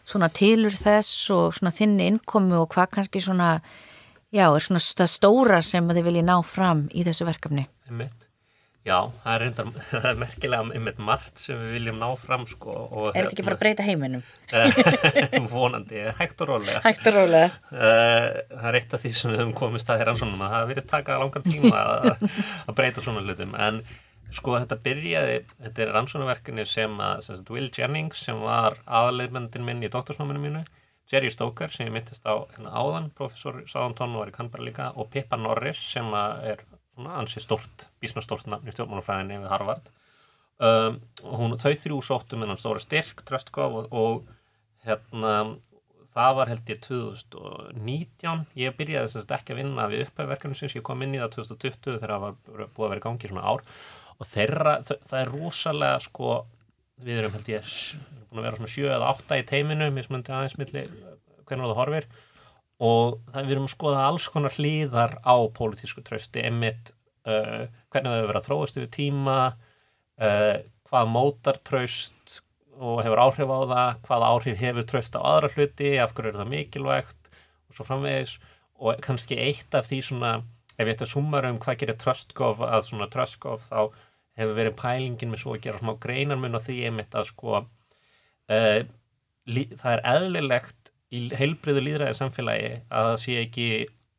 svona 0.08 0.30
tilur 0.34 0.76
þess 0.76 1.32
og 1.34 1.58
svona 1.58 1.74
þinni 1.74 2.10
innkomi 2.12 2.58
og 2.60 2.70
hvað 2.76 2.96
kannski 2.98 3.24
svona 3.24 3.58
Já, 4.34 4.48
er 4.50 4.64
svona 4.66 4.82
stóra 4.82 5.60
sem 5.62 5.86
þið 5.94 6.06
viljið 6.08 6.24
ná 6.26 6.40
fram 6.42 6.88
í 6.90 7.04
þessu 7.06 7.28
verkefni. 7.28 7.68
Einmitt. 7.86 8.24
Já, 8.84 8.98
það 9.24 9.34
er, 9.34 9.44
reyndar, 9.46 9.68
það 9.92 10.08
er 10.10 10.18
merkilega 10.20 10.76
einmitt 10.76 10.98
margt 11.00 11.44
sem 11.46 11.60
við 11.62 11.76
viljum 11.78 12.00
ná 12.02 12.08
fram 12.20 12.48
sko. 12.50 12.74
Er 13.14 13.20
þetta 13.20 13.30
ekki 13.30 13.46
bara 13.46 13.56
að 13.56 13.62
breyta 13.62 13.86
heiminum? 13.86 14.24
Vonandi, 15.54 16.02
hægt 16.18 16.42
og 16.44 16.50
rólega. 16.50 16.82
Hægt 16.84 17.08
og 17.12 17.16
rólega. 17.20 17.52
Eh, 17.72 18.26
það 18.58 18.68
er 18.72 18.80
eitt 18.82 18.98
af 18.98 19.06
því 19.06 19.14
sem 19.20 19.32
við 19.32 19.44
höfum 19.44 19.54
komist 19.62 19.94
að 19.94 20.02
þér 20.02 20.12
ansvonum 20.16 20.44
að 20.44 20.56
það 20.56 20.68
verið 20.74 20.90
taka 20.96 21.20
langar 21.22 21.46
tíma 21.46 21.86
að, 21.94 22.28
að 22.66 22.78
breyta 22.82 23.06
svona 23.06 23.24
hlutum. 23.24 23.56
En 23.56 23.80
sko 24.34 24.56
þetta 24.58 24.78
byrjaði, 24.84 25.40
þetta 25.62 25.84
er 25.84 25.98
ansvonaverkinni 26.00 26.66
sem 26.70 26.94
að 27.02 27.20
sem 27.26 27.38
sagt, 27.38 27.52
Will 27.54 27.70
Jennings 27.74 28.24
sem 28.28 28.40
var 28.42 28.80
aðaleitmendin 28.86 29.66
minn 29.66 29.84
í 29.86 29.92
doktorsnáminu 29.94 30.42
mínu, 30.44 30.64
Jerry 31.12 31.32
Stoker 31.34 31.72
sem 31.72 31.90
ég 31.90 31.94
myndist 31.94 32.24
á 32.26 32.48
hérna, 32.54 32.72
áðan, 32.72 33.10
professor 33.18 33.60
Sáðantón 33.70 34.16
var 34.18 34.32
í 34.32 34.36
Canberra 34.36 34.66
líka 34.66 34.92
og 34.96 35.10
Pippa 35.14 35.38
Norris 35.40 35.82
sem 35.92 36.08
er 36.16 36.64
svona 36.94 37.18
ansi 37.20 37.44
stort, 37.44 37.90
bísna 38.02 38.24
stort 38.24 38.48
nafn 38.48 38.70
í 38.70 38.76
stjórnmálafræðinni 38.76 39.42
við 39.42 39.52
Harvard. 39.52 39.92
Um, 40.64 41.02
hún, 41.26 41.58
þau 41.60 41.74
þrjú 41.82 42.00
sóttu 42.06 42.40
með 42.40 42.54
hann 42.54 42.62
stóra 42.62 42.82
styrk, 42.82 43.24
Tröstkov 43.28 43.80
og, 43.82 43.88
og 43.92 44.84
hérna 44.88 45.34
það 46.14 46.38
var 46.38 46.52
held 46.52 46.70
ég 46.72 46.80
2019 46.84 48.46
ég 48.60 48.78
byrjaði 48.78 49.10
þess 49.10 49.28
að 49.28 49.36
ekki 49.38 49.56
að 49.56 49.60
vinna 49.62 49.90
við 49.92 50.06
upphæfverkefnum 50.06 50.58
sem 50.60 50.72
ég 50.72 50.86
kom 50.86 51.04
inn 51.06 51.16
í 51.16 51.22
það 51.22 51.36
2020 51.40 51.98
þegar 51.98 52.14
það 52.14 52.24
var 52.26 52.70
búið 52.76 52.86
að 52.86 52.94
vera 52.94 53.02
í 53.02 53.06
gangi 53.08 53.32
svona 53.32 53.46
ár 53.50 53.66
og 54.24 54.30
þeirra, 54.32 54.78
það, 54.88 55.16
er 55.20 55.32
rosalega 55.34 56.02
sko, 56.04 56.36
við 57.04 57.22
erum 57.22 57.36
held 57.36 57.50
ég 57.52 57.72
búin 58.30 58.42
að 58.42 58.48
vera 58.48 58.60
svona 58.60 58.74
7 58.74 58.92
eða 58.98 59.10
8 59.14 59.40
í 59.40 59.48
teiminu 59.50 59.90
mismundi 59.94 60.34
aðeins 60.34 60.56
milli 60.60 60.86
hvernig 61.44 61.68
það 61.68 61.80
horfir. 61.82 62.08
Og 62.84 63.20
það 63.32 63.46
við 63.48 63.56
erum 63.56 63.68
að 63.68 63.74
skoða 63.76 64.06
alls 64.08 64.30
konar 64.34 64.56
hlýðar 64.56 65.18
á 65.22 65.36
pólitísku 65.56 66.04
trösti 66.06 66.44
emitt 66.48 66.94
uh, 67.28 67.68
hvernig 67.94 68.10
það 68.10 68.18
hefur 68.18 68.32
verið 68.32 68.40
að 68.40 68.48
þróast 68.48 68.80
yfir 68.80 68.90
tíma 68.96 69.38
uh, 69.52 70.56
hvað 70.90 71.14
mótar 71.14 71.60
tröst 71.68 72.40
og 72.74 73.04
hefur 73.06 73.22
áhrif 73.22 73.54
á 73.54 73.60
það 73.70 74.02
hvað 74.08 74.26
áhrif 74.30 74.64
hefur 74.64 74.88
tröst 74.90 75.20
á 75.20 75.22
aðra 75.22 75.52
hluti 75.54 75.94
af 76.02 76.16
hverju 76.16 76.34
er 76.34 76.40
það 76.42 76.52
mikilvægt 76.56 77.32
og 77.70 77.78
svo 77.78 77.88
framvegis. 77.88 78.40
Og 78.84 78.98
kannski 79.06 79.38
eitt 79.40 79.78
af 79.78 79.88
því 79.88 80.02
svona 80.10 80.34
ef 80.74 80.88
ég 80.88 80.96
ætti 80.96 81.06
að 81.06 81.14
summa 81.14 81.44
um 81.48 81.62
hvað 81.62 81.84
gerir 81.84 82.00
tröstgóf 82.02 82.64
að 82.66 82.88
svona 82.90 83.08
tröstgóf 83.14 83.70
þá 83.70 83.94
hefur 84.40 84.58
verið 84.58 84.78
pælingin 84.80 85.34
með 85.34 85.44
svo 85.44 85.56
að 85.56 85.66
gera 85.66 85.82
smá 85.82 85.94
greinarmun 86.04 86.58
og 86.58 86.64
því 86.66 86.78
emitt 86.90 87.18
að 87.18 87.30
sko 87.30 87.58
uh, 87.60 88.80
það 89.46 89.90
er 89.92 90.06
eðlilegt 90.14 90.94
í 91.14 91.26
heilbriðu 91.38 91.84
líðræði 91.86 92.18
samfélagi 92.18 92.72
að 92.90 93.10
það 93.10 93.20
sé 93.24 93.36
ekki 93.44 93.68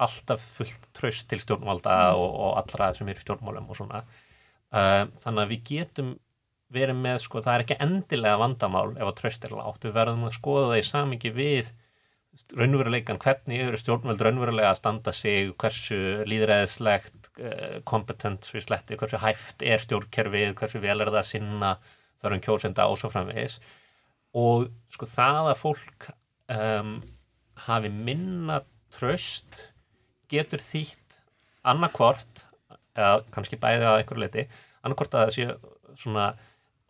alltaf 0.05 0.42
fullt 0.59 0.87
tröst 0.96 1.29
til 1.31 1.40
stjórnvalda 1.42 1.94
mm. 1.94 2.20
og, 2.20 2.37
og 2.46 2.61
allra 2.62 2.90
sem 2.96 3.09
er 3.11 3.18
í 3.18 3.24
stjórnmálum 3.24 3.70
og 3.70 3.79
svona 3.79 4.03
uh, 4.05 5.05
þannig 5.22 5.42
að 5.44 5.55
við 5.55 5.64
getum 5.70 6.12
verið 6.74 6.98
með 6.98 7.20
sko, 7.22 7.42
það 7.44 7.57
er 7.57 7.64
ekki 7.64 7.81
endilega 7.85 8.40
vandamál 8.40 8.88
ef 8.96 9.07
að 9.07 9.16
tröst 9.20 9.44
er 9.46 9.55
látt, 9.55 9.85
við 9.85 9.94
verðum 9.94 10.27
að 10.27 10.37
skoða 10.38 10.70
það 10.72 10.81
í 10.81 10.87
samingi 10.88 11.35
við 11.35 11.70
raunveruleikan, 12.59 13.20
hvernig 13.23 13.62
eru 13.62 13.79
stjórnvöld 13.79 14.23
raunverulega 14.25 14.73
að 14.73 14.81
standa 14.81 15.14
sig, 15.14 15.53
hversu 15.61 15.99
líðræðislegt, 16.29 17.31
uh, 17.38 17.79
kompetent 17.88 18.47
svo 18.47 18.61
í 18.61 18.64
sletti, 18.64 18.99
hversu 19.01 19.20
hæft 19.23 19.64
er 19.66 19.83
stjórnkerfið 19.83 20.55
hversu 20.59 20.83
vel 20.83 20.99
er 20.99 21.12
það 21.12 21.20
að 21.23 21.31
sinna 21.31 21.73
þar 22.23 22.37
um 22.37 22.44
kjósenda 22.44 22.88
og 22.90 22.99
svo 23.01 23.11
framvegis. 23.12 23.59
Og 24.35 24.66
sko 24.90 25.07
það 25.07 25.53
að 25.53 25.61
fólk 25.61 26.09
um, 26.50 26.96
hafi 27.67 27.92
minna 27.92 28.63
tröst 28.94 29.69
getur 30.31 30.63
þýtt 30.63 31.21
annarkvort 31.67 32.44
eða 32.94 33.23
kannski 33.35 33.58
bæði 33.61 33.87
að 33.87 34.00
einhverju 34.00 34.23
leiti 34.23 34.44
annarkvort 34.85 35.17
að 35.17 35.25
það 35.25 35.35
sé 35.37 36.02
svona 36.02 36.27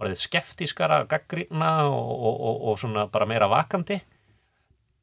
orðið 0.01 0.25
skeftískara, 0.25 1.05
gaggrína 1.09 1.71
og, 1.87 2.11
og, 2.15 2.35
og, 2.35 2.63
og 2.71 2.81
svona 2.81 3.07
bara 3.13 3.29
meira 3.31 3.49
vakandi 3.51 4.01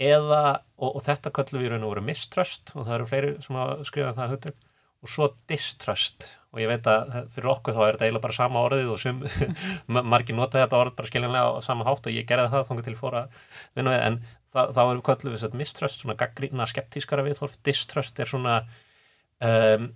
eða, 0.02 0.44
og 0.82 1.00
þetta 1.06 1.34
kallum 1.36 1.62
við 1.64 1.74
raun 1.74 1.88
og 1.88 1.96
veru 1.96 2.06
miströst 2.10 2.74
og 2.76 2.86
það 2.88 2.96
eru 2.98 3.10
fleiri 3.10 3.32
sem 3.46 3.64
skrifa 3.88 4.14
það 4.18 4.36
höfðu 4.36 4.54
og 5.02 5.10
svo 5.10 5.28
diströst 5.50 6.28
og 6.52 6.60
ég 6.60 6.70
veit 6.70 6.88
að 6.90 7.14
fyrir 7.32 7.50
okkur 7.54 7.76
þá 7.76 7.82
er 7.86 7.96
þetta 7.96 8.08
eiginlega 8.08 8.26
bara 8.26 8.36
sama 8.36 8.64
orðið 8.68 8.92
og 8.92 9.00
sem 9.02 9.22
margir 10.14 10.38
nota 10.38 10.60
þetta 10.62 10.82
orð 10.82 10.96
bara 10.98 11.10
skiljanlega 11.10 11.54
á 11.58 11.66
sama 11.66 11.88
hátt 11.88 12.10
og 12.10 12.16
ég 12.16 12.28
gerði 12.28 12.52
það 12.52 12.68
þángu 12.70 12.86
til 12.88 12.96
fóra 13.00 13.24
vinna 13.78 13.94
við. 13.96 14.04
En 14.10 14.18
þá, 14.52 14.62
þá 14.76 14.82
erum 14.84 15.00
við 15.00 15.06
kvöldu 15.08 15.34
við 15.34 15.58
miströst, 15.62 16.04
svona 16.04 16.18
gaggrína 16.20 16.68
skeptískara 16.70 17.26
viðhorf, 17.26 17.56
diströst 17.66 18.20
er 18.20 18.30
svona 18.30 18.58
um, 19.40 19.88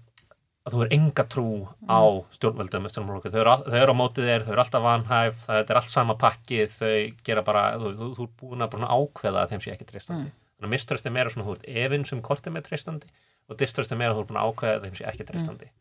að 0.66 0.74
þú 0.74 0.82
er 0.82 0.94
enga 0.96 1.26
trú 1.30 1.50
á 1.86 2.02
stjórnvöldum 2.34 2.88
þau 2.90 3.04
eru, 3.38 3.54
þau 3.68 3.78
eru 3.78 3.94
á 3.94 4.00
mótið 4.00 4.30
þér, 4.30 4.46
þau 4.46 4.54
eru 4.56 4.64
alltaf 4.64 4.86
vanhæf 4.86 5.44
það 5.46 5.60
er 5.62 5.80
allt 5.80 5.94
sama 5.94 6.16
pakki 6.18 6.64
þau 6.72 6.96
gera 7.28 7.44
bara, 7.46 7.66
þú, 7.78 7.92
þú, 8.00 8.08
þú 8.18 8.26
er 8.26 8.72
búin 8.74 8.88
að 8.88 8.96
ákveða 8.98 9.44
að 9.44 9.54
þeim 9.54 9.62
sé 9.62 9.76
ekki 9.76 9.88
tristandi 9.92 10.26
mm. 10.26 10.34
þannig 10.56 10.70
að 10.70 10.74
miströst 10.74 11.06
er 11.06 11.14
meira 11.14 11.34
svona, 11.34 11.46
þú 11.46 11.54
veist, 11.54 11.68
efinn 11.86 12.08
sem 12.10 12.24
kortið 12.26 12.56
með 12.56 12.66
tristandi 12.70 13.12
og 13.46 13.60
diströst 13.62 13.94
er 13.94 14.00
meira 14.02 14.16
þú 14.18 14.24
er 14.24 14.30
búin 14.32 14.42
að 14.42 14.50
ákveða 14.50 14.80
að 14.80 14.88
þeim 14.88 14.98
sé 14.98 15.08
ekki 15.12 15.28
tristandi 15.30 15.70
mm. 15.70 15.76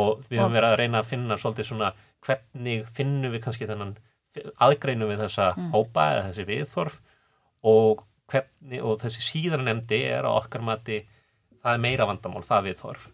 og 0.00 0.24
við 0.30 0.40
höfum 0.40 0.56
verið 0.56 0.70
að 0.70 0.78
reyna 0.80 1.02
að 1.02 1.10
finna 1.12 1.38
svolítið 1.42 1.68
svona, 1.68 1.90
hvernig 2.24 2.88
finnum 2.96 3.34
við 3.34 3.44
kannski 3.44 3.68
þennan 3.68 3.96
aðgreinu 4.64 5.10
við 5.10 5.26
þessa 5.26 5.50
mm. 5.52 5.68
hópa 5.74 6.06
eða 6.14 6.24
þessi 6.30 6.46
viðþorf 6.48 6.96
og, 7.68 8.06
hvernig, 8.32 8.80
og 8.80 8.96
þessi 9.04 9.26
síðan 9.28 9.68
nefndi 9.68 10.00
er 10.08 10.24
að 10.24 10.40
okkar 10.40 10.64
mati 10.64 11.02
það 11.60 11.76
er 11.76 11.84
meira 11.84 12.08
vandamál, 12.08 12.42
það 12.46 12.70
viðþorf 12.70 13.04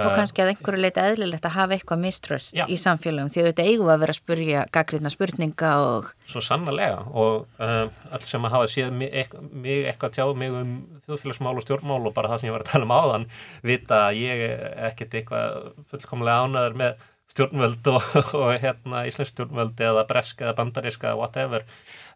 og 0.00 0.10
eh, 0.10 0.16
kannski 0.18 0.42
að 0.42 0.52
einhverju 0.54 0.80
leita 0.82 1.04
eðlilegt 1.10 1.46
að 1.48 1.54
hafa 1.56 1.76
eitthvað 1.76 2.02
miströst 2.04 2.58
í 2.60 2.78
samfélagum 2.80 3.30
því 3.32 3.44
auðvitað 3.44 3.70
eigum 3.70 3.90
að 3.92 4.02
vera 4.04 4.14
að 4.14 4.18
spurja 4.18 4.64
gaggrínna 4.74 5.12
spurninga 5.12 5.72
og... 5.84 6.08
Svo 6.30 6.42
sannlega 6.44 7.04
og 7.10 7.46
um, 7.60 7.92
alls 8.16 8.32
sem 8.32 8.48
að 8.48 8.56
hafa 8.56 8.70
séð 8.72 8.90
mig, 8.96 9.36
mig 9.52 9.86
eitthvað 9.90 10.16
tjáð 10.16 10.34
mig 10.40 10.56
um 10.56 10.74
þjóðfélagsmál 11.06 11.54
og 11.54 11.66
stjórnmál 11.66 12.00
og 12.00 12.16
bara 12.16 12.32
það 12.32 12.42
sem 12.42 12.50
ég 12.50 12.56
var 12.56 12.66
að 12.66 12.72
tala 12.72 12.88
um 12.88 12.96
áðan 12.96 13.28
vita 13.66 14.02
að 14.08 14.20
ég 14.22 14.44
er 14.48 14.66
ekkert 14.90 15.16
eitthvað 15.20 15.70
fullkomlega 15.92 16.46
ánaður 16.46 16.78
með 16.82 17.06
stjórnvöld 17.30 17.92
og, 17.92 18.10
og 18.42 18.52
hérna 18.62 19.04
íslensk 19.08 19.36
stjórnvöld 19.36 19.84
eða 19.86 20.06
bresk 20.08 20.42
eða 20.42 20.56
bandariska 20.58 21.14
whatever. 21.18 21.66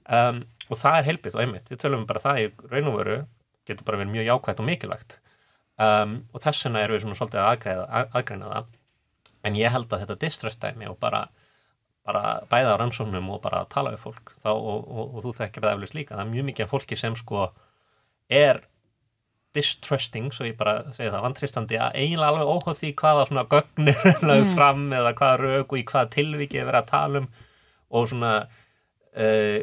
Um, 0.05 0.43
og 0.68 0.80
það 0.80 0.99
er 0.99 1.09
heilbigt 1.09 1.37
og 1.37 1.45
einmitt, 1.45 1.68
við 1.70 1.85
tölum 1.85 2.09
bara 2.09 2.22
það 2.22 2.41
í 2.43 2.49
raun 2.72 2.91
og 2.91 2.99
veru 2.99 3.20
getur 3.68 3.87
bara 3.87 4.01
verið 4.01 4.16
mjög 4.16 4.26
jákvægt 4.28 4.61
og 4.61 4.68
mikilvægt 4.68 5.18
um, 5.81 6.18
og 6.33 6.43
þess 6.45 6.66
vegna 6.66 6.85
erum 6.85 6.97
við 6.97 7.05
svona 7.05 7.18
svolítið 7.18 7.45
aðgreina, 7.45 8.03
aðgreina 8.11 8.51
það. 8.53 8.68
En 9.45 9.57
ég 9.59 9.75
held 9.75 9.91
að 9.93 10.05
þetta 10.05 10.20
distressdæmi 10.22 10.89
og 10.89 10.99
bara, 11.03 11.25
bara 12.07 12.22
bæða 12.51 12.77
á 12.77 12.81
rannsóknum 12.81 13.33
og 13.35 13.43
bara 13.45 13.64
tala 13.72 13.93
við 13.95 14.05
fólk 14.07 14.33
þá, 14.39 14.53
og, 14.55 14.87
og, 14.89 15.16
og 15.18 15.27
þú 15.27 15.35
þekkir 15.41 15.66
það 15.66 15.77
eflust 15.77 15.99
líka. 15.99 16.16
Það 16.16 16.25
er 16.25 16.33
mjög 16.33 16.49
mikið 16.51 16.66
af 16.66 16.72
fólki 16.72 17.01
sem 17.01 17.18
sko 17.18 17.49
er 18.33 18.62
distrusting, 19.55 20.33
svo 20.35 20.49
ég 20.49 20.57
bara 20.59 20.81
segi 20.95 21.12
það 21.12 21.25
vantristandi 21.29 21.79
að 21.79 22.01
eiginlega 22.01 22.33
alveg 22.33 22.51
óhóð 22.51 22.79
því 22.81 22.91
hvaða 22.99 23.27
svona 23.29 23.45
gögnir 23.53 24.01
mm. 24.25 24.51
fram 24.57 24.89
eða 24.97 25.14
hvaða 25.14 25.37
raug 25.43 25.75
og 25.75 25.79
í 25.79 25.85
hvaða 25.91 26.11
tilviki 26.16 26.61
er 26.61 26.68
verið 26.70 26.81
að 26.81 26.91
tala 26.91 27.22
um. 27.22 27.29
Og 27.95 28.09
svona 28.11 28.33
uh, 28.43 29.59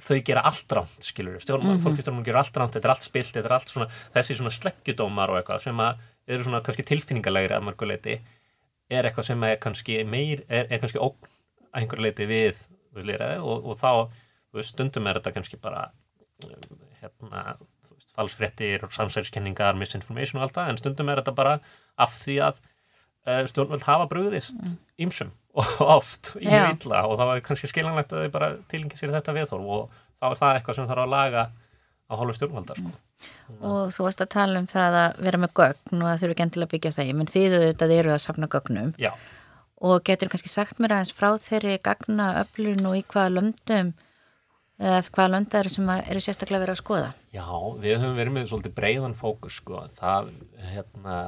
þau 0.00 0.18
gera 0.26 0.42
allt 0.48 0.74
ránt, 0.76 1.04
skilur 1.04 1.40
stjórnum, 1.42 1.68
mm 1.68 1.78
-hmm. 1.78 1.84
fólkistjórnum 1.84 2.24
gera 2.24 2.40
allt 2.42 2.56
ránt, 2.56 2.72
þetta 2.74 2.88
er 2.88 2.94
allt 2.94 3.06
spilt 3.06 3.32
þetta 3.32 3.48
er 3.48 3.56
allt 3.56 3.68
svona, 3.68 3.88
þessi 4.14 4.36
svona 4.38 4.50
sleggjudómar 4.50 5.30
og 5.30 5.38
eitthvað 5.38 5.62
sem 5.62 5.80
að 5.80 5.98
eru 6.26 6.44
svona 6.44 6.62
kannski 6.64 6.86
tilfinningalegri 6.88 7.54
að 7.54 7.66
mörguleiti, 7.68 8.20
er 8.90 9.04
eitthvað 9.04 9.24
sem 9.24 9.44
er 9.44 9.56
kannski 9.56 10.04
meir, 10.04 10.44
er, 10.48 10.66
er 10.70 10.78
kannski 10.78 10.98
ógn 10.98 11.28
að 11.72 11.80
einhver 11.82 12.00
leiti 12.00 12.26
við, 12.26 12.56
við 12.94 13.04
lýraði 13.10 13.38
og, 13.42 13.64
og 13.64 13.76
þá, 13.76 14.10
stundum 14.62 15.06
er 15.06 15.18
þetta 15.18 15.32
kannski 15.32 15.56
bara 15.56 15.90
hérna, 17.00 17.56
falsfrettir 18.14 18.84
og 18.84 18.92
samsæðiskenningar 18.92 19.74
misinformation 19.74 20.40
og 20.40 20.48
allt 20.48 20.54
það, 20.54 20.68
en 20.68 20.78
stundum 20.78 21.08
er 21.08 21.22
þetta 21.22 21.34
bara 21.34 21.58
af 21.96 22.14
því 22.22 22.36
að 22.48 22.60
uh, 23.26 23.42
stjórnvöld 23.50 23.82
hafa 23.82 24.06
brúðist 24.06 24.76
ímsum 24.98 25.28
mm 25.28 25.43
oft 25.96 26.34
í 26.40 26.48
mjög 26.48 26.86
illa 26.86 27.04
og 27.08 27.18
það 27.18 27.30
var 27.30 27.44
kannski 27.48 27.70
skiljanlegt 27.70 28.14
að 28.14 28.24
þau 28.24 28.32
bara 28.34 28.54
tilengi 28.70 28.98
sér 28.98 29.14
þetta 29.14 29.36
viðþórf 29.36 29.74
og 29.76 30.00
þá 30.18 30.26
er 30.30 30.40
það 30.40 30.56
eitthvað 30.58 30.78
sem 30.78 30.88
þarf 30.90 31.04
að 31.04 31.14
laga 31.14 31.44
á 32.04 32.12
hálfu 32.18 32.36
stjórnvaldar 32.38 32.80
sko. 32.80 32.90
mm. 32.90 33.60
og 33.64 33.92
þú 33.94 34.06
varst 34.08 34.24
að 34.24 34.32
tala 34.34 34.60
um 34.60 34.68
það 34.70 34.98
að 35.00 35.20
vera 35.26 35.40
með 35.40 35.54
gögn 35.60 36.00
og 36.00 36.08
það 36.08 36.22
þurfu 36.22 36.34
ekki 36.34 36.46
endilega 36.46 36.68
að 36.68 36.74
byggja 36.74 36.94
það 36.98 37.12
menn 37.18 37.32
þið 37.34 37.56
auðvitað 37.58 37.94
eru 37.98 38.14
að 38.14 38.24
safna 38.24 38.50
gögnum 38.54 38.90
Já. 39.00 39.12
og 39.90 40.04
getur 40.08 40.32
kannski 40.32 40.52
sagt 40.52 40.82
mér 40.82 40.96
aðeins 40.96 41.14
frá 41.16 41.30
þeirri 41.46 41.78
gagna 41.84 42.28
öflun 42.42 42.90
og 42.90 42.98
í 42.98 43.04
hvaða 43.14 43.36
löndum 43.38 43.94
eða 44.82 45.00
hvaða 45.06 45.32
löndar 45.36 45.70
sem 45.70 45.90
eru 45.94 46.20
sérstaklega 46.22 46.64
verið 46.64 46.76
að 46.76 46.82
skoða 46.82 47.10
Já, 47.34 47.46
við 47.80 47.98
höfum 48.02 48.18
verið 48.18 48.36
með 48.36 48.48
svolítið 48.50 48.76
breiðan 48.76 49.16
fókus 49.18 49.60
sko. 49.62 49.84
það 49.96 50.32
hérna 50.74 51.18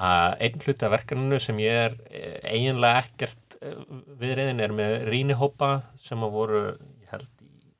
að 0.00 0.36
einn 0.46 0.62
hluti 0.64 0.86
af 0.86 0.94
verkaninu 0.94 1.38
sem 1.42 1.58
ég 1.60 1.82
er 1.86 1.96
eh, 2.08 2.38
eiginlega 2.54 3.02
ekkert 3.04 3.58
eh, 3.60 3.82
viðriðin 4.20 4.62
er 4.64 4.74
með 4.76 4.94
rínihópa 5.10 5.70
sem 6.00 6.24
að 6.24 6.36
voru, 6.36 6.62
ég 7.02 7.12
held 7.12 7.44
í 7.44 7.74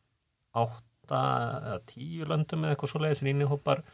átta 0.60 1.22
eða 1.60 1.78
tíu 1.88 2.28
löndum 2.28 2.66
eða 2.66 2.76
eitthvað 2.76 2.92
svo 2.92 3.02
leiðis 3.04 3.24
rínihópar 3.24 3.84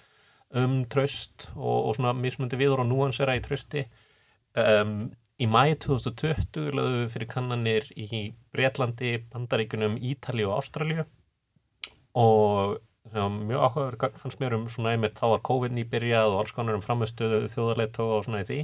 um 0.57 0.81
tröst 0.91 1.51
og, 1.55 1.91
og 1.91 1.95
svona 1.99 2.15
mismundi 2.17 2.59
viður 2.59 2.85
og 2.85 2.91
núansera 2.91 3.37
í 3.39 3.43
trösti 3.45 3.87
um, 4.59 5.09
í 5.37 5.47
mæi 5.51 5.77
2020 5.83 6.75
lögðu 6.75 7.01
við 7.03 7.09
fyrir 7.13 7.31
kannanir 7.31 7.89
í 7.99 8.23
Breitlandi, 8.55 9.17
Bandaríkunum, 9.33 9.99
Ítali 10.01 10.47
og 10.47 10.57
Ástralju 10.61 11.05
og 12.17 12.79
mjög 13.15 13.63
áhugaður 13.63 14.19
fannst 14.19 14.41
mér 14.41 14.57
um 14.57 14.67
svona 14.71 14.95
einmitt 14.95 15.21
þá 15.21 15.27
var 15.35 15.45
COVID 15.47 15.75
nýbyrjað 15.77 16.33
og 16.33 16.41
alls 16.43 16.55
konar 16.57 16.79
um 16.79 16.85
framistöðu 16.85 17.47
þjóðarleitóa 17.53 18.19
og 18.19 18.27
svona 18.27 18.43
í 18.43 18.49
því. 18.49 18.61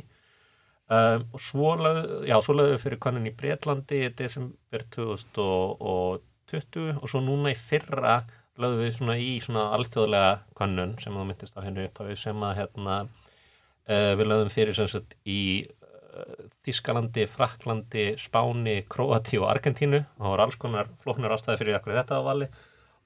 Um, 0.92 1.24
og 1.32 1.40
svo 1.40 1.74
lögðu 1.78 2.78
fyrir 2.82 3.00
kannin 3.00 3.30
í 3.30 3.36
Breitlandi 3.36 4.02
í 4.04 4.14
desember 4.18 4.82
2020 4.92 6.98
og 6.98 7.06
svo 7.08 7.22
núna 7.22 7.54
í 7.54 7.56
fyrra 7.56 8.22
lögðu 8.60 8.82
við 8.82 8.96
svona 8.98 9.16
í 9.16 9.36
svona 9.40 9.68
alþjóðlega 9.78 10.32
kannun 10.58 10.96
sem 11.00 11.14
þú 11.16 11.28
myndist 11.28 11.56
á 11.56 11.64
hennu 11.64 11.86
upphafi 11.86 12.18
sem 12.18 12.44
að 12.44 12.58
hérna 12.58 12.96
uh, 13.06 14.12
við 14.18 14.26
lögðum 14.26 14.52
fyrir 14.52 14.76
sem 14.76 14.90
sagt 14.90 15.16
í 15.24 15.70
uh, 15.70 16.50
Þískalandi, 16.66 17.24
Fraklandi, 17.30 18.10
Spáni, 18.20 18.82
Kroati 18.90 19.40
og 19.40 19.48
Argentínu. 19.54 20.02
Og 20.02 20.26
það 20.26 20.34
voru 20.34 20.46
alls 20.48 20.60
konar 20.60 20.92
flóknar 21.06 21.38
ástæði 21.38 21.62
fyrir 21.62 21.78
akkur 21.78 21.96
þetta 21.96 22.20
á 22.20 22.22
vali 22.26 22.50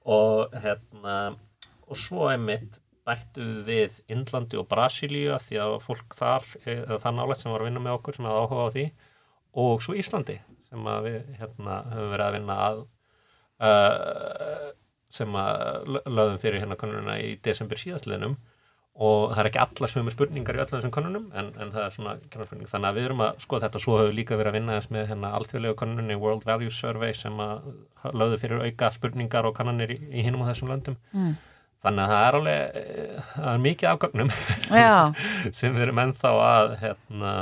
og 0.07 0.53
hérna 0.63 1.17
og 1.87 1.99
svo 1.99 2.27
einmitt 2.31 2.79
bættu 3.07 3.45
við 3.67 4.01
Indlandi 4.11 4.59
og 4.59 4.67
Brasilíu 4.71 5.37
því 5.39 5.59
að 5.63 5.77
fólk 5.85 6.15
þar, 6.17 6.47
eða 6.65 6.99
það 7.03 7.15
nálega 7.19 7.39
sem 7.39 7.53
var 7.53 7.63
að 7.63 7.69
vinna 7.69 7.83
með 7.85 7.97
okkur 7.99 8.17
sem 8.17 8.27
hefði 8.27 8.41
áhuga 8.43 8.65
á 8.67 8.73
því. 8.75 8.85
Og 9.63 9.83
svo 9.83 9.95
Íslandi 9.97 10.35
sem 10.67 10.89
við 11.05 11.17
hérna 11.39 11.77
höfum 11.93 12.11
verið 12.11 12.25
að 12.25 12.35
vinna 12.35 12.57
að 12.65 12.81
uh, 13.63 14.67
sem 15.17 15.39
að 15.39 15.95
lögðum 16.03 16.41
fyrir 16.41 16.63
hérna 16.63 16.79
konuna 16.79 17.15
í 17.23 17.37
desember 17.43 17.79
síðastliðnum 17.79 18.35
og 18.97 19.33
það 19.33 19.41
er 19.41 19.47
ekki 19.51 19.59
alla 19.61 19.89
sömu 19.91 20.11
spurningar 20.13 20.57
í 20.57 20.61
öllum 20.63 20.79
þessum 20.79 20.93
konunum 20.93 21.25
en, 21.37 21.51
en 21.61 21.73
það 21.73 21.83
er 21.83 21.91
svona 21.93 22.13
kennarspurning 22.31 22.69
þannig 22.71 22.89
að 22.89 22.97
við 22.97 23.05
erum 23.07 23.19
að 23.27 23.43
skoða 23.43 23.67
þetta 23.67 23.81
svo 23.83 23.97
við 23.99 24.15
líka 24.17 24.39
verið 24.39 24.49
að 24.49 24.57
vinna 24.57 24.77
þess 24.79 24.93
með 24.95 25.05
hérna 25.11 25.33
alþjóðlegu 25.37 25.77
konunni 25.77 26.17
World 26.17 26.47
Values 26.47 26.79
Survey 26.81 27.13
sem 27.17 27.43
að 27.43 27.67
lögðu 28.17 28.39
fyrir 28.41 28.65
auka 28.65 28.89
spurningar 28.95 29.49
og 29.49 29.53
kannanir 29.59 29.93
í, 29.93 29.99
í 30.09 30.25
hinum 30.25 30.47
á 30.47 30.49
þessum 30.49 30.73
löndum. 30.73 30.97
Mm. 31.13 31.37
þannig 31.85 32.03
að 32.03 32.11
það 32.11 32.25
er 32.25 32.39
alveg 32.39 32.79
eh, 32.81 33.27
það 33.35 33.51
er 33.51 33.63
mikið 33.67 33.89
afgögnum 33.91 34.31
sem, 34.71 35.19
sem 35.59 35.77
við 35.77 35.85
erum 35.85 36.01
ennþá 36.07 36.31
að 36.47 36.73
hérna, 36.81 37.33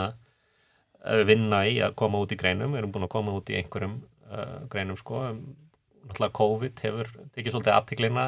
vinna 1.29 1.61
í 1.69 1.77
að 1.85 1.95
koma 2.01 2.19
út 2.25 2.33
í 2.35 2.39
greinum. 2.39 2.75
Við 2.75 2.81
erum 2.81 2.91
búin 2.97 3.07
að 3.07 3.13
koma 3.15 3.37
út 3.37 3.51
í 3.53 3.55
einhverjum 3.61 3.99
uh, 4.27 4.57
greinum 4.73 4.99
sko 4.99 5.21
náttúrulega 6.05 6.37
COVID 6.37 6.83
hefur 6.85 7.09
tekið 7.35 7.55
svolítið 7.55 7.75
aðtiklina 7.75 8.25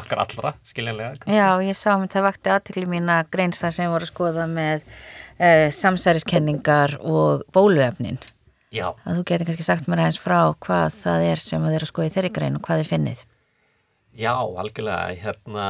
akkar 0.00 0.22
allra, 0.24 0.54
skiljanlega 0.68 1.18
kannski. 1.18 1.36
Já, 1.36 1.48
ég 1.64 1.78
sá 1.78 1.90
mér 2.00 2.12
það 2.12 2.26
vakti 2.28 2.52
aðtikli 2.54 2.88
mín 2.88 3.12
að 3.12 3.30
greinsa 3.34 3.70
sem 3.74 3.92
voru 3.92 4.08
að 4.08 4.12
skoða 4.12 4.46
með 4.50 4.84
uh, 4.88 5.68
samsæriskenningar 5.74 6.98
og 7.02 7.44
bóluefnin 7.54 8.20
Já. 8.74 8.92
að 9.04 9.20
þú 9.20 9.26
getur 9.30 9.48
kannski 9.48 9.66
sagt 9.66 9.88
mér 9.88 10.04
aðeins 10.04 10.20
frá 10.20 10.40
hvað 10.64 10.96
það 11.02 11.26
er 11.28 11.44
sem 11.44 11.68
þeir 11.68 11.84
að 11.84 11.92
skoða 11.92 12.08
í 12.10 12.14
þeirri 12.16 12.32
grein 12.38 12.58
og 12.58 12.64
hvað 12.66 12.82
þið 12.82 12.92
finnið 12.94 13.22
Já, 14.18 14.34
algjörlega 14.34 15.14
hérna, 15.22 15.66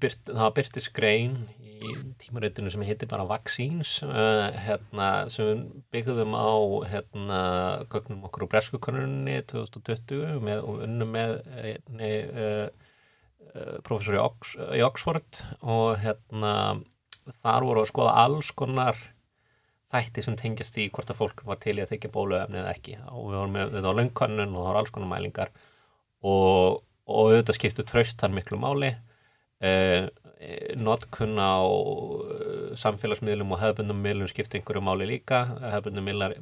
það 0.00 0.54
byrtist 0.56 0.92
grein 0.96 1.34
í 1.78 1.94
tímaréttinu 2.22 2.70
sem 2.72 2.82
heitir 2.86 3.10
bara 3.10 3.26
Vaccines 3.28 3.98
uh, 4.06 4.48
hérna, 4.54 5.08
sem 5.32 5.64
byggðum 5.94 6.34
á 6.34 6.50
hérna, 6.90 7.40
gögnum 7.92 8.26
okkur 8.28 8.46
úr 8.46 8.52
breskukonunni 8.52 9.38
2020 9.50 10.38
með, 10.44 10.62
og 10.64 10.84
unnum 10.86 11.12
með 11.14 11.36
nei, 11.94 12.12
uh, 12.28 12.66
uh, 13.54 13.76
professor 13.86 14.18
í, 14.18 14.22
Ox, 14.22 14.56
í 14.74 14.82
Oxford 14.84 15.44
og 15.62 15.98
hérna 16.02 16.54
þar 17.38 17.68
voru 17.68 17.84
að 17.84 17.90
skoða 17.92 18.16
alls 18.24 18.52
konar 18.56 18.98
þætti 19.92 20.24
sem 20.24 20.36
tengjast 20.36 20.76
í 20.80 20.88
hvort 20.92 21.10
að 21.12 21.20
fólk 21.22 21.42
var 21.48 21.60
til 21.62 21.78
í 21.78 21.82
að 21.82 21.94
þykja 21.94 22.12
bóluefni 22.12 22.60
eða 22.60 22.74
ekki. 22.76 22.98
Og 23.08 23.30
við 23.30 23.38
vorum 23.40 23.54
með 23.56 23.74
þetta 23.76 23.92
á 23.92 23.98
löngkonnun 23.98 24.54
og 24.54 24.58
það 24.58 24.68
voru 24.68 24.80
alls 24.82 24.94
konar 24.94 25.10
mælingar 25.12 25.52
og, 26.20 26.80
og 27.08 27.30
auðvitað 27.30 27.58
skiptu 27.58 27.86
tröst 27.88 28.20
þar 28.20 28.34
miklu 28.36 28.60
máli. 28.60 28.92
Uh, 29.58 30.08
notkun 30.78 31.34
á 31.40 31.58
samfélagsmiðlum 32.78 33.54
og 33.54 33.62
hefðbundum 33.62 34.02
miðlum 34.04 34.30
skipta 34.30 34.58
einhverju 34.58 34.82
máli 34.86 35.08
líka. 35.10 35.44
Hefðbundum 35.62 36.06
miðlar 36.06 36.36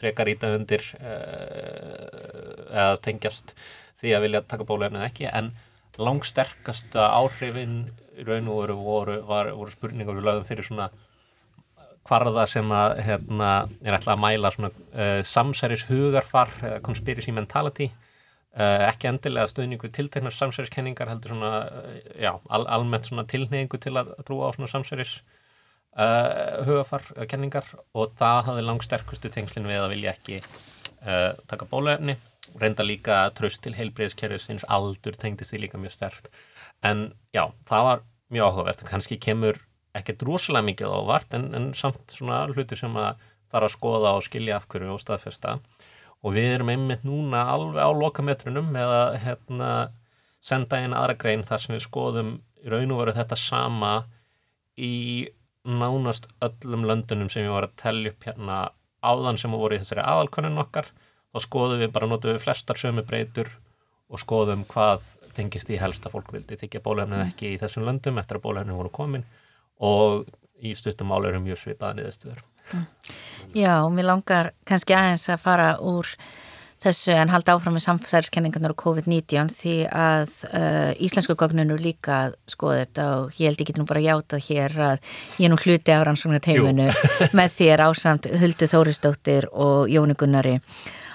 frekar 0.00 0.30
íta 0.32 0.52
undir 0.56 0.84
uh, 1.00 2.64
eða 2.70 2.96
tengjast 3.04 3.54
því 4.00 4.14
að 4.16 4.24
vilja 4.24 4.46
taka 4.48 4.66
bólefnið 4.68 5.04
ekki 5.10 5.28
en 5.28 5.52
langsterkasta 6.00 7.10
áhrifin 7.12 7.90
raun 8.24 8.48
og 8.48 8.62
veru 8.62 8.76
voru, 8.80 9.20
var, 9.28 9.52
voru 9.56 9.72
spurningar 9.72 10.16
við 10.16 10.28
lögum 10.28 10.46
fyrir 10.48 10.64
svona 10.66 10.88
hvarða 12.08 12.46
sem 12.48 12.70
að 12.72 13.02
hérna, 13.04 13.50
er 13.84 13.96
ætlað 13.98 14.14
að 14.16 14.22
mæla 14.24 14.52
svona 14.54 14.70
uh, 14.72 15.20
samsæris 15.26 15.84
hugarfar, 15.90 16.52
uh, 16.64 16.78
conspiracy 16.84 17.34
mentality 17.36 17.90
ekki 18.54 19.06
endilega 19.10 19.46
stöðningu 19.46 19.92
tilteknar 19.94 20.34
samsæriskenningar 20.34 21.08
heldur 21.12 21.36
svona, 21.36 21.52
uh, 21.70 22.00
já, 22.18 22.32
al 22.50 22.66
almennt 22.66 23.06
svona 23.06 23.22
tilneyingu 23.30 23.78
til 23.78 23.94
að 24.00 24.10
trúa 24.26 24.50
á 24.50 24.54
svona 24.56 24.70
samsæris 24.72 25.20
uh, 25.94 26.64
hugarfar 26.66 27.06
uh, 27.14 27.26
kenningar. 27.30 27.68
Og 27.94 28.10
það 28.18 28.50
hafði 28.50 28.66
langsterkustu 28.66 29.30
tengslinn 29.30 29.70
við 29.70 29.84
að 29.84 29.94
vilja 29.94 30.16
ekki 30.16 30.40
uh, 30.42 31.38
taka 31.46 31.68
bólefni 31.70 32.18
reynda 32.58 32.82
líka 32.82 33.22
tröst 33.36 33.62
til 33.62 33.76
heilbreyðskerfis 33.76 34.48
sinns 34.48 34.66
aldur 34.66 35.14
tengdist 35.14 35.54
því 35.54 35.66
líka 35.66 35.78
mjög 35.78 35.94
stert 35.94 36.30
en 36.82 37.10
já, 37.30 37.44
það 37.68 37.86
var 37.86 38.06
mjög 38.32 38.48
áhugavert. 38.48 38.82
Og 38.82 38.90
kannski 38.90 39.18
kemur 39.20 39.60
ekkert 39.96 40.22
rosalega 40.26 40.66
mikið 40.70 40.94
ávart 40.94 41.34
en, 41.36 41.50
en 41.54 41.70
samt 41.74 42.14
svona 42.14 42.44
hluti 42.50 42.78
sem 42.78 42.94
að 42.98 43.20
þarf 43.50 43.66
að 43.66 43.74
skoða 43.74 44.12
og 44.16 44.26
skilja 44.26 44.58
af 44.60 44.68
hverju 44.70 44.92
og 44.94 45.02
staðfesta 45.02 45.56
og 46.20 46.36
við 46.36 46.54
erum 46.54 46.70
einmitt 46.72 47.04
núna 47.06 47.46
alveg 47.52 47.80
á 47.80 47.90
lokametrunum 47.96 48.70
með 48.74 48.94
að 48.96 49.18
hérna, 49.24 49.70
senda 50.44 50.80
einn 50.80 50.96
aðra 50.96 51.16
grein 51.20 51.44
þar 51.46 51.62
sem 51.64 51.76
við 51.76 51.86
skoðum 51.86 52.32
í 52.60 52.72
raun 52.72 52.92
og 52.94 53.02
veru 53.02 53.16
þetta 53.16 53.38
sama 53.40 53.92
í 54.80 55.28
nánast 55.64 56.28
öllum 56.44 56.84
löndunum 56.88 57.28
sem 57.32 57.44
ég 57.44 57.52
var 57.52 57.68
að 57.68 57.76
tellja 57.82 58.12
upp 58.12 58.28
hérna 58.28 58.58
áðan 59.04 59.38
sem 59.40 59.52
voru 59.52 59.76
í 59.76 59.80
þessari 59.80 60.04
aðalkonun 60.04 60.60
okkar. 60.60 60.88
Þá 61.30 61.38
skoðum 61.44 61.82
við 61.82 61.92
bara 61.94 62.08
notum 62.10 62.34
við 62.34 62.44
flestar 62.44 62.80
sömu 62.80 63.04
breytur 63.06 63.50
og 64.10 64.20
skoðum 64.20 64.64
hvað 64.68 65.04
tengist 65.36 65.70
í 65.70 65.78
helsta 65.80 66.10
fólk 66.12 66.32
vildi 66.34 66.58
tekja 66.58 66.82
bólefnið 66.84 67.22
ekki 67.28 67.54
í 67.54 67.58
þessum 67.60 67.86
löndum 67.86 68.18
eftir 68.20 68.40
að 68.40 68.46
bólefnið 68.48 68.80
voru 68.80 68.92
komin. 68.92 69.26
Og 69.80 70.24
í 70.60 70.74
stuttum 70.76 71.12
ála 71.14 71.30
eru 71.30 71.42
mjög 71.44 71.62
svipaða 71.62 72.00
niðurstöður. 72.00 72.42
Já, 73.56 73.82
og 73.82 73.90
mér 73.94 74.06
langar 74.12 74.52
kannski 74.68 74.94
aðeins 74.94 75.26
að 75.32 75.42
fara 75.42 75.72
úr 75.82 76.06
þessu 76.80 77.12
en 77.12 77.28
halda 77.28 77.56
áfram 77.56 77.74
með 77.76 77.84
samfæðiskenningarnar 77.84 78.72
og 78.72 78.80
COVID-19 78.80 79.50
því 79.52 79.74
að 79.92 80.30
uh, 80.48 80.92
íslensku 81.02 81.36
gögnunu 81.36 81.76
líka 81.80 82.30
skoða 82.48 82.84
þetta 82.84 83.08
og 83.18 83.40
ég 83.40 83.50
held 83.50 83.60
geti 83.60 83.76
nú 83.76 83.88
bara 83.88 84.04
játað 84.04 84.46
hér 84.46 84.76
að 84.86 85.10
ég 85.42 85.52
nú 85.52 85.58
hluti 85.60 85.92
af 85.92 86.06
rannsóknar 86.08 86.44
teiminu 86.44 86.88
með 87.38 87.58
þér 87.58 87.84
ásamt 87.90 88.30
Huldu 88.40 88.70
Þóristóttir 88.70 89.50
og 89.52 89.92
Jóni 89.92 90.16
Gunnari 90.16 90.56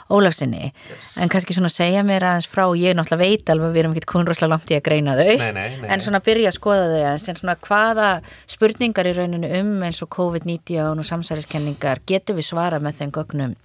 Ólafsinni, 0.05 0.69
en 1.17 1.31
kannski 1.33 1.55
svona 1.57 1.71
segja 1.73 2.03
mér 2.05 2.27
aðeins 2.29 2.45
frá, 2.45 2.67
ég 2.77 2.93
náttúrulega 2.93 3.25
veit 3.25 3.49
alveg 3.49 3.71
við 3.73 3.81
erum 3.81 3.95
ekkert 3.95 4.11
konroslega 4.11 4.51
langt 4.51 4.69
í 4.69 4.77
að 4.77 4.83
greina 4.85 5.15
þau 5.17 5.31
Nei, 5.41 5.49
nei, 5.55 5.77
nei. 5.81 5.87
en 5.89 6.03
svona 6.05 6.21
byrja 6.21 6.51
að 6.51 6.57
skoða 6.59 6.83
þau 6.91 6.99
aðeins 6.99 7.27
en 7.31 7.39
svona 7.39 7.55
hvaða 7.65 8.09
spurningar 8.53 9.09
í 9.09 9.15
rauninu 9.17 9.49
um 9.63 9.71
eins 9.87 10.03
og 10.05 10.11
COVID-19 10.13 11.01
og 11.01 11.09
samsæriskenningar 11.09 12.03
getur 12.05 12.37
við 12.37 12.51
svara 12.51 12.77
með 12.83 12.99
þeim 13.01 13.15
gögnum 13.17 13.55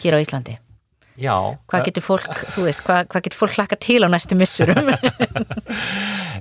hér 0.00 0.16
á 0.16 0.24
Íslandi? 0.24 0.56
Já. 1.20 1.36
Hvað 1.70 1.84
getur 1.86 2.02
fólk, 2.02 2.40
þú 2.50 2.64
veist, 2.66 2.82
hvað, 2.82 3.04
hvað 3.12 3.26
getur 3.26 3.38
fólk 3.38 3.54
hlaka 3.58 3.76
til 3.78 4.00
á 4.02 4.08
næstu 4.10 4.34
missurum? 4.38 4.88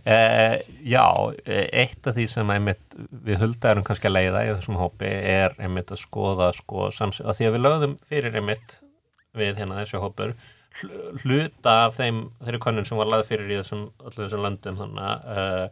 Uh, 0.07 0.55
já, 0.95 1.05
eitt 1.45 2.09
af 2.09 2.15
því 2.15 2.25
sem 2.31 2.53
einmitt, 2.55 2.97
við 3.27 3.43
huldaðum 3.43 3.85
kannski 3.85 4.09
að 4.09 4.15
leiða 4.15 4.45
í 4.47 4.53
þessum 4.55 4.79
hópi 4.81 5.11
er 5.11 5.53
einmitt 5.59 5.93
að 5.93 6.01
skoða 6.01 6.49
sko, 6.57 6.87
samsæ, 6.95 7.27
að 7.27 7.37
því 7.37 7.49
að 7.49 7.53
við 7.57 7.63
lögðum 7.67 7.95
fyrir 8.09 8.39
einmitt 8.39 8.79
við 9.37 9.57
hérna 9.61 9.79
þessu 9.81 10.01
hópur 10.03 10.35
hl- 10.79 11.17
hluta 11.23 11.73
af 11.87 11.97
þeim 11.97 12.27
þeirri 12.43 12.61
konun 12.63 12.87
sem 12.87 12.99
var 12.99 13.09
lagð 13.09 13.31
fyrir 13.31 13.51
í 13.51 13.59
þessum 13.61 13.87
öllu 14.03 14.21
þessum 14.21 14.45
löndum 14.45 14.79
þannig 14.81 15.27
uh, 15.33 15.65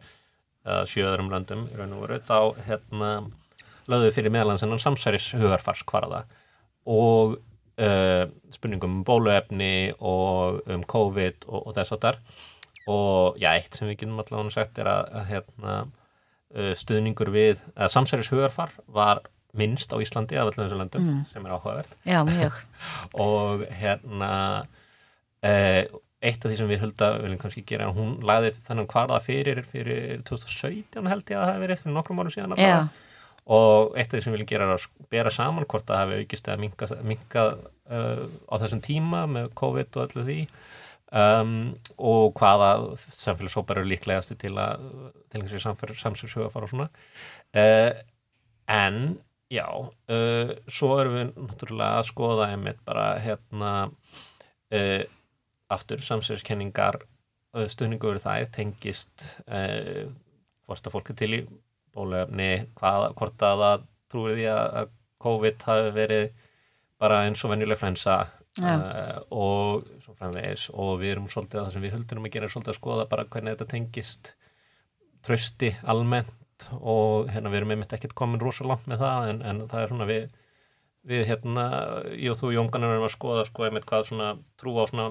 uh, 0.66 0.82
sjöðurum 0.88 1.32
löndum 1.32 1.64
í 1.70 1.78
raun 1.78 1.96
og 1.96 2.04
veru 2.06 2.20
þá 2.22 2.38
hérna 2.68 3.12
við 3.92 4.12
fyrir 4.14 4.34
meðlan 4.34 4.60
sennan 4.60 4.82
samsæris 4.82 5.32
hugarfarskvarða 5.36 6.24
og 6.90 7.36
uh, 7.82 8.24
spurningum 8.54 9.00
um 9.00 9.04
bóluefni 9.06 9.92
og 9.98 10.62
um 10.70 10.84
COVID 10.86 11.46
og, 11.48 11.66
og 11.66 11.76
þess 11.76 11.96
að 11.96 12.06
þar 12.06 12.20
og 12.90 13.38
já, 13.38 13.52
eitt 13.54 13.76
sem 13.78 13.86
við 13.90 14.00
getum 14.00 14.18
allavega 14.22 14.54
sagt 14.54 14.80
er 14.82 14.90
að, 14.90 15.12
að 15.20 15.28
hérna, 15.30 15.74
uh, 16.56 16.72
stuðningur 16.78 17.30
við, 17.34 17.62
að 17.76 17.92
samsæris 17.94 18.30
hugarfar 18.32 18.74
var 18.90 19.22
minnst 19.58 19.92
á 19.92 19.96
Íslandi 20.00 20.38
af 20.38 20.46
allavega 20.46 20.64
þessu 20.64 20.78
löndum 20.80 21.10
sem 21.28 21.44
er 21.46 21.52
áhugavert. 21.52 21.96
Já, 22.08 22.22
mjög. 22.24 22.56
og 23.26 23.66
hérna 23.76 24.32
eh, 25.44 25.84
eitt 26.22 26.44
af 26.44 26.50
því 26.50 26.58
sem 26.60 26.70
við 26.70 26.84
hulda 26.84 27.08
viljum 27.20 27.40
kannski 27.42 27.64
gera, 27.66 27.90
hún 27.92 28.14
lagði 28.26 28.52
þennan 28.66 28.88
kvarða 28.90 29.18
fyrir 29.24 29.62
fyrir 29.66 30.22
2017 30.28 31.10
held 31.10 31.24
ég 31.32 31.38
að 31.38 31.42
það 31.42 31.50
hafi 31.50 31.64
verið 31.64 31.82
fyrir 31.82 31.96
nokkrum 31.96 32.22
árum 32.22 32.34
síðan 32.34 32.54
allavega. 32.54 33.08
og 33.58 33.96
eitt 33.98 34.06
af 34.08 34.16
því 34.16 34.22
sem 34.24 34.32
við 34.32 34.38
viljum 34.38 34.52
gera 34.52 34.68
er 34.68 34.76
að 34.76 34.86
bera 35.12 35.32
saman 35.34 35.66
hvort 35.66 35.88
það 35.88 36.02
hafi 36.04 36.20
aukist 36.22 36.48
eða 36.48 36.62
minkað, 36.62 36.94
minkað 37.10 37.50
uh, 37.90 38.22
á 38.48 38.54
þessum 38.62 38.84
tíma 38.86 39.24
með 39.30 39.50
COVID 39.58 39.98
og 39.98 40.06
öllu 40.06 40.26
því. 40.28 40.38
Um, 41.12 41.74
og 42.00 42.38
hvaða 42.40 42.94
samfélagshópar 42.96 43.82
eru 43.82 43.90
líklegasti 43.90 44.38
til 44.40 44.54
að 44.56 44.86
til 45.28 45.42
einhversi 45.42 45.60
samsverðshuga 45.60 46.48
fara 46.54 46.64
og 46.64 46.72
svona. 46.72 46.86
Uh, 47.52 47.90
en 48.72 49.18
já, 49.52 49.66
uh, 49.68 50.52
svo 50.70 50.92
erum 51.00 51.18
við 51.18 51.32
náttúrulega 51.36 52.00
að 52.00 52.08
skoða 52.08 52.50
einmitt 52.52 52.80
bara 52.88 53.06
hérna 53.22 53.72
uh, 53.88 55.02
aftur 55.72 56.04
samsverðskenningar 56.04 57.02
uh, 57.02 57.66
stuðningu 57.68 58.12
verið 58.12 58.26
þær 58.26 58.50
tengist 58.56 59.28
uh, 59.46 60.08
hvort 60.66 60.88
að 60.88 60.96
fólk 60.96 61.12
er 61.12 61.20
til 61.20 61.32
í 61.36 61.42
bólefni, 61.92 62.50
hvað, 62.78 63.10
hvort 63.18 63.44
að 63.44 63.64
það 63.64 63.88
trúir 64.12 64.38
því 64.38 64.50
að, 64.52 64.92
COVID 65.22 65.64
hafi 65.68 65.90
verið 65.94 66.24
bara 67.02 67.20
eins 67.26 67.42
og 67.46 67.52
venjuleg 67.52 67.78
flensa 67.78 68.16
uh, 68.58 69.18
og 69.30 69.84
svo 70.02 70.16
framvegis. 70.18 70.68
Og 70.74 70.96
við 70.98 71.14
erum 71.14 71.28
svolítið 71.30 71.60
að 71.60 71.66
það 71.66 71.74
sem 71.76 71.84
við 71.86 71.94
höldunum 71.96 72.26
að 72.26 72.34
gera 72.34 72.48
er 72.48 72.54
svolítið 72.54 72.72
að 72.72 72.78
skoða 72.80 73.08
bara 73.12 73.26
hvernig 73.30 73.54
þetta 73.54 73.68
tengist 73.70 74.32
trösti 75.22 75.70
almennt 75.86 76.32
og 76.78 77.32
hérna 77.32 77.52
við 77.52 77.62
erum 77.62 77.74
einmitt 77.74 77.92
ekkert 77.96 78.14
komin 78.18 78.42
rosa 78.42 78.66
langt 78.68 78.86
með 78.90 79.04
það 79.04 79.28
en, 79.32 79.42
en 79.48 79.60
það 79.70 79.82
er 79.82 79.92
svona 79.92 80.08
við 80.10 80.30
við 81.02 81.26
hérna, 81.26 81.66
ég 82.14 82.30
og 82.30 82.38
þú 82.38 82.52
Jónganar 82.54 82.94
erum 82.94 83.08
að 83.08 83.16
skoða 83.16 83.46
sko 83.48 83.66
einmitt 83.66 83.86
hvað 83.88 84.08
svona 84.12 84.28
trú 84.60 84.76
á 84.78 84.86
svona 84.86 85.08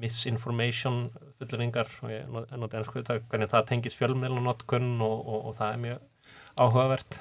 misinformation 0.00 1.10
fulleringar 1.38 1.90
er 2.08 2.26
notið 2.32 2.80
ennsku 2.80 3.02
þetta 3.02 3.20
hvernig 3.28 3.50
það 3.52 3.68
tengist 3.68 4.00
fjölmiðlunotkunn 4.00 4.96
og, 5.04 5.16
og, 5.20 5.50
og 5.50 5.56
það 5.58 5.74
er 5.74 5.82
mjög 5.84 6.02
áhugavert 6.54 7.18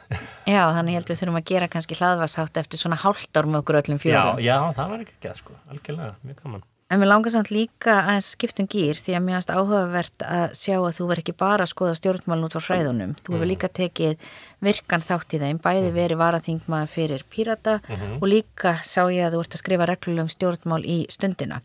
já, 0.54 0.62
þannig 0.74 0.96
ég 0.96 1.00
held 1.00 1.12
við 1.12 1.20
þurfum 1.22 1.40
að 1.40 1.48
gera 1.52 1.70
kannski 1.76 1.98
hlaðvarsátt 2.00 2.60
eftir 2.64 2.82
svona 2.82 3.00
hálft 3.04 3.38
ár 3.38 3.50
með 3.50 3.64
okkur 3.64 3.80
öllum 3.82 4.00
já, 4.00 4.04
fjórum. 4.06 4.44
já, 4.46 4.58
það 4.78 4.94
var 4.94 5.06
ekki 5.06 5.20
gæð 5.26 5.42
sko, 5.42 5.58
algjörlega, 5.74 6.16
mjög 6.24 6.42
gaman 6.44 6.66
En 6.94 7.00
mér 7.02 7.10
langar 7.10 7.32
samt 7.34 7.50
líka 7.50 7.96
að 8.06 8.20
skiptum 8.22 8.68
gýr 8.70 9.00
því 9.02 9.16
að 9.18 9.24
mér 9.26 9.40
finnst 9.40 9.50
áhugavert 9.50 10.26
að 10.30 10.52
sjá 10.60 10.76
að 10.78 10.92
þú 11.00 11.06
verð 11.10 11.22
ekki 11.24 11.34
bara 11.42 11.66
að 11.66 11.72
skoða 11.72 11.96
stjórnmálun 11.98 12.46
út 12.46 12.54
frá 12.54 12.62
fræðunum. 12.68 13.16
Þú 13.26 13.34
hefur 13.34 13.50
líka 13.50 13.70
tekið 13.80 14.28
virkan 14.62 15.02
þátt 15.02 15.34
í 15.34 15.40
þeim, 15.42 15.62
bæði 15.64 15.90
verið 15.96 16.20
varaþingmaður 16.22 16.92
fyrir 16.94 17.24
pírata 17.34 17.80
og 18.20 18.28
líka 18.30 18.76
sá 18.86 19.08
ég 19.10 19.26
að 19.26 19.34
þú 19.34 19.42
ert 19.42 19.58
að 19.58 19.64
skrifa 19.64 19.88
reglulegum 19.90 20.30
stjórnmál 20.30 20.84
í 20.86 20.98
stundina. 21.10 21.64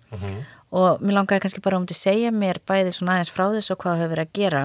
Og 0.72 1.00
mér 1.04 1.18
langaði 1.18 1.42
kannski 1.44 1.62
bara 1.64 1.76
um 1.80 1.84
til 1.88 1.96
að 1.96 2.00
segja 2.00 2.32
mér 2.32 2.60
bæði 2.68 2.94
svona 2.96 3.18
aðeins 3.18 3.32
frá 3.32 3.44
þessu 3.52 3.74
og 3.76 3.82
hvað 3.84 3.94
þú 3.94 4.02
hefur 4.02 4.14
verið 4.14 4.24
að 4.24 4.32
gera 4.40 4.62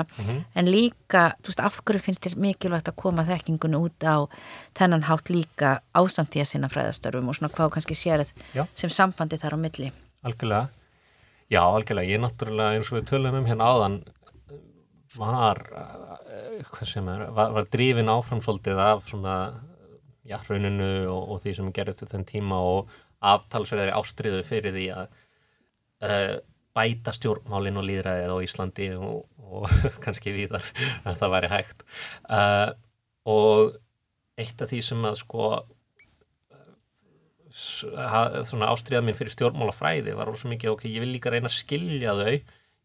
en 0.55 0.71
líka, 0.71 1.25
þú 1.43 1.51
veist, 1.51 1.63
af 1.63 1.81
hverju 1.83 2.03
finnst 2.07 2.23
þér 2.23 2.39
mikilvægt 2.43 2.91
að 2.91 2.97
koma 3.03 3.27
þekkingunni 3.27 3.83
út 3.83 4.07
á 4.07 4.27
þennan 4.79 5.07
hátt 5.11 5.31
líka 5.31 5.81
ásamt 5.95 6.35
í 6.35 6.43
að 6.43 6.49
sinna 6.51 6.71
fræðastörfum 6.71 7.31
og 7.31 7.39
svona 7.39 7.51
hvað 7.55 7.75
kannski 7.77 7.95
sér 7.95 8.25
Já. 8.55 8.63
sem 8.75 8.91
sambandi 8.91 9.39
þar 9.39 9.55
á 9.55 9.63
milli. 9.63 9.91
Algjörlega, 10.23 10.69
já 11.51 11.61
algjörlega, 11.61 12.13
ég 12.15 12.21
náttúrulega 12.23 12.77
eins 12.77 12.91
og 12.91 12.99
við 12.99 13.09
tölum 13.09 13.39
um 13.41 13.47
hérna 13.47 13.69
áðan 13.73 13.97
var, 15.17 15.59
eh, 16.31 16.61
hvað 16.69 16.89
sem 16.89 17.09
er, 17.11 17.25
var, 17.35 17.51
var 17.53 17.67
drifin 17.71 18.11
áfram 18.11 18.41
svolítið 18.41 18.79
af 18.81 19.03
svona, 19.09 19.35
já, 20.25 20.37
rauninu 20.47 21.09
og, 21.11 21.35
og 21.35 21.43
því 21.43 21.55
sem 21.57 21.73
gerðist 21.75 22.03
til 22.03 22.09
þenn 22.13 22.25
tíma 22.29 22.61
og 22.63 22.93
aftalsverðari 23.23 23.93
ástriðu 23.95 24.41
fyrir 24.47 24.75
því 24.75 24.87
að 24.95 25.05
uh, 26.03 26.33
bæta 26.75 27.13
stjórnmálin 27.15 27.79
og 27.79 27.85
líðræðið 27.87 28.33
á 28.33 28.37
Íslandi 28.43 28.89
og, 28.97 29.21
og 29.43 29.69
kannski 30.03 30.33
víðar 30.35 30.65
að 31.07 31.19
það 31.21 31.33
væri 31.37 31.51
hægt. 31.53 31.85
Uh, 32.27 32.73
og 33.29 33.77
eitt 34.39 34.63
af 34.63 34.71
því 34.71 34.81
sem 34.83 35.07
að 35.07 35.19
sko 35.21 35.53
svona 37.53 38.71
ástriða 38.73 39.03
mín 39.05 39.17
fyrir 39.17 39.33
stjórnmálafræði 39.35 40.15
var 40.17 40.29
rosa 40.29 40.49
mikið, 40.49 40.73
ok, 40.73 40.85
ég 40.89 41.03
vil 41.03 41.13
líka 41.13 41.33
reyna 41.33 41.51
að 41.51 41.59
skilja 41.59 42.15
þau 42.17 42.37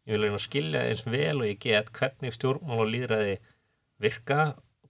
ég 0.09 0.16
vil 0.16 0.25
reyna 0.25 0.39
að 0.39 0.47
skilja 0.47 0.85
eins 0.89 1.03
vel 1.05 1.43
og 1.43 1.49
ég 1.49 1.59
get 1.61 1.91
hvernig 1.97 2.33
stjórnmál 2.37 2.81
og 2.81 2.89
líðræði 2.89 3.35
virka 4.01 4.39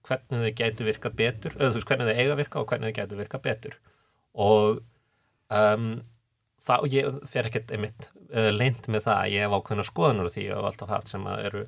hvernig 0.07 0.45
þau 0.45 0.53
gætu 0.61 0.85
virka 0.87 1.09
betur, 1.11 1.55
eða 1.57 1.73
þú 1.73 1.79
veist 1.79 1.89
hvernig 1.89 2.07
þau 2.07 2.21
eiga 2.21 2.31
að 2.31 2.39
virka 2.39 2.61
og 2.61 2.67
hvernig 2.71 2.89
þau 2.89 2.97
gætu 3.01 3.19
virka 3.19 3.41
betur. 3.43 3.75
Og 4.39 4.79
um, 5.51 5.89
þá, 6.63 6.75
ég 6.93 7.19
fer 7.29 7.49
ekkert 7.49 7.73
einmitt 7.75 8.07
uh, 8.31 8.51
leint 8.55 8.87
með 8.87 9.01
það, 9.09 9.21
ég 9.35 9.45
hef 9.45 9.55
ákveðna 9.57 9.85
skoðanur 9.89 10.31
því 10.31 10.45
og 10.47 10.55
hef 10.61 10.67
alltaf 10.71 10.93
haft 10.95 11.11
sem 11.11 11.23
að 11.27 11.37
eru 11.49 11.61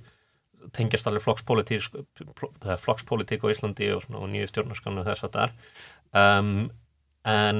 tengjast 0.78 1.08
alveg 1.10 1.26
flokkspolítík 1.26 3.44
á 3.44 3.52
Íslandi 3.52 3.88
og, 3.96 4.06
og 4.14 4.28
nýju 4.32 4.48
stjórnarskannu 4.52 5.04
þess 5.08 5.26
að 5.28 5.36
þar 5.36 5.52
um, 6.22 6.52
en 7.28 7.60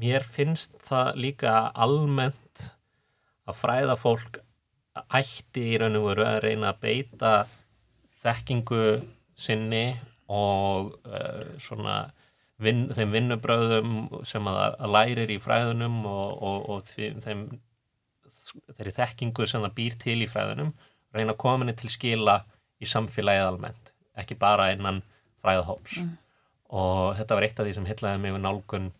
mér 0.00 0.26
finnst 0.32 0.76
það 0.84 1.22
líka 1.24 1.54
almennt 1.74 2.66
að 3.46 3.60
fræða 3.60 3.96
fólk 4.00 4.40
ætti 5.14 5.64
í 5.72 5.78
raun 5.80 5.98
og 5.98 6.10
veru 6.10 6.26
að 6.26 6.42
reyna 6.46 6.72
að 6.72 6.82
beita 6.82 7.32
þekkingu 8.24 8.82
sinni 9.36 9.86
og 10.32 10.96
uh, 11.06 11.54
svona 11.62 11.98
vin, 12.62 12.86
þeim 12.96 13.14
vinnubröðum 13.14 13.94
sem 14.26 14.48
að, 14.50 14.60
að 14.80 14.92
lærir 14.96 15.32
í 15.32 15.38
fræðunum 15.42 16.00
og, 16.08 16.42
og, 16.48 16.68
og 16.72 16.84
því, 16.88 17.12
þeim 17.24 17.46
þeirri 18.76 18.94
þekkingu 18.96 19.46
sem 19.48 19.64
það 19.64 19.76
býr 19.76 19.98
til 20.02 20.18
í 20.22 20.30
fræðunum 20.30 20.72
reyna 21.16 21.34
að 21.34 21.42
koma 21.42 21.64
henni 21.64 21.76
til 21.78 21.90
skila 21.92 22.40
í 22.82 22.88
samfélagið 22.88 23.50
almennt, 23.50 23.92
ekki 24.18 24.36
bara 24.38 24.70
innan 24.74 25.02
fræðahóps 25.44 26.00
mm. 26.02 26.14
og 26.80 27.16
þetta 27.20 27.38
var 27.38 27.46
eitt 27.46 27.60
af 27.60 27.68
því 27.68 27.76
sem 27.76 27.88
hillaði 27.88 28.22
mig 28.22 28.34
við 28.36 28.44
nálgun 28.44 28.90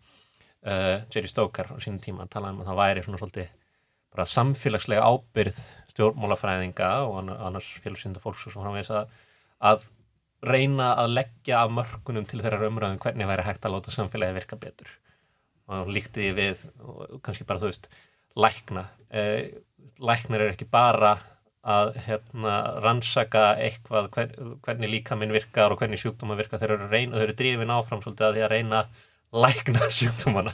uh, 0.67 1.05
Jerry 1.13 1.31
Stoker 1.31 1.71
á 1.71 1.75
sínum 1.81 2.01
tíma 2.03 2.25
að 2.25 2.35
tala 2.35 2.51
um 2.53 2.61
að 2.63 2.71
það 2.71 2.81
væri 2.81 3.05
svona 3.05 3.21
svolítið 3.21 3.53
bara 4.13 4.25
samfélagslega 4.31 5.07
ábyrð 5.07 5.61
stjórnmálafræðinga 5.91 6.89
og 7.07 7.31
annars 7.35 7.69
félagsynda 7.83 8.21
fólks 8.23 8.45
og 8.47 8.53
svo 8.53 8.63
framvegs 8.63 8.91
að, 8.95 9.11
að 9.59 9.87
reyna 10.45 10.93
að 11.01 11.15
leggja 11.17 11.63
af 11.63 11.73
mörgunum 11.73 12.27
til 12.29 12.41
þeirra 12.43 12.69
umræðum 12.69 13.01
hvernig 13.03 13.29
væri 13.29 13.45
hægt 13.47 13.65
að 13.65 13.75
láta 13.75 13.93
samfélagi 13.93 14.37
virka 14.37 14.59
betur. 14.61 14.91
Og 15.73 15.89
líkti 15.91 16.29
við 16.37 16.61
kannski 17.25 17.47
bara 17.47 17.61
þú 17.63 17.71
veist 17.71 17.89
lækna. 18.37 18.85
Eh, 19.09 19.57
læknar 19.99 20.45
er 20.45 20.53
ekki 20.53 20.69
bara 20.69 21.17
að 21.67 21.97
hérna, 22.05 22.53
rannsaka 22.83 23.57
eitthvað 23.59 24.11
hver, 24.13 24.29
hvernig 24.63 24.91
líka 24.91 25.17
minn 25.19 25.33
virkar 25.35 25.73
og 25.73 25.81
hvernig 25.81 25.99
sjúkdóma 25.99 26.37
virkar 26.39 26.61
þeir 26.61 26.77
eru, 26.77 26.87
eru 26.93 27.35
drifin 27.35 27.73
áfram 27.73 28.03
svolítið 28.03 28.27
að 28.27 28.37
því 28.37 28.45
að 28.45 28.53
reyna 28.53 28.83
lækna 29.35 29.89
sjúkdómana 29.97 30.53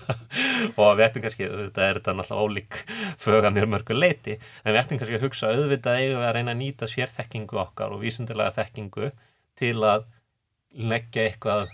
og 0.79 0.97
við 0.97 1.05
ættum 1.05 1.23
kannski, 1.25 1.47
þetta 1.49 1.85
er 1.85 1.99
þetta 1.99 2.15
náttúrulega 2.17 2.47
ólík 2.47 2.79
föga 3.21 3.51
mér 3.53 3.69
mörgu 3.69 3.97
leiti 3.97 4.39
en 4.63 4.73
við 4.73 4.81
ættum 4.81 5.01
kannski 5.01 5.19
að 5.19 5.25
hugsa 5.27 5.51
auðvitað 5.53 6.01
við 6.01 6.17
að 6.23 6.33
reyna 6.37 6.55
að 6.55 6.61
nýta 6.63 6.89
sér 6.89 7.13
þekkingu 7.13 7.61
okkar 7.67 7.93
og 7.93 8.01
vísundilega 8.01 8.55
þekkingu 8.57 9.11
til 9.59 9.77
að 9.85 10.07
leggja 10.73 11.27
eitthvað 11.29 11.69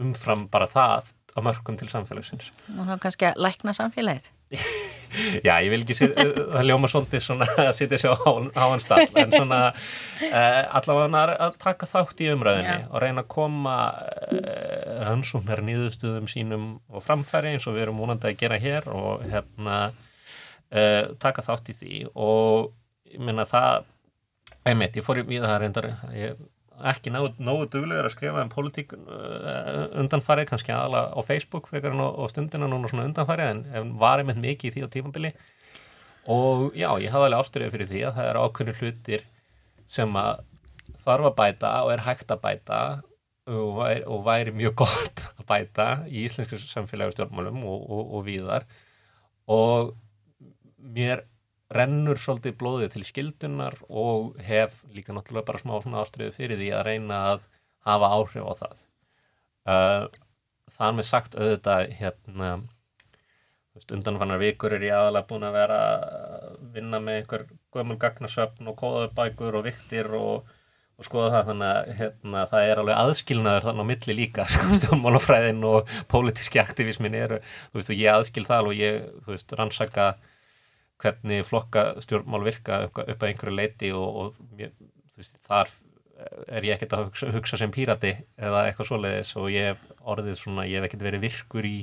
umfram 0.00 0.46
bara 0.52 0.68
það 0.72 1.12
á 1.36 1.38
mörgum 1.44 1.76
til 1.76 1.88
samfélagsins. 1.92 2.48
Og 2.72 2.88
þá 2.88 2.94
kannski 3.02 3.28
að 3.28 3.42
lækna 3.44 3.76
samfélagið 3.76 4.30
Já, 5.44 5.54
ég 5.64 5.70
vil 5.72 5.80
ekki 5.82 5.96
setja, 5.96 6.26
það 6.54 6.68
ljóma 6.68 6.90
svolítið 6.90 7.24
svona 7.24 7.48
að 7.62 7.72
setja 7.78 8.00
sér 8.00 8.16
á, 8.16 8.30
á 8.52 8.64
hans 8.64 8.86
stall 8.86 9.06
en 9.22 9.34
svona 9.38 9.60
uh, 9.72 10.62
allavega 10.80 11.24
að 11.46 11.58
taka 11.62 11.88
þátt 11.90 12.22
í 12.24 12.30
umræðinni 12.34 12.74
Já. 12.74 12.88
og 12.90 13.04
reyna 13.04 13.24
að 13.24 13.30
koma 13.36 13.76
uh, 13.96 14.96
rannsóknar 15.06 15.64
nýðustuðum 15.66 16.30
sínum 16.30 16.66
og 16.90 17.04
framfæri 17.06 17.54
eins 17.54 17.68
og 17.68 17.76
við 17.76 17.86
erum 17.86 18.00
múnandi 18.02 18.30
að 18.30 18.40
gera 18.42 18.60
hér 18.62 18.90
og 18.92 19.24
hérna 19.30 19.78
uh, 19.90 21.14
taka 21.22 21.44
þátt 21.46 21.72
í 21.72 21.78
því 21.80 22.02
og 22.14 22.72
ég 23.12 23.22
minna 23.22 23.46
það 23.48 23.86
einmitt, 24.66 24.98
ég 24.98 25.06
fór 25.06 25.22
í 25.22 25.40
það 25.40 25.58
reyndar 25.62 25.90
ég 26.16 26.38
ekki 26.90 27.12
náðu 27.12 27.68
duglegur 27.72 28.08
að 28.08 28.14
skrifa 28.14 28.42
um 28.44 28.52
politík 28.52 28.94
uh, 28.96 29.86
undanfarið, 30.02 30.48
kannski 30.50 30.74
aðala 30.74 31.06
á 31.16 31.20
Facebook 31.26 31.70
fyrir 31.70 31.96
og 31.96 32.28
stundina 32.32 32.68
núna 32.70 32.90
svona 32.90 33.06
undanfarið 33.08 33.52
en, 33.52 33.62
en 33.72 33.94
var 34.00 34.22
einmitt 34.22 34.40
mikið 34.42 34.68
í 34.68 34.74
því 34.74 34.84
á 34.84 34.88
tímabili. 34.92 35.32
Og 36.32 36.74
já, 36.74 36.88
ég 37.00 37.12
hafði 37.14 37.28
alveg 37.30 37.40
ástyrðið 37.40 37.74
fyrir 37.74 37.90
því 37.92 38.04
að 38.08 38.16
það 38.16 38.30
er 38.30 38.40
ákveðinu 38.42 38.78
hlutir 38.80 39.26
sem 39.96 40.16
að 40.18 40.42
þarf 41.06 41.30
að 41.30 41.36
bæta 41.38 41.74
og 41.84 41.92
er 41.94 42.02
hægt 42.06 42.32
að 42.34 42.42
bæta 42.42 42.80
og 43.46 43.76
væri, 43.76 44.02
og 44.10 44.24
væri 44.26 44.54
mjög 44.58 44.74
gott 44.82 45.22
að 45.36 45.46
bæta 45.46 45.86
í 46.10 46.24
íslensku 46.26 46.58
samfélagi 46.58 47.14
stjórnmálum 47.14 47.62
og, 47.62 47.86
og, 47.86 48.12
og 48.18 48.26
víðar. 48.26 48.66
Og 49.46 49.94
mér 50.82 51.22
rennur 51.74 52.20
svolítið 52.20 52.58
blóðið 52.60 52.92
til 52.94 53.04
skildunar 53.08 53.78
og 53.88 54.36
hef 54.46 54.78
líka 54.94 55.14
náttúrulega 55.14 55.48
bara 55.48 55.62
smá 55.62 55.74
svona 55.80 56.04
ástriðu 56.04 56.34
fyrir 56.36 56.60
því 56.60 56.70
að 56.76 56.86
reyna 56.90 57.22
að 57.32 57.46
hafa 57.86 58.12
áhrif 58.14 58.46
á 58.46 58.52
það. 58.60 58.80
Uh, 59.66 60.04
þann 60.76 60.98
með 60.98 61.08
sagt 61.08 61.38
auðvitað 61.38 61.94
hérna 61.98 62.50
undanfannar 63.92 64.40
vikur 64.40 64.72
er 64.72 64.84
ég 64.86 64.94
aðalega 64.96 65.28
búin 65.28 65.46
að 65.46 65.56
vera 65.58 65.80
að 65.86 66.60
vinna 66.76 67.00
með 67.02 67.18
einhver 67.20 67.42
gömul 67.74 67.98
gagnarsöfn 68.00 68.70
og 68.70 68.78
kóðabækur 68.80 69.58
og 69.58 69.66
viktir 69.66 70.08
og, 70.16 70.46
og 70.96 71.08
skoða 71.08 71.32
það. 71.34 71.50
Þannig 71.50 71.72
að 71.72 71.90
hérna, 71.98 72.44
það 72.52 72.70
er 72.70 72.82
alveg 72.82 73.02
aðskilnaður 73.02 73.66
þannig 73.68 73.84
á 73.84 73.90
milli 73.90 74.16
líka 74.22 74.46
sko, 74.52 74.78
stjórnmálafræðin 74.80 75.66
og 75.68 75.92
pólitíski 76.12 76.62
aktivismin 76.62 77.18
eru, 77.18 77.42
þú 77.72 77.82
veist 77.82 77.92
og 77.92 78.00
ég 78.00 78.14
aðskil 78.14 78.46
það 78.48 78.72
og 78.72 78.80
ég, 78.80 79.04
þú 79.26 79.34
veist, 79.34 79.56
rannsaka 79.60 80.08
hvernig 81.02 81.44
flokka 81.46 81.88
stjórnmál 82.04 82.44
virka 82.46 82.84
upp, 82.86 83.02
að 83.04 83.28
einhverju 83.28 83.56
leiti 83.56 83.90
og, 83.96 84.22
og 84.22 84.70
veist, 85.16 85.36
þar 85.46 85.72
er 86.48 86.64
ég 86.64 86.76
ekkert 86.76 86.94
að 86.96 87.04
hugsa, 87.10 87.30
hugsa 87.34 87.58
sem 87.60 87.72
pírati 87.72 88.14
eða 88.40 88.64
eitthvað 88.66 88.90
svoleiðis 88.90 89.34
og 89.36 89.50
ég 89.52 89.72
hef 89.72 89.82
orðið 90.08 90.38
svona, 90.40 90.64
ég 90.68 90.80
hef 90.80 90.88
ekkert 90.88 91.04
verið 91.04 91.26
virkur 91.26 91.68
í 91.68 91.76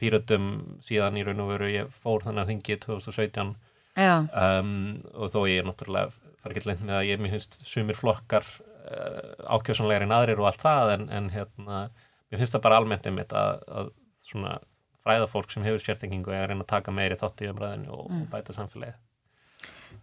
píratum 0.00 0.48
síðan 0.82 1.18
í 1.20 1.24
raun 1.26 1.44
og 1.44 1.52
veru. 1.52 1.68
Ég 1.70 1.92
fór 2.02 2.24
þannig 2.24 2.42
að 2.42 2.52
þingi 2.54 2.78
2017 2.86 3.52
um, 4.00 4.72
og 5.14 5.32
þó 5.34 5.40
ég 5.50 5.60
er 5.60 5.68
náttúrulega 5.68 6.30
fara 6.40 6.56
ekki 6.56 6.70
leint 6.70 6.84
með 6.86 6.98
að 6.98 7.08
ég 7.10 7.24
finnst 7.34 7.58
sumir 7.68 7.98
flokkar 7.98 8.46
uh, 8.48 9.34
ákjósanlegar 9.56 10.06
en 10.06 10.14
aðrir 10.16 10.40
og 10.40 10.50
allt 10.50 10.64
það 10.64 10.94
en, 10.96 11.06
en 11.12 11.30
hérna, 11.34 11.82
mér 12.30 12.42
finnst 12.42 12.56
það 12.56 12.64
bara 12.66 12.80
almennt 12.80 13.08
einmitt 13.10 13.34
að, 13.36 13.64
að 13.68 13.92
svona 14.24 14.56
fræða 15.04 15.28
fólk 15.30 15.52
sem 15.52 15.64
hefur 15.66 15.84
sérþengingu 15.84 16.34
að 16.34 16.50
reyna 16.50 16.66
að 16.66 16.72
taka 16.74 16.94
meiri 16.94 17.18
þátt 17.20 17.44
í 17.44 17.50
umræðinu 17.52 17.94
og 17.96 18.10
mm. 18.10 18.26
bæta 18.32 18.56
samfélagið. 18.56 18.98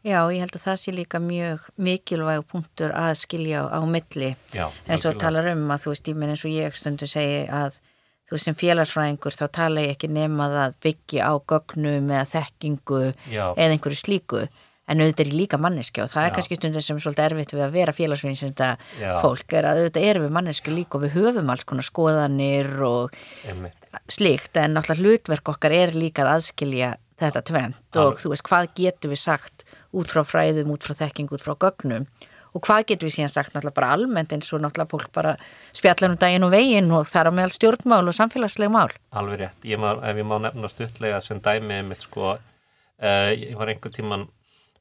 Já, 0.06 0.20
ég 0.30 0.44
held 0.44 0.56
að 0.56 0.64
það 0.64 0.80
sé 0.82 0.94
líka 0.94 1.20
mjög 1.24 1.68
mikilvæg 1.82 2.44
punktur 2.52 2.94
að 2.96 3.14
skilja 3.22 3.64
á, 3.66 3.80
á 3.80 3.82
milli 3.88 4.34
Já, 4.54 4.68
eins 4.86 5.06
og 5.10 5.18
talar 5.20 5.48
um 5.54 5.64
að 5.74 5.86
þú 5.86 5.94
veist, 5.94 6.10
ég 6.12 6.20
minn 6.20 6.34
eins 6.34 6.44
og 6.46 6.54
ég 6.54 6.78
stundu 6.78 7.08
segi 7.10 7.46
að 7.50 7.80
þú 8.28 8.40
sem 8.44 8.58
félagsfræðingur 8.60 9.36
þá 9.36 9.46
tala 9.56 9.84
ég 9.86 9.96
ekki 9.96 10.10
nema 10.12 10.50
það 10.54 10.78
byggja 10.86 11.28
á 11.32 11.34
gögnum 11.50 12.12
eða 12.12 12.26
þekkingu 12.34 13.02
Já. 13.32 13.46
eða 13.56 13.70
einhverju 13.74 14.00
slíku 14.04 14.44
en 14.88 15.04
auðvitað 15.04 15.26
er 15.26 15.36
líka 15.36 15.60
manneski 15.62 16.04
og 16.04 16.12
það 16.12 16.24
er 16.24 16.30
Já. 16.30 16.36
kannski 16.38 16.58
stundin 16.60 16.86
sem 16.86 17.00
er 17.00 17.04
svolítið 17.04 17.26
erfitt 17.26 17.56
við 17.56 17.64
að 17.66 17.76
vera 17.76 17.96
félagsfræðin 17.96 18.40
sem 18.40 18.54
þetta 18.54 19.18
fólk 19.24 19.58
er 19.60 19.68
að 19.68 19.82
auðvitað 19.82 20.08
erum 20.12 20.28
við 20.28 20.38
manneski 20.38 20.76
líka 20.76 20.98
og 21.00 21.04
við 21.04 21.18
höfum 21.18 21.52
alls 21.52 21.68
konar 21.68 21.88
skoðanir 21.88 22.72
og 22.88 23.18
Einmitt. 23.48 23.90
slíkt 24.12 24.62
en 24.62 24.78
náttúrulega 24.78 25.04
hlutverk 25.04 25.52
okkar 25.54 25.76
er 25.76 25.94
líka 25.98 26.24
að 26.24 26.38
aðskilja 26.38 26.96
þetta 27.20 27.44
tvent 27.50 28.00
og 28.00 28.22
þú 28.22 28.34
veist 28.34 28.48
hvað 28.48 28.72
getur 28.78 29.14
við 29.14 29.24
sagt 29.26 29.68
út 29.98 30.12
frá 30.12 30.24
fræðum, 30.28 30.74
út 30.76 30.86
frá 30.86 30.96
þekking, 31.04 31.32
út 31.34 31.44
frá 31.44 31.56
gögnum? 31.58 32.08
Og 32.56 32.64
hvað 32.66 32.88
getur 32.90 33.10
við 33.10 33.18
síðan 33.18 33.32
sagt 33.34 33.54
náttúrulega 33.54 33.78
bara 33.78 33.90
almennt 33.94 34.32
eins 34.34 34.50
og 34.56 34.62
náttúrulega 34.64 34.92
fólk 34.94 35.12
bara 35.14 35.34
spjallanum 35.76 36.18
daginn 36.22 36.46
og 36.48 36.54
veginn 36.54 36.94
og 36.96 37.10
þar 37.10 37.30
á 37.30 37.32
meðal 37.38 37.54
stjórnmál 37.54 38.08
og 38.08 38.16
samfélagslega 38.18 38.74
mál. 38.74 38.94
Alveg 39.12 39.44
rétt, 39.44 39.68
ég 39.68 39.82
má, 39.82 39.92
ef 40.00 40.18
ég 40.18 40.26
má 40.28 40.38
nefna 40.42 40.72
stuttlega 40.72 41.20
sem 41.22 41.42
dæmi 41.44 41.84
með 41.86 42.06
sko, 42.08 42.34
uh, 42.38 43.30
ég 43.36 43.54
var 43.60 43.74
einhver 43.74 43.94
tíman 43.94 44.26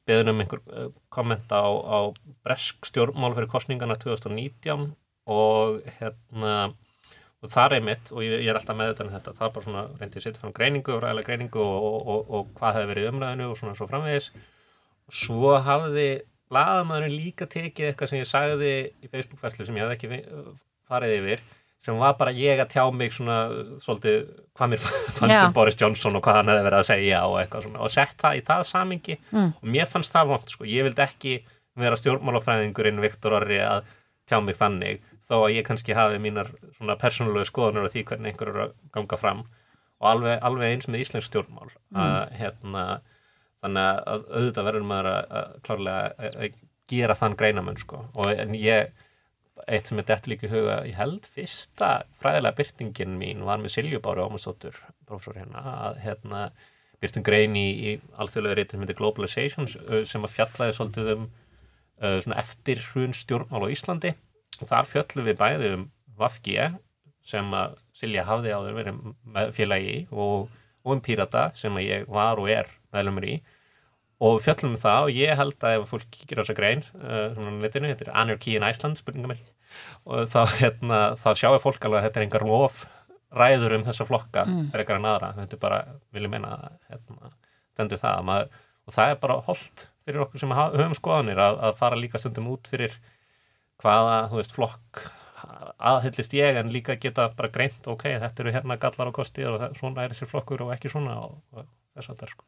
beðin 0.07 0.33
um 0.33 0.41
einhver 0.43 0.63
uh, 0.71 0.89
komment 1.13 1.51
á, 1.51 1.63
á 1.67 1.99
bresk 2.47 2.87
stjórnmál 2.89 3.35
fyrir 3.35 3.51
kostningarna 3.51 3.99
2019 4.01 4.91
og 5.27 5.81
hérna 5.99 6.57
og 7.37 7.51
það 7.53 7.75
er 7.77 7.83
mitt 7.85 8.11
og 8.13 8.23
ég, 8.25 8.39
ég 8.41 8.49
er 8.49 8.57
alltaf 8.57 8.77
með 8.77 8.91
þetta 8.91 9.05
um 9.05 9.11
þetta, 9.13 9.33
það 9.37 9.47
er 9.47 9.53
bara 9.55 9.65
svona 9.67 9.83
reyndið 9.99 10.19
að 10.19 10.25
setja 10.25 10.41
fram 10.41 10.55
greiningu 10.55 10.95
og 10.95 11.03
ræðilega 11.03 11.29
greiningu 11.29 11.61
og, 11.61 11.75
og, 11.89 11.99
og, 12.13 12.31
og 12.33 12.47
hvað 12.57 12.79
hefur 12.79 12.91
verið 12.93 13.09
umræðinu 13.11 13.49
og 13.51 13.59
svona 13.59 13.77
svo 13.77 13.87
framvegis. 13.91 14.31
Svo 15.13 15.53
hafði 15.67 16.07
lagamæðurinn 16.53 17.13
líka 17.13 17.47
tekið 17.51 17.91
eitthvað 17.91 18.11
sem 18.11 18.23
ég 18.23 18.29
sagði 18.31 18.73
í 19.03 19.11
Facebook-fæslu 19.11 19.67
sem 19.67 19.77
ég 19.77 19.85
hafði 19.85 19.97
ekki 19.99 20.55
farið 20.87 21.15
yfir 21.19 21.45
sem 21.83 21.99
var 21.99 22.15
bara 22.19 22.33
ég 22.35 22.59
að 22.61 22.71
tjá 22.73 22.83
mig 22.93 23.13
svona 23.13 23.37
svolítið 23.83 24.23
hvað 24.57 24.71
mér 24.73 24.81
fannst 25.19 25.43
um 25.43 25.53
Boris 25.55 25.77
Johnson 25.79 26.17
og 26.17 26.25
hvað 26.25 26.41
hann 26.41 26.51
hefði 26.51 26.65
verið 26.67 26.79
að 26.79 26.89
segja 26.89 27.21
og 27.27 27.37
eitthvað 27.41 27.67
svona. 27.67 27.83
Og 27.85 27.93
sett 27.93 28.17
það 28.21 28.39
í 28.39 28.41
það 28.47 28.63
samingi 28.71 29.19
mm. 29.29 29.51
og 29.61 29.69
mér 29.75 29.91
fannst 29.91 30.15
það 30.15 30.33
vond 30.33 30.55
sko, 30.55 30.67
ég 30.67 30.87
vildi 30.87 31.05
ekki 31.05 31.37
vera 31.77 31.99
stjórnmálafræðingurinn 32.01 33.03
Viktor 33.03 33.37
Orri 33.37 33.61
að 33.61 33.85
tjá 34.27 34.39
mig 34.43 34.57
þannig 34.57 35.03
þó 35.27 35.35
að 35.43 35.53
ég 35.57 35.67
kannski 35.67 35.95
hafi 35.95 36.19
mínar 36.23 36.49
svona 36.77 36.97
persónulegu 36.99 37.47
skoðunar 37.49 37.87
á 37.87 37.93
því 37.93 38.03
hvernig 38.09 38.33
einhver 38.33 38.51
eru 38.51 38.63
að 38.65 38.73
ganga 38.95 39.19
fram. 39.19 39.43
Og 39.97 40.09
alveg, 40.11 40.39
alveg 40.45 40.73
eins 40.73 40.87
með 40.89 41.03
Íslands 41.03 41.29
stjórnmál. 41.29 41.69
Mm. 41.91 42.01
að, 42.03 42.17
hérna, 42.39 42.83
þannig 43.63 43.87
að 43.87 44.25
auðvitað 44.27 44.67
verður 44.69 44.87
maður 44.91 45.11
að, 45.13 45.53
klárlega 45.65 46.31
að 46.31 46.57
gera 46.87 47.17
þann 47.17 47.37
greinamenn 47.39 47.79
sko. 47.81 48.03
Og 48.15 48.31
en 48.31 48.55
ég 48.57 48.93
eitt 49.65 49.89
sem 49.89 49.99
er 49.99 50.07
dett 50.07 50.27
líka 50.29 50.47
í 50.47 50.51
huga, 50.51 50.79
ég 50.87 50.97
held 50.99 51.27
fyrsta 51.33 51.91
fræðilega 52.21 52.57
byrtingin 52.59 53.17
mín 53.19 53.45
var 53.47 53.61
með 53.61 53.73
Silju 53.75 54.01
Bári 54.03 54.23
Ómarsdóttur, 54.23 54.77
professor 55.09 55.39
hérna 55.39 55.63
að 55.87 56.01
hérna 56.05 56.41
byrtum 57.01 57.25
grein 57.25 57.57
í, 57.57 57.67
í 57.67 57.91
alþjóðlega 58.17 58.57
reytir 58.57 58.77
sem 58.77 58.85
heitir 58.85 58.97
Globalization 58.97 59.69
sem 60.09 60.25
að 60.25 60.33
fjallaði 60.33 60.77
svolítið 60.77 61.11
um 61.13 61.27
uh, 61.27 62.17
svona 62.23 62.39
eftir 62.41 62.81
hrun 62.89 63.13
stjórnmál 63.13 63.67
á 63.69 63.73
Íslandi. 63.73 64.13
Og 64.57 64.69
þar 64.71 64.89
fjöllum 64.89 65.27
við 65.27 65.39
bæði 65.41 65.73
um 65.75 65.85
Vafgíja 66.17 66.71
sem 67.27 67.51
að 67.53 67.75
Silja 67.97 68.23
hafði 68.25 68.53
áður 68.55 68.79
verið 68.79 69.51
félagi 69.53 69.97
og, 70.09 70.47
og 70.85 70.95
um 70.95 71.03
Pírata 71.03 71.49
sem 71.57 71.75
að 71.77 71.85
ég 71.85 72.09
var 72.09 72.41
og 72.41 72.49
er 72.49 72.69
meðlumur 72.95 73.27
í 73.27 73.35
og 74.17 74.39
fjöllum 74.41 74.73
um 74.73 74.81
það 74.81 75.07
og 75.07 75.17
ég 75.19 75.37
held 75.37 75.65
að 75.67 75.77
ef 75.77 75.91
fólk 75.91 76.07
kikir 76.13 76.39
á 76.39 76.41
þessa 76.41 76.57
grein 76.57 76.83
uh, 76.97 77.33
svona 77.35 77.53
netinu, 77.61 77.91
þetta 77.91 78.07
er 78.07 78.15
Anarchy 78.23 78.55
in 78.57 78.65
Iceland 78.65 78.99
spurningamærki 78.99 79.51
og 80.07 80.29
þá, 80.31 80.39
hérna, 80.61 81.01
þá 81.19 81.29
sjáu 81.37 81.59
fólk 81.61 81.85
alveg 81.85 82.01
að 82.01 82.07
þetta 82.07 82.21
er 82.21 82.27
engar 82.27 82.47
lof 82.47 82.85
ræður 83.37 83.75
um 83.77 83.85
þessa 83.85 84.07
flokka 84.07 84.45
mm. 84.47 84.63
er 84.71 84.81
eitthvað 84.81 85.01
en 85.01 85.09
aðra, 85.11 85.33
þetta 85.41 85.57
er 85.57 85.61
bara, 85.61 85.83
vil 86.15 86.25
ég 86.25 86.31
meina 86.31 86.55
hérna, 86.87 87.31
stendur 87.75 88.01
það. 88.01 88.23
Maður, 88.29 88.57
og 88.87 88.95
það 88.95 89.11
er 89.11 89.21
bara 89.23 89.37
holdt 89.47 89.85
fyrir 90.07 90.23
okkur 90.23 90.43
sem 90.43 90.55
höfum 90.55 90.97
skoðanir 90.97 91.41
að, 91.43 91.61
að 91.67 91.79
fara 91.81 91.99
líka 91.99 92.21
stundum 92.21 92.49
út 92.53 92.69
fyrir 92.71 92.95
hvaða, 93.83 94.21
þú 94.31 94.39
veist, 94.39 94.55
flokk 94.55 95.07
aðhyllist 95.77 96.33
ég 96.33 96.57
en 96.57 96.71
líka 96.73 96.95
geta 96.97 97.27
bara 97.37 97.51
greint, 97.53 97.83
ok, 97.85 98.07
þetta 98.23 98.43
eru 98.43 98.53
hérna 98.55 98.79
gallar 98.81 99.11
og 99.11 99.19
kosti 99.19 99.45
og 99.45 99.67
svona 99.77 100.07
er 100.07 100.15
þessi 100.15 100.29
flokkur 100.31 100.65
og 100.65 100.73
ekki 100.73 100.91
svona 100.91 101.19
og, 101.27 101.37
og 101.53 101.67
þess 101.93 102.09
að 102.09 102.15
það 102.15 102.25
er 102.29 102.33
sko 102.33 102.47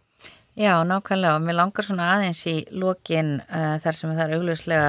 Já, 0.59 0.83
nákvæmlega 0.83 1.37
og 1.37 1.43
mér 1.45 1.55
langar 1.55 1.85
svona 1.87 2.09
aðeins 2.17 2.41
í 2.49 2.55
lokin 2.75 3.37
uh, 3.47 3.77
þar 3.79 3.95
sem 3.95 4.09
það 4.11 4.23
er 4.25 4.33
augljóslega 4.35 4.87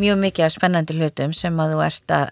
mjög 0.00 0.20
mikið 0.22 0.46
af 0.46 0.52
spennandi 0.54 0.94
hlutum 0.96 1.34
sem 1.36 1.58
að 1.60 1.74
þú 1.74 1.82
ert 1.84 2.14
að 2.16 2.30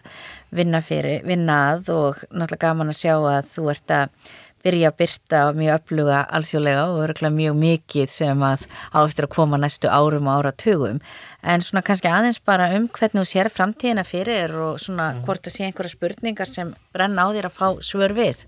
vinna 0.57 0.80
fyrir, 0.80 1.26
vinna 1.28 1.59
að 1.74 1.91
og 1.93 2.22
náttúrulega 2.30 2.62
gaman 2.62 2.93
að 2.93 3.01
sjá 3.03 3.12
að 3.18 3.51
þú 3.53 3.66
ert 3.74 3.93
að 3.99 4.30
byrja 4.64 4.91
að 4.91 4.97
byrta 5.01 5.41
mjög 5.57 5.76
öfluga 5.78 6.20
alþjóðlega 6.36 6.84
og 6.91 7.03
öruglega 7.05 7.36
mjög 7.36 7.59
mikið 7.61 8.12
sem 8.12 8.45
að 8.45 8.64
áeftir 8.93 9.26
að 9.26 9.34
koma 9.36 9.61
næstu 9.61 9.88
árum 9.93 10.28
og 10.28 10.41
áratugum 10.41 11.01
en 11.41 11.64
svona 11.64 11.84
kannski 11.86 12.11
aðeins 12.12 12.41
bara 12.45 12.68
um 12.76 12.88
hvernig 12.88 13.22
þú 13.22 13.28
sér 13.30 13.53
framtíðina 13.53 14.05
fyrir 14.05 14.57
og 14.57 14.80
svona 14.82 15.12
mm. 15.14 15.22
hvort 15.26 15.45
það 15.45 15.57
sé 15.57 15.68
einhverja 15.68 15.95
spurningar 15.97 16.51
sem 16.51 16.74
brenna 16.95 17.24
á 17.24 17.32
þér 17.32 17.49
að 17.49 17.57
fá 17.57 17.68
svör 17.84 18.16
við. 18.16 18.45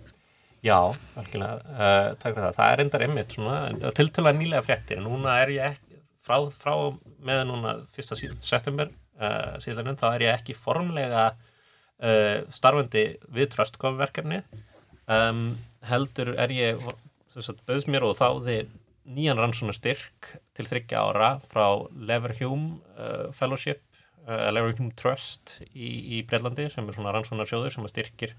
Já, 0.63 0.77
algjörlega, 1.19 1.57
uh, 1.75 2.09
takk 2.23 2.37
fyrir 2.37 2.45
það. 2.45 2.53
Það 2.55 2.73
er 2.73 2.81
endar 2.85 3.03
einmitt 3.03 3.33
svona, 3.35 3.55
tiltöla 3.99 4.33
nýlega 4.37 4.63
fréttir. 4.63 5.01
Núna 5.03 5.41
er 5.43 5.51
ég 5.51 5.65
ekki, 5.73 5.97
frá, 6.23 6.37
frá 6.55 6.77
með 7.27 7.41
núna 7.49 7.73
fyrsta 7.97 8.15
september 8.15 8.93
uh, 9.19 9.59
síðan, 9.65 9.99
þá 9.99 10.07
er 10.13 10.25
ég 10.29 10.37
ekki 10.37 10.55
formlega 10.55 11.33
uh, 11.33 12.45
starfandi 12.55 13.05
við 13.35 13.51
tröstkofverkefni. 13.57 14.39
Um, 15.11 15.59
heldur 15.91 16.31
er 16.39 16.55
ég, 16.55 16.87
að 17.35 17.67
bauðs 17.67 17.91
mér 17.91 18.07
og 18.07 18.15
þáði 18.23 18.61
nýjan 19.03 19.43
rannsóna 19.43 19.75
styrk 19.75 20.31
til 20.55 20.69
þryggja 20.69 21.03
ára 21.03 21.35
frá 21.51 21.89
Leverhulme 21.91 22.79
Fellowship, 23.35 23.83
Leverhulme 24.31 24.95
Trust 24.95 25.57
í, 25.75 25.89
í 25.91 26.23
Breitlandi 26.23 26.69
sem 26.71 26.87
er 26.87 26.95
svona 26.95 27.11
rannsóna 27.17 27.49
sjóður 27.51 27.75
sem 27.75 27.89
styrkir 27.91 28.37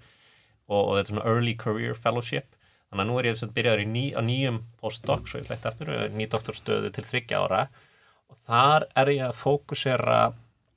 og, 0.70 0.80
og 0.82 0.94
þetta 0.98 1.06
er 1.06 1.12
svona 1.14 1.26
Early 1.32 1.56
Career 1.60 1.98
Fellowship. 1.98 2.56
Þannig 2.94 3.04
að 3.04 3.10
nú 3.10 3.18
er 3.18 3.28
ég 3.28 3.42
að 3.42 3.54
byrja 3.56 3.88
ný, 3.90 4.06
á 4.14 4.22
nýjum 4.22 4.62
postdoc, 4.78 5.26
svo 5.26 5.42
ég 5.42 5.48
flætti 5.50 5.70
aftur, 5.70 5.92
ný 6.14 6.28
doktorstöðu 6.30 6.94
til 6.94 7.06
þryggja 7.10 7.42
ára. 7.42 7.62
Og 8.30 8.38
þar 8.46 8.86
er 9.02 9.14
ég 9.16 9.24
að 9.28 9.40
fókusera 9.40 10.20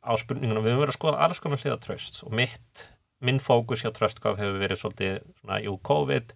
á 0.06 0.12
spurningunum, 0.16 0.64
við 0.64 0.72
höfum 0.72 0.84
verið 0.84 0.94
að 0.94 0.98
skoða 1.00 1.22
alls 1.26 1.42
konar 1.42 1.60
hliðatraust 1.60 2.22
og 2.24 2.34
mitt, 2.38 2.86
minn 3.20 3.40
fókus 3.42 3.82
hjá 3.82 3.90
tröstkaf 3.92 4.38
hefur 4.38 4.60
verið 4.62 4.80
svolítið 4.80 5.14
svona, 5.40 5.60
jú, 5.64 5.76
COVID 5.88 6.34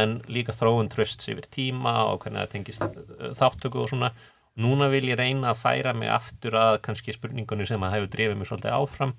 en 0.00 0.16
líka 0.30 0.54
þróun 0.54 0.90
trösts 0.90 1.28
yfir 1.30 1.48
tíma 1.50 1.94
og 2.08 2.22
hvernig 2.22 2.44
það 2.44 2.52
tengist 2.54 2.84
uh, 2.86 3.32
þáttöku 3.36 3.82
og 3.82 3.90
svona. 3.90 4.12
Núna 4.60 4.88
vil 4.92 5.08
ég 5.10 5.18
reyna 5.18 5.52
að 5.52 5.62
færa 5.62 5.94
mig 5.96 6.10
aftur 6.10 6.56
að 6.58 6.80
kannski 6.86 7.14
spurningunni 7.14 7.66
sem 7.68 7.82
að 7.86 7.96
hefur 7.96 8.12
drifið 8.14 8.38
mig 8.38 8.50
svolítið 8.50 8.76
áfram 8.76 9.14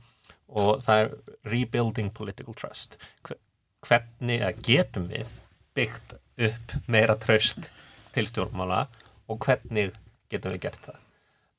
og 0.52 0.82
það 0.84 1.04
er 1.04 1.14
rebuilding 1.54 2.12
political 2.16 2.56
trust 2.58 2.98
hvernig 3.86 4.42
getum 4.66 5.08
við 5.12 5.30
byggt 5.78 6.16
upp 6.48 6.76
meira 6.92 7.16
tröst 7.20 7.70
til 8.16 8.28
stjórnmála 8.30 8.86
og 9.32 9.46
hvernig 9.46 9.92
getum 10.32 10.56
við 10.56 10.66
gert 10.68 10.90
það? 10.90 11.00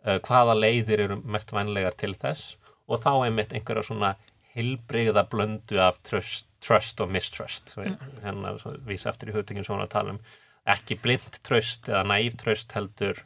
Uh, 0.03 0.19
hvaða 0.27 0.59
leiðir 0.59 1.05
eru 1.07 1.19
mest 1.23 1.53
vænlegar 1.55 1.97
til 1.99 2.15
þess? 2.19 2.57
Og 2.91 3.03
þá 3.03 3.13
er 3.15 3.35
mitt 3.35 3.53
einhverja 3.55 3.87
svona 3.87 4.15
hilbreyða 4.53 5.25
blöndu 5.33 5.79
af 5.81 6.01
tröst, 6.05 6.49
trust 6.61 7.01
og 7.01 7.13
mistrust. 7.15 7.77
Hérna 7.77 8.57
vísa 8.87 9.13
eftir 9.13 9.31
í 9.31 9.37
hugtingin 9.37 9.65
svona 9.65 9.87
að 9.87 9.95
tala 9.95 10.17
um. 10.17 10.25
Ekki 10.69 10.99
blind 11.03 11.39
tröst 11.47 11.89
eða 11.89 12.03
næv 12.11 12.37
tröst 12.43 12.75
heldur 12.77 13.23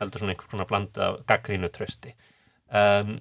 heldur 0.00 0.22
svona 0.22 0.34
einhver 0.34 0.50
svona 0.50 0.66
blandu 0.68 1.02
af 1.04 1.18
gaggrínu 1.28 1.70
trösti 1.74 2.14
um, 2.72 3.16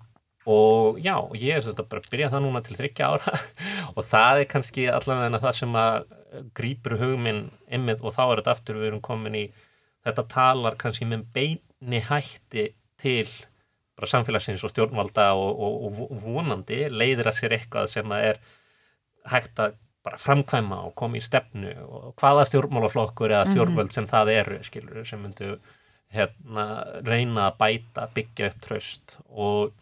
og 0.49 0.99
já, 1.03 1.15
ég 1.37 1.55
er 1.55 1.63
svolítið 1.63 1.89
bara 1.91 2.03
að 2.03 2.13
byrja 2.13 2.29
það 2.33 2.45
núna 2.45 2.61
til 2.65 2.77
þryggja 2.79 3.09
ára 3.13 3.33
og 3.95 4.05
það 4.09 4.41
er 4.41 4.49
kannski 4.53 4.87
allavega 4.91 5.41
það 5.43 5.57
sem 5.59 5.77
að 5.83 5.99
grýpur 6.57 6.97
hugminn 6.99 7.43
ymmið 7.73 8.03
og 8.03 8.15
þá 8.15 8.23
er 8.25 8.41
þetta 8.41 8.55
aftur 8.55 8.79
við 8.79 8.91
erum 8.91 9.03
komin 9.05 9.37
í 9.37 9.45
þetta 10.07 10.25
talar 10.31 10.77
kannski 10.79 11.07
með 11.09 11.25
beini 11.35 12.01
hætti 12.05 12.69
til 12.99 13.27
bara 13.99 14.09
samfélagsins 14.09 14.63
og 14.63 14.71
stjórnvalda 14.71 15.33
og, 15.35 15.59
og, 15.59 16.01
og 16.07 16.23
vonandi 16.23 16.85
leiðir 16.93 17.29
að 17.31 17.39
sér 17.41 17.55
eitthvað 17.57 17.89
sem 17.91 18.15
að 18.15 18.27
er 18.29 18.41
hægt 19.29 19.59
að 19.59 19.75
bara 20.05 20.19
framkvæma 20.21 20.79
og 20.87 20.95
koma 20.97 21.19
í 21.19 21.23
stefnu 21.23 21.73
og 21.83 22.13
hvaða 22.19 22.45
stjórnmálaflokkur 22.47 23.33
eða 23.33 23.43
mhm. 23.45 23.51
stjórnvöld 23.53 23.95
sem 23.95 24.07
það 24.09 24.33
eru 24.37 24.61
skilur 24.65 25.03
sem 25.07 25.21
myndu 25.21 25.57
hérna 26.15 26.65
reyna 27.05 27.49
að 27.49 27.59
bæta, 27.59 28.07
byggja 28.15 28.49
upp 28.49 28.61
tröst 28.65 29.19
og 29.29 29.75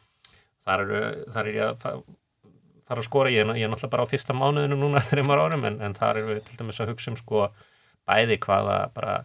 þar 0.68 0.86
eru, 0.86 1.01
þar 1.34 1.49
er 1.49 1.57
ég 1.57 1.72
að 1.72 1.82
fara 2.88 3.01
að 3.01 3.07
skora, 3.07 3.34
ég 3.34 3.43
er, 3.43 3.55
ég 3.57 3.68
er 3.68 3.74
náttúrulega 3.74 3.95
bara 3.95 4.07
á 4.07 4.11
fyrsta 4.11 4.36
mánuðinu 4.38 4.78
núna 4.80 5.03
þreymar 5.09 5.43
árum 5.43 5.65
en, 5.70 5.82
en 5.84 5.97
þar 5.97 6.22
eru 6.22 6.36
við 6.36 6.45
til 6.47 6.61
dæmis 6.61 6.80
að 6.84 6.93
hugsa 6.93 7.11
um 7.13 7.20
sko 7.20 7.49
bæði 8.07 8.39
hvaða 8.45 8.78
bara 8.95 9.18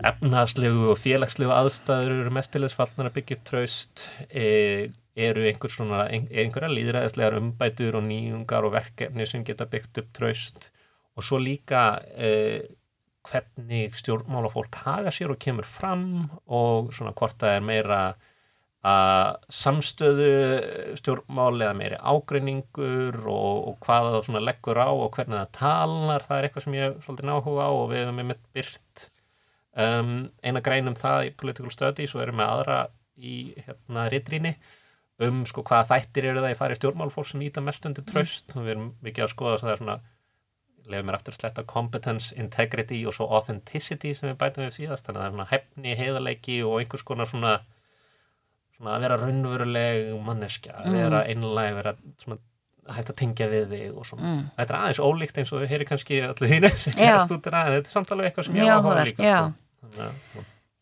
efnahslegu 0.00 0.88
og 0.92 1.00
félagslegu 1.00 1.52
aðstæður 1.52 2.14
eru 2.22 2.34
mestilegsfallnar 2.34 3.10
að 3.10 3.16
byggja 3.18 3.38
traust. 3.46 4.06
E, 4.30 4.88
eru 5.12 5.44
einhver 5.44 5.72
svona, 5.72 6.06
ein, 6.08 6.28
einhverja 6.32 6.72
líðræðislegar 6.72 7.36
umbætur 7.36 7.98
og 7.98 8.06
nýjungar 8.06 8.64
og 8.64 8.72
verkefni 8.72 9.26
sem 9.28 9.44
geta 9.44 9.68
byggt 9.68 10.00
upp 10.00 10.14
traust? 10.16 10.70
Og 11.12 11.26
svo 11.26 11.36
líka 11.42 12.00
e, 12.16 12.30
hvernig 13.28 13.98
stjórnmála 14.00 14.50
fólk 14.52 14.80
haga 14.86 15.12
sér 15.14 15.34
og 15.34 15.40
kemur 15.42 15.68
fram 15.68 16.08
og 16.46 16.90
svona 16.96 17.12
hvort 17.14 17.36
það 17.38 17.58
er 17.58 17.66
meira 17.68 18.00
að 18.82 19.36
samstöðu 19.54 20.30
stjórnmál 20.98 21.54
eða 21.60 21.74
meiri 21.78 21.98
ágreiningur 22.02 23.18
og, 23.30 23.58
og 23.70 23.76
hvað 23.84 24.08
það 24.08 24.24
svona 24.26 24.42
leggur 24.42 24.80
á 24.82 24.90
og 24.90 25.10
hvernig 25.14 25.38
það 25.38 25.52
talar, 25.58 26.24
það 26.26 26.38
er 26.38 26.48
eitthvað 26.48 26.64
sem 26.66 26.78
ég 26.80 26.96
svolítið 27.04 27.28
náhuga 27.28 27.68
á 27.68 27.70
og 27.70 27.84
við 27.92 28.00
hefum 28.02 28.18
með 28.18 28.28
mitt 28.32 28.48
byrt 28.58 29.04
um, 29.78 30.16
eina 30.42 30.62
grein 30.66 30.90
um 30.90 30.98
það 30.98 31.28
í 31.28 31.34
Political 31.38 31.74
Studies 31.74 32.16
og 32.16 32.24
erum 32.24 32.40
með 32.42 32.54
aðra 32.56 32.78
í 33.22 33.36
hérna 33.68 34.08
rittríni 34.10 34.56
um 35.22 35.44
sko 35.46 35.62
hvaða 35.68 35.92
þættir 35.92 36.32
eru 36.32 36.42
það 36.42 36.54
í 36.54 36.58
fari 36.58 36.78
stjórnmálfólk 36.80 37.28
sem 37.30 37.42
nýta 37.42 37.62
mest 37.62 37.86
undir 37.86 38.06
tröst 38.08 38.56
mm. 38.56 38.64
við 38.64 38.74
erum 38.74 38.88
mikið 39.04 39.26
að 39.26 39.32
skoða 39.36 39.60
það 39.62 39.72
er 39.74 39.82
svona 39.82 39.98
lefum 40.90 41.06
mér 41.06 41.18
aftur 41.20 41.36
að 41.36 41.38
sletta 41.38 41.62
competence, 41.70 42.32
integrity 42.34 42.98
og 43.06 43.14
svo 43.14 43.28
authenticity 43.36 44.10
sem 44.16 44.32
við 44.32 44.40
bætum 44.40 44.66
við 44.66 44.74
síðast 44.80 45.06
þannig 45.06 45.20
að 45.20 45.22
það 45.22 45.28
er 45.28 45.36
svona 45.36 45.50
hefni, 45.52 45.94
heiðarleiki 46.00 46.56
og 46.66 46.80
einhvers 46.80 47.06
konar 47.06 47.30
svona 47.30 47.52
svona 48.82 48.96
að 48.98 49.04
vera 49.06 49.18
raunveruleg 49.22 50.08
manneskja, 50.26 50.80
að 50.82 50.88
mm. 50.90 50.98
vera 50.98 51.24
einlega 51.30 51.76
vera 51.78 51.96
svona 52.18 52.42
hægt 52.90 53.12
að 53.12 53.18
tengja 53.20 53.50
við 53.50 53.68
þig 53.70 53.90
og 53.94 54.06
svona, 54.08 54.22
mm. 54.28 54.46
þetta 54.56 54.74
er 54.74 54.80
aðeins 54.80 55.02
ólíkt 55.06 55.36
eins 55.38 55.52
og 55.54 55.60
við 55.62 55.74
heyri 55.76 55.90
kannski 55.90 56.22
allir 56.26 56.50
hinn 56.50 56.70
sem 56.74 56.96
gerast 56.96 57.34
út 57.36 57.44
en 57.46 57.58
þetta 57.58 57.76
er 57.78 57.92
samtalið 57.92 58.30
eitthvað 58.30 58.48
sem 58.48 58.58
ég 58.58 58.72
áhuga 58.72 59.04
líka 59.06 59.28
já. 59.28 59.36
Sko. 59.52 60.02
Já. 60.02 60.08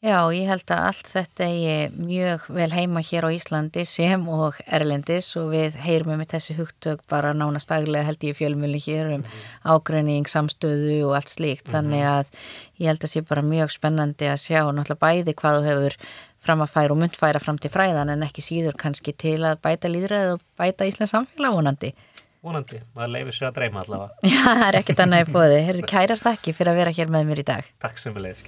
já, 0.01 0.17
ég 0.33 0.49
held 0.49 0.73
að 0.73 0.87
allt 0.87 1.11
þetta 1.13 1.49
er 1.75 1.93
mjög 1.99 2.47
vel 2.57 2.71
heima 2.73 3.03
hér 3.05 3.29
á 3.29 3.31
Íslandi 3.37 3.85
sem 3.89 4.25
og 4.33 4.63
Erlendis 4.65 5.29
og 5.41 5.53
við 5.53 5.77
heyrum 5.85 6.15
um 6.17 6.25
þessi 6.33 6.57
hugtök 6.57 7.05
bara 7.13 7.35
nánast 7.37 7.69
daglega 7.69 8.09
held 8.09 8.25
ég 8.31 8.41
fjölmjölu 8.41 8.81
hér 8.87 9.13
um 9.19 9.21
mm. 9.21 9.45
ágreining, 9.69 10.25
samstöðu 10.25 11.03
og 11.11 11.19
allt 11.21 11.35
slíkt, 11.37 11.69
mm. 11.69 11.77
þannig 11.77 12.09
að 12.15 12.35
ég 12.81 12.89
held 12.89 13.03
að 13.03 13.05
það 13.05 13.13
sé 13.13 13.25
bara 13.29 13.45
mjög 13.45 13.77
spennandi 13.77 14.33
að 14.33 14.43
sjá 14.47 14.63
náttúrulega 14.65 15.03
bæði 15.05 15.37
hvað 15.37 15.61
þú 15.61 15.69
hefur 15.69 16.01
fram 16.45 16.65
að 16.65 16.73
færa 16.75 16.95
og 16.95 17.01
myndfæra 17.01 17.43
fram 17.43 17.59
til 17.61 17.73
fræðan 17.73 18.13
en 18.15 18.25
ekki 18.27 18.45
síður 18.45 18.79
kannski 18.81 19.15
til 19.17 19.39
að 19.45 19.61
bæta 19.65 19.91
líðræð 19.93 20.35
og 20.37 20.45
bæta 20.61 20.89
Íslands 20.89 21.15
samfélag 21.15 21.57
vonandi. 21.57 21.93
Vonandi, 22.41 22.81
maður 22.97 23.11
leifir 23.19 23.37
sér 23.37 23.51
að 23.51 23.57
dreyma 23.59 23.83
allavega. 23.85 24.15
Já, 24.33 24.43
það 24.49 24.67
er 24.67 24.79
ekkit 24.81 25.03
annað 25.05 25.27
í 25.27 25.33
bóði. 25.35 25.63
Herðu 25.67 25.89
kærar 25.93 26.23
þakki 26.23 26.57
fyrir 26.57 26.73
að 26.73 26.81
vera 26.81 26.95
hér 26.97 27.13
með 27.13 27.27
mér 27.29 27.43
í 27.43 27.49
dag. 27.53 27.73
Takk 27.85 28.01
sem 28.01 28.17
við 28.17 28.31
leiðis. 28.31 28.47